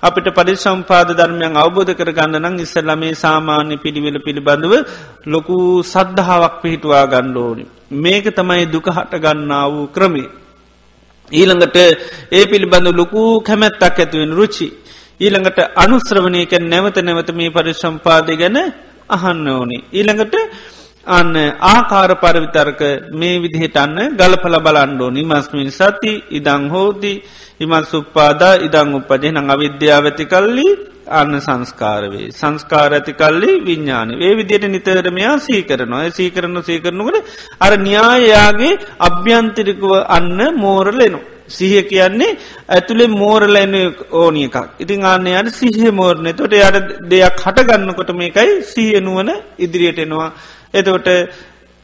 අපිට 0.01 0.27
පඩි 0.37 0.55
සම්පාද 0.57 1.11
ධර්මයන් 1.11 1.57
අවබෝධ 1.57 1.93
කරගන්න 1.99 2.39
නම් 2.39 2.55
ඉස්සල්ලමේ 2.65 3.13
සාමාන්‍ය 3.15 3.77
පිළිවෙල 3.83 4.19
පිළිබඳව 4.25 4.73
ලොකු 5.25 5.57
සද්ධාවක් 5.83 6.55
පිහිටවා 6.63 7.05
ගණ්ඩෝනි. 7.05 7.63
මේක 8.03 8.25
තමයි 8.37 8.65
දුක 8.67 8.87
හටගන්නා 8.89 9.65
වූ 9.67 9.87
ක්‍රමේ. 9.89 10.46
ඊළඟට 11.31 11.77
ඒ 12.31 12.45
පිළිබඳු 12.45 12.91
ලොකු 12.93 13.41
කැමැත්තක් 13.41 13.99
ඇතුවෙන් 13.99 14.31
රුචි. 14.31 14.67
ඊළඟට 15.19 15.59
අනුස්්‍රවණයක 15.75 16.51
නැවත 16.61 16.97
නැවත 16.99 17.29
මේ 17.31 17.51
පරිසම්පාදය 17.51 18.33
ගැන 18.35 18.57
අහන්න 19.09 19.47
ඕනි. 19.49 19.77
ඊළඟට 19.91 20.35
අන්න 21.07 21.35
ආකාර 21.65 22.11
පරවිතර්ක 22.15 22.81
මේ 23.11 23.39
විදිහට 23.39 23.77
අන්න 23.77 23.97
ගලපල 24.13 24.55
බලන්ඩෝ 24.59 25.09
නිමස්මින් 25.09 25.71
සති 25.71 26.13
ඉදං 26.29 26.63
හෝති 26.69 27.13
ඉමත් 27.59 27.85
සුප්පාදා 27.85 28.59
ඉදං 28.59 28.89
උපජය 28.93 29.29
නං 29.31 29.49
අවිද්‍යාවඇති 29.49 30.25
කල්ලි 30.25 30.67
අන්න 31.11 31.39
සංස්කාරවේ 31.39 32.27
සංස්කාර 32.31 32.91
ඇති 32.93 33.13
කල්ලි 33.13 33.51
විඤ්ඥාන 33.61 34.11
ඒ 34.19 34.33
විදියට 34.35 34.67
නිතරමයා 34.67 35.35
සීකරනවා 35.39 36.03
සීකරන 36.11 36.59
සීකරනකට 36.63 37.17
අර 37.59 37.73
න්‍යායයාගේ 37.79 38.79
අභ්‍යන්තිරිකුව 38.99 39.93
අන්න 40.09 40.39
මෝරලෙනු. 40.55 41.19
සිහ 41.49 41.83
කියන්නේ 41.83 42.37
ඇතුළේ 42.69 43.07
මෝරලැන 43.13 43.75
ඕනිය 44.13 44.47
එකක්. 44.47 44.57
ඉතින් 44.79 45.05
ආන්නයට 45.05 45.53
සිහ 45.53 45.91
මෝර්ණය 45.91 46.33
තොට 46.33 46.53
යට 46.53 46.77
දෙයක් 47.09 47.37
හටගන්නකොට 47.41 48.11
මේකයි 48.13 48.63
සිහනුවන 48.65 49.29
ඉදිරියට 49.57 49.99
එනවා. 49.99 50.31
එතකොට 50.73 51.07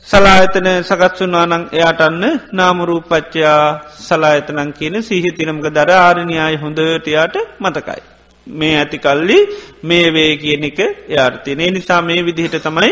සලායතන 0.07 0.67
සකත්සුන්වානං 0.81 1.53
එයාටන්න 1.71 2.23
නාමරූපච්චයා 2.51 3.61
සලායතනං 3.99 4.73
කියන 4.73 4.95
සිහිතිනමක 5.01 5.67
දර 5.69 5.91
ආරණයාය 5.97 6.55
හොඳටයාට 6.55 7.35
මතකයි. 7.59 8.12
මේ 8.47 8.75
ඇති 8.75 8.97
කල්ලි 8.99 9.37
මේ 9.83 10.07
වේ 10.09 10.31
කියන 10.37 10.63
එක 10.63 10.79
යාර්තිනය 11.09 11.69
නිසා 11.69 12.01
මේ 12.01 12.21
විදිහට 12.21 12.57
තමයි 12.59 12.91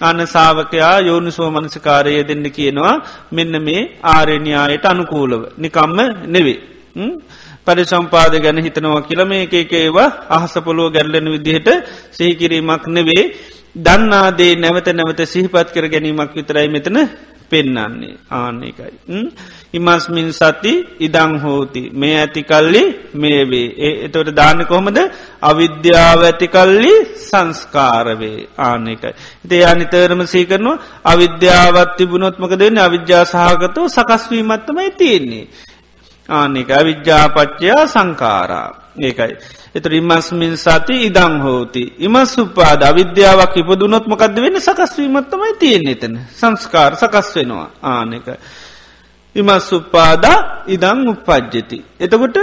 අන්න 0.00 0.20
සාාවකයා 0.26 0.96
යෝනිසුව 1.00 1.46
මනසිකාරය 1.52 2.14
දෙන්න 2.24 2.46
කියනවා 2.50 2.94
මෙන්න 3.32 3.54
මේ 3.62 3.82
ආරණයායට 4.04 4.84
අනුකූලව. 4.84 5.42
නිකම්ම 5.56 5.98
නෙවේ. 6.26 6.58
පරිසම්පාද 7.66 8.34
ගැන 8.38 8.58
හිතනවා 8.58 9.02
කියල 9.02 9.22
මේ 9.24 9.42
එක 9.56 9.72
ඒවා 9.74 10.08
අහසපොලෝ 10.30 10.90
ගැල්ලන 10.90 11.28
විදිහට 11.34 11.68
සහිකිරීමක් 12.12 12.84
නෙවේ 12.88 13.22
දන්නාදේ 13.76 14.52
නැවත 14.56 14.88
නැවත 14.90 15.20
සිහිපත් 15.26 15.68
කර 15.70 15.86
ගැනීමක් 15.88 16.32
විතරයි 16.34 16.68
මෙතන 16.68 16.98
පෙන්නන්නේ 17.50 18.14
ආන්නේකයි. 18.30 18.92
ඉමස්මින් 19.72 20.28
සති 20.32 20.72
ඉදං 21.00 21.32
හෝති. 21.38 21.82
මේ 21.92 22.16
ඇතිකල්ලි 22.16 22.82
මේවේ 23.14 23.66
ඒ 23.78 23.92
එතොට 24.04 24.30
දාන්න 24.32 24.66
කොහොමද? 24.66 24.98
අවිද්‍යාව 25.42 26.20
ඇතිකල්ලි 26.22 26.92
සංස්කාරවේ 27.20 28.38
ආන්නේකයි. 28.60 29.14
ඉතේ 29.44 29.64
අනිතරම 29.64 30.22
සීකරනවා 30.26 30.78
අවිද්‍යාවත් 31.04 31.96
තිබුණොත්මක 31.96 32.52
දෙන්න 32.56 32.78
අවිද්‍යා 32.78 33.24
සහගතව 33.26 33.86
සකස්වීමත්තමයි 33.88 34.90
තියෙන්නේ. 34.92 35.46
ආනෙක 36.28 36.70
අවිද්‍යාපච්චයා 36.70 37.82
සංකාරා 37.86 38.68
ඒකයි. 38.98 39.34
එතුර 39.74 39.92
ඉමස්මින් 39.92 40.54
සති 40.56 40.94
ඉදං 41.08 41.34
හෝති. 41.40 41.82
ඉමස් 41.98 42.32
උපාද 42.38 42.80
අවිද්‍යාවක් 42.82 43.54
ඉපදුනොත් 43.56 44.06
මොකක්ද 44.06 44.36
වෙන්න 44.36 44.60
සකස්වීමත්තමයි 44.60 45.52
තියෙන් 45.58 45.88
එතන 45.88 46.14
සංස්කාර 46.30 46.92
සකස් 46.94 47.28
වෙනවා 47.36 47.68
ආනෙක. 47.84 48.26
ඉමස් 49.36 49.68
උපාදා 49.72 50.38
ඉදං 50.66 51.00
උපද්ජති. 51.08 51.78
එතකොට 51.98 52.36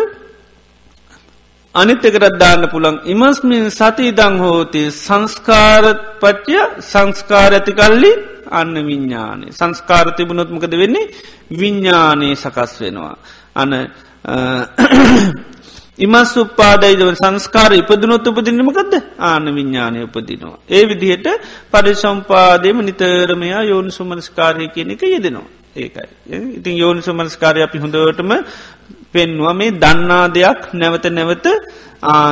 අනිත්‍යකරත් 1.76 2.36
දාන්න 2.40 2.64
පුළන් 2.70 2.98
ඉමස්මින් 3.06 3.66
සති 3.70 4.04
ඉදං 4.08 4.36
හෝති 4.40 4.84
සංස්කාරපච්චය 4.98 6.60
සංස්කාර 6.82 7.52
ඇතිකල්ලි 7.54 8.12
අන්න 8.52 8.76
විඤ්ඥානේ 8.80 9.52
සංස්කාර 9.52 10.08
තිබුණොත්මකද 10.18 10.74
වෙන්නේ 10.74 11.12
විඤ්ඥානයේ 11.52 12.36
සකස් 12.36 12.74
වෙනවා. 12.82 13.18
අන 13.56 13.72
ඉමස් 15.98 16.32
උපාදයිදව 16.36 17.10
සංස්කාර 17.16 17.72
ඉපදනොත් 17.74 18.28
උපදින්නමකක්ද 18.28 18.94
ආන 19.22 19.46
විඤ්ඥානය 19.50 20.00
උපදිනවා. 20.04 20.58
ඒ 20.70 20.84
විදිහට 20.86 21.28
පරිසම්පාදයම 21.72 22.80
නිතරමයා 22.82 23.64
යෝනු 23.64 23.92
සුමනස්කාරය 23.92 24.68
කියන 24.70 24.92
එක 24.92 25.04
යෙදෙනවා. 25.06 25.48
ඒකයි. 25.76 26.08
ඉතින් 26.58 26.76
යෝනු 26.76 27.02
සුමනස්කාරය 27.02 27.62
අපි 27.62 27.78
හොඳටම 27.78 28.32
පෙන්වා 29.14 29.54
මේ 29.54 29.72
දන්නා 29.74 30.26
දෙයක් 30.30 30.60
නැවත 30.74 31.06
නැවත 31.10 31.48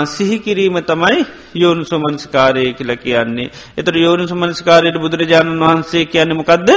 සිහිකිරීම 0.07 0.77
තමයි 0.81 1.25
යෝනු 1.55 1.85
සුමංස්කාරය 1.85 2.73
කියලා 2.73 2.97
කියන්නේ. 2.97 3.51
එතර 3.77 3.95
යෝනු 3.97 4.27
සුමංස්කාරයට 4.27 4.97
බුදුරජාණන් 4.97 5.61
වහන්සේ 5.61 6.05
කියන්න 6.05 6.35
මොකක්ද 6.35 6.69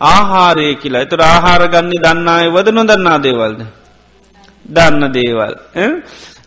ආහාරය 0.00 0.68
කියලා. 0.76 1.02
එතර 1.02 1.20
ආහාරගන්නේ 1.24 2.02
දන්නාය 2.06 2.46
වද 2.48 2.68
නොදන්නා 2.70 3.18
දේවල්ද. 3.20 3.60
දන්න 4.68 5.12
දේවල්. 5.12 5.52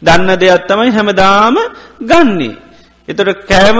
දන්න 0.01 0.29
දෙයක් 0.37 0.67
තමයි 0.67 0.91
හැමදාම 0.91 1.57
ගන්නේ. 2.01 2.55
එතොට 3.07 3.45
කෑම 3.47 3.79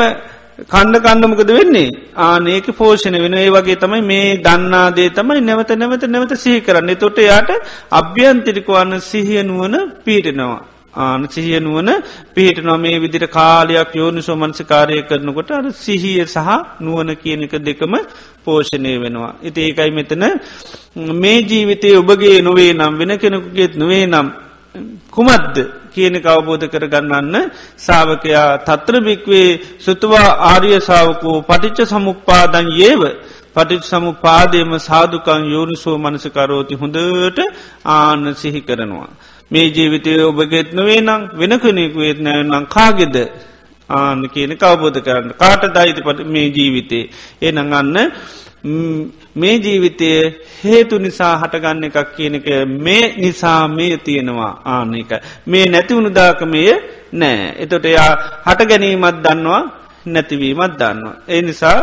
කණ්ඩ 0.64 0.98
කණ්ඩමකද 1.00 1.52
වෙන්නේ 1.52 1.90
ආනේක 2.18 2.68
පෝෂණ 2.74 3.18
වෙන 3.18 3.34
ඒ 3.36 3.50
වගේ 3.50 3.78
තමයි 3.78 4.02
මේ 4.04 4.28
දන්නාදේ 4.40 5.10
තමයි 5.12 5.42
නැවත 5.42 5.72
නැවත 5.74 6.04
නැවත 6.06 6.34
සිහි 6.38 6.60
කරන්න 6.62 6.96
තොට 6.96 7.18
යාට 7.20 7.50
අභ්‍යන්තිරිකවන්න 7.92 9.02
සිහියනුවන 9.02 9.76
පීටනවා. 10.06 10.71
ආන 10.94 11.28
සිහියනුවන 11.28 11.90
පිහිට 12.32 12.60
නොමේ 12.62 12.98
විදිර 12.98 13.28
කාලයක් 13.30 13.92
යෝනු 13.94 14.22
සෝමන්සකාරය 14.22 15.02
කරනකොට 15.04 15.52
අර 15.52 15.66
සිහිය 15.76 16.26
සහ 16.26 16.50
නුවන 16.80 17.16
කියනක 17.16 17.54
දෙකම 17.60 17.94
පෝෂණය 18.44 18.94
වෙනවා. 18.98 19.34
ඉති 19.42 19.60
ඒකයි 19.62 19.92
මෙතන 19.92 20.24
මේ 21.16 21.40
ජීවිතය 21.42 21.96
ඔබගේ 21.96 22.42
නොවේ 22.42 22.74
නම් 22.74 22.94
වෙන 22.94 23.12
කෙනෙකුගේත් 23.18 23.74
නොවේ 23.76 24.06
නම් 24.06 24.28
කුමත්ද 25.10 25.56
කියන 25.92 26.16
අවබෝධ 26.26 26.68
කරගන්නන්න 26.68 27.52
සාාවකයා 27.78 28.50
තත්‍රභික්වේ 28.60 29.50
සුතුවා 29.80 30.30
ආර්ය 30.46 30.72
සාාවකෝ 30.82 31.38
පටිච්ච 31.42 31.88
සමුපාදන් 31.88 32.68
ඒව 32.80 33.02
පටිච් 33.54 33.84
සමු 33.84 34.12
පාදයම 34.16 34.72
සාධකං 34.80 35.44
යෝනිසෝ 35.46 35.98
මනසකරෝති 35.98 36.76
හොඳට 36.76 37.40
ආන 37.86 38.22
සිහි 38.36 38.62
කරනවා. 38.62 39.10
මේ 39.52 39.68
ජීවිතය 39.68 40.12
ඔබගෙත් 40.22 40.74
නොවේ 40.74 41.02
නම් 41.02 41.22
වෙන 41.34 41.54
කෙනෙකුවෙත් 41.60 42.20
නෑ 42.20 42.44
නම් 42.44 42.66
කාගෙද? 42.68 43.16
ආන 43.90 44.30
කියන 44.30 44.54
කවබෝධ 44.56 45.00
කරන්න 45.00 45.34
කාට 45.34 45.64
දයිති 45.76 46.02
පට 46.02 46.28
මේ 46.28 46.48
ජීවිතේ? 46.50 47.10
එනං 47.42 47.74
අන්න 47.74 47.98
මේ 49.36 49.56
ජීවිතය 49.58 50.10
හේතු 50.62 50.96
නිසා 50.98 51.34
හටගන්න 51.38 51.84
එකක් 51.84 52.16
කියනක 52.16 52.48
මේ 52.78 53.04
නිසා 53.18 53.68
මේ 53.70 53.98
තියෙනවා 53.98 54.54
ආන 54.66 54.94
එක. 54.96 55.12
මේ 55.48 55.66
නැතිවුණු 55.66 56.10
දාකමය 56.12 56.62
නෑ. 57.14 57.56
එතොට 57.58 57.86
එයා 57.86 58.12
හට 58.46 58.70
ගැනීමත් 58.70 59.18
දන්නවා 59.26 59.64
නැතිවීමත් 60.06 60.74
දන්නවා. 60.80 61.16
ඒ 61.28 61.42
නිසා 61.42 61.80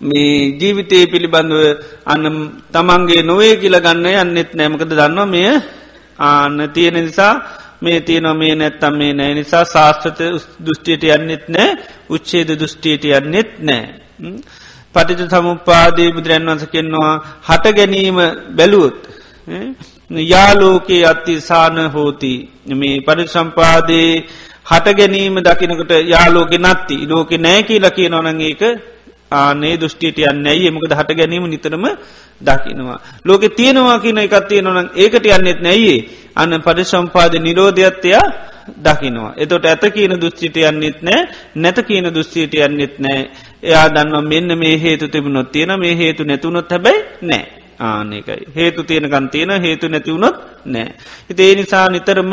මේ 0.00 0.52
ජීවිතය 0.52 1.06
පිළිබඳව 1.06 1.80
අන්න 2.04 2.24
තමන්ගේ 2.68 3.22
නොවේ 3.22 3.56
කියල 3.56 3.76
ගන්න 3.78 4.06
යන්නෙත් 4.22 4.50
නෑමකද 4.52 4.92
දන්නවා 4.92 5.26
මෙය 5.26 5.48
ආන්න 6.18 6.70
තියෙන 6.70 6.94
නිසා 6.96 7.34
මේ 7.80 8.00
තියනො 8.00 8.34
මේ 8.34 8.54
නැත්තම් 8.54 8.94
මේ 8.94 9.12
නෑ 9.12 9.34
නිසා 9.34 9.64
ශාස්ත්‍රත 9.66 10.20
දෘෂ්ටියට 10.60 11.04
යන්නෙත් 11.06 11.44
නෑ 11.48 11.76
උච්චේද 12.10 12.48
දෘෂ්ටියට 12.52 13.04
යන්නෙත් 13.10 13.50
නෑ. 13.60 13.84
පටිච 14.94 15.30
සමුපාදී 15.30 16.12
බුදුරන් 16.12 16.46
වන්ස 16.46 16.64
කෙන්නවා 16.68 17.14
හට 17.42 17.74
ගැනීම 17.74 18.18
බැලුවොත්. 18.52 18.98
යාලෝකයේ 20.24 21.04
අත්ති 21.04 21.40
සාන 21.40 21.78
හෝති 21.90 22.34
මේ 22.74 23.00
පරිසම්පාදේ 23.02 24.10
හට 24.66 24.96
ගැනීම 24.96 25.36
දකිනකට 25.38 25.92
යාලෝක 26.06 26.52
නත්ති 26.58 26.96
ලෝක 27.06 27.30
නෑ 27.38 27.62
කියලා 27.62 27.90
කිය 27.90 28.08
නොනඒක 28.08 28.62
ආනේ 29.30 29.76
දෘෂ්ටියට 29.76 30.18
යන්න 30.22 30.46
ඇයි 30.46 30.68
එමකද 30.68 30.92
හට 30.92 31.16
ගැනීම 31.16 31.46
නිතරම 31.46 31.86
දකිනවා. 32.40 33.00
ලෝක 33.24 33.42
තියෙනවා 33.50 33.98
කියන 33.98 34.18
එකත් 34.18 34.48
තියෙනවනම් 34.48 34.88
ඒකට 34.94 35.26
යන්නෙත් 35.28 35.60
නැයියේ 35.60 36.04
අන්න 36.36 36.62
පරිසම්පාද 36.62 37.34
නිරෝධයත්තයා 37.38 38.26
දකිනවා. 38.78 39.34
එතොට 39.36 39.64
ඇත 39.64 39.84
කියන 39.92 40.14
දුස්්චිට 40.16 40.56
යන්නෙත් 40.58 41.02
නෑ 41.02 41.28
නැත 41.56 41.78
කියන 41.82 42.10
දුස්්චීට 42.10 42.54
යන්නෙත් 42.56 42.98
නෑ 42.98 43.30
එයා 43.62 43.88
දන්නවා 43.88 44.22
මෙන්න 44.22 44.58
මේ 44.58 44.78
හේතු 44.78 45.08
තිබුණොත් 45.08 45.52
තියෙන 45.52 45.78
මේ 45.78 45.96
හේතු 45.96 46.24
නැතුනොත් 46.24 46.70
හැබැයි 46.70 47.04
නෑ. 47.22 47.44
ආනකයි 47.80 48.46
හේතු 48.54 48.84
තියෙනකන් 48.84 49.28
තියෙන 49.28 49.60
හේතු 49.60 49.88
නැතිවුණොත් 49.88 50.36
නෑ. 50.66 50.94
හිත 51.28 51.40
ඒ 51.40 51.54
නිසා 51.54 51.88
නිතරම 51.88 52.32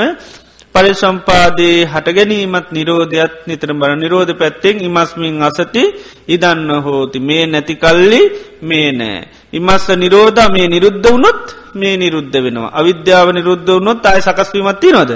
පරිසම්පාදයේ 0.75 1.85
හටගැනීමත් 1.85 2.67
නිරෝධයත් 2.71 3.33
නිතර 3.47 3.71
බර 3.73 3.91
නිරෝධ 3.95 4.33
පැත්තෙන් 4.33 4.77
ඉමස්මින් 4.81 5.41
අසති 5.41 5.83
ඉදන්න 6.27 6.69
හෝති 6.85 7.19
මේ 7.21 7.45
නැතිකල්ලි 7.45 8.21
මේ 8.61 8.89
නෑ. 8.91 9.19
ඉමස්ස 9.53 9.85
නිරෝධ 9.95 10.41
මේ 10.49 10.67
නිරුද්ධ 10.67 11.05
වුණොත් 11.05 11.43
මේ 11.75 11.95
නිරුද්ධ 11.97 12.37
වෙනවා. 12.37 12.71
අවිද්‍යාව 12.71 13.27
නිරුද්ධ 13.31 13.69
වුණොත් 13.69 14.05
අය 14.05 14.21
සකස්වීමත්ති 14.21 14.89
නොද 14.91 15.11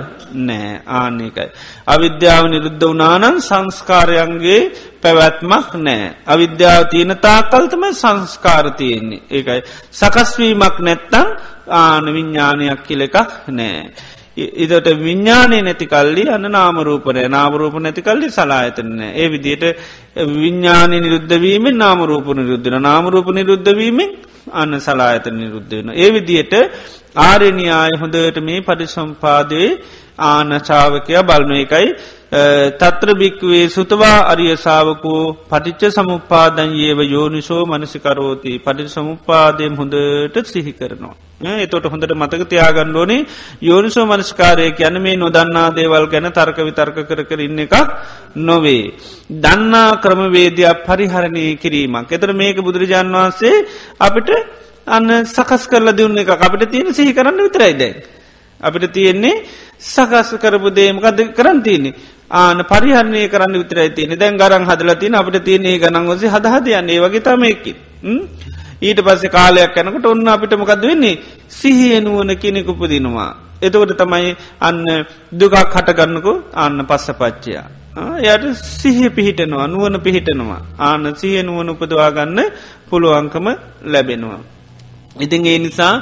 නෑ 0.47 0.81
ආන්නේකයි. 0.91 1.49
අවිද්‍යාව 1.87 2.43
නිරුද්ධ 2.47 2.85
වනානන් 2.91 3.41
සංස්කාරයන්ගේ 3.41 4.61
පැවැත්මක් 5.01 5.69
නෑ. 5.77 6.05
අවිද්‍යාව 6.25 6.83
තියෙන 6.91 7.13
තාකල්තම 7.17 7.83
සංස්කාර 7.93 8.65
තියෙන්නේ. 8.73 9.25
ඒකයි. 9.29 9.61
සකස්වීමක් 9.91 10.77
නැත්තං 10.79 11.27
ආන 11.79 12.05
විඤ්ඥානයක් 12.07 12.79
කියල 12.83 13.01
එකක් 13.01 13.17
නෑ. 13.49 13.81
ඉදට 14.37 14.87
විඤ්ඥානය 14.97 15.61
නැතිකල්ලි 15.61 16.23
අන්න 16.29 16.47
නාමරූපනය 16.51 17.23
නාමරූප 17.27 17.75
නැතිකල්ලි 17.79 18.29
සලායතන 18.29 18.91
ඒ 19.01 19.27
විදියට 19.27 19.65
විඤ්ඥානය 20.33 20.97
නිරුද්ධවීමෙන් 20.99 21.75
නාමරූප 21.75 22.27
නිරුද්ධන 22.33 22.81
නාමරූප 22.81 23.27
නිරුද්ධවීමෙන් 23.31 24.09
අන්න 24.53 24.79
සලායතන 24.79 25.35
නිරුද්ධවෙන. 25.35 25.89
ඒ 25.95 26.09
විදියට 26.09 26.53
ආරණයාය 27.21 27.93
හොඳට 28.01 28.37
මේ 28.41 28.61
පරිසම්පාදයේ 28.61 29.69
ආනචාවකයා 30.19 31.23
බලන 31.23 31.51
එකයි 31.55 31.87
තත්‍රභික්වේ 32.73 33.69
සුතවා 33.69 34.17
අරියසාාවකෝ 34.27 35.21
පටිච්ච 35.47 35.93
සමුපාදන් 35.93 36.73
ඒව 36.79 36.99
යෝනිසෝ 37.07 37.61
මනසිකරෝති 37.65 38.59
පටිච 38.59 38.89
සමුපාදයෙන් 38.89 39.77
හොඳට 39.77 40.45
සිහි 40.45 40.73
කරනවා. 40.73 41.15
එතොට 41.57 41.85
හොඳට 41.85 42.13
මතක 42.13 42.43
තියාගන්න 42.45 42.95
ඕනේ 42.95 43.25
යෝනිසෝ 43.61 44.05
මනස්කාරය 44.05 44.71
ගැන 44.71 45.01
මේ 45.01 45.15
නොදන්නා 45.15 45.69
දේවල් 45.71 46.07
ගැන 46.07 46.31
තර්ක 46.31 46.57
විතර්ක 46.59 46.97
කර 47.05 47.21
කර 47.23 47.39
ඉන්න 47.39 47.59
එකක් 47.59 47.75
නොවේ. 48.37 48.93
දන්නා 49.37 49.91
ක්‍රමවේදයක් 50.07 50.83
පරිහරණය 50.87 51.45
කිරීමක්. 51.61 52.11
එතර 52.11 52.31
මේක 52.33 52.57
බුදුරජාන් 52.63 53.11
වහන්සේ 53.11 53.55
අපිට 53.99 54.29
අන්න 54.87 55.09
සකස් 55.25 55.63
කරල 55.67 55.89
දුන්න 55.93 56.17
එක 56.17 56.29
අපිට 56.29 56.71
තියෙන 56.71 56.93
සිහි 56.93 57.13
කරන්න 57.13 57.43
විතරයිද. 57.45 57.81
අපිට 58.61 58.93
තියෙන්නේ 58.93 59.43
සකස් 59.79 60.29
කරපු 60.41 60.69
දේමකද 60.71 61.19
කරන්තියන්නේ. 61.37 61.93
ආන 62.31 62.59
පරිහරණය 62.63 63.27
කරන්න 63.29 63.55
විතරයි 63.55 63.89
තියෙන 63.95 64.19
දැන් 64.19 64.37
ගරන් 64.37 64.65
හදලතින 64.65 65.15
අපට 65.15 65.43
තියන්නේ 65.43 65.79
ගනන්වස 65.79 66.23
හදහදයන්නේ 66.25 66.99
වගේ 66.99 67.21
තමයකි. 67.21 67.73
ඊට 68.81 68.99
පස්සේ 68.99 69.29
කාලයක් 69.29 69.75
යැනකට 69.75 70.05
ඔන්න 70.05 70.27
අපිට 70.27 70.53
මොකද 70.57 70.81
වෙන්නේ 70.81 71.21
සිහියනුවන 71.49 72.35
කෙනෙකුපදිනවා. 72.37 73.31
එතකොට 73.61 73.95
තමයි 73.97 74.35
අන්න 74.59 74.83
දුකක් 75.31 75.55
හටගන්නකු 75.73 76.33
අන්න 76.53 76.85
පස්ස 76.85 77.15
පච්චයා. 77.19 77.65
යට 78.25 78.43
සිහ 78.55 79.09
පිහිටනවා 79.09 79.67
නුවන 79.67 79.95
පිහිටනවා. 79.99 80.61
ආන 80.79 81.15
සිහනුවන 81.15 81.69
උපදවාගන්න 81.69 82.39
පුළුවන්කම 82.89 83.47
ලැබෙනවා. 83.83 84.41
ඉතින් 85.15 85.45
ඒ 85.45 85.59
නිසා 85.59 85.93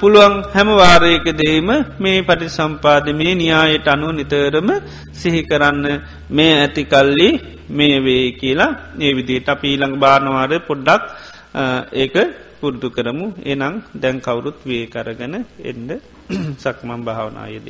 පුළුවන් 0.00 0.34
හැම 0.54 0.68
වාරයකදේම 0.72 1.68
මේ 1.98 2.18
පටි 2.22 2.48
සම්පාද 2.50 3.06
මේ 3.12 3.34
න්‍යායට 3.34 3.88
අනුව 3.88 4.12
නිතරම 4.12 4.68
සිහි 5.12 5.42
කරන්න 5.42 5.84
මේ 6.30 6.52
ඇතිකල්ලි 6.56 7.28
මේ 7.70 7.96
වේ 8.00 8.24
කියලා 8.32 8.72
ඒ 8.98 9.12
විදිට 9.12 9.48
අප 9.48 9.62
ඊළඟ 9.64 9.96
බානවාරය 9.96 10.58
පොඩ්ඩක් 10.60 11.02
ඒක 11.94 12.16
පුරුදු 12.60 12.88
කරමු 12.90 13.26
එනං 13.44 13.82
දැන් 13.94 14.16
කවුරුත් 14.20 14.58
වේ 14.64 14.84
කරගන 14.86 15.34
එන්ඩ 15.62 15.90
සක්මම් 16.62 17.00
භාවනායද. 17.04 17.60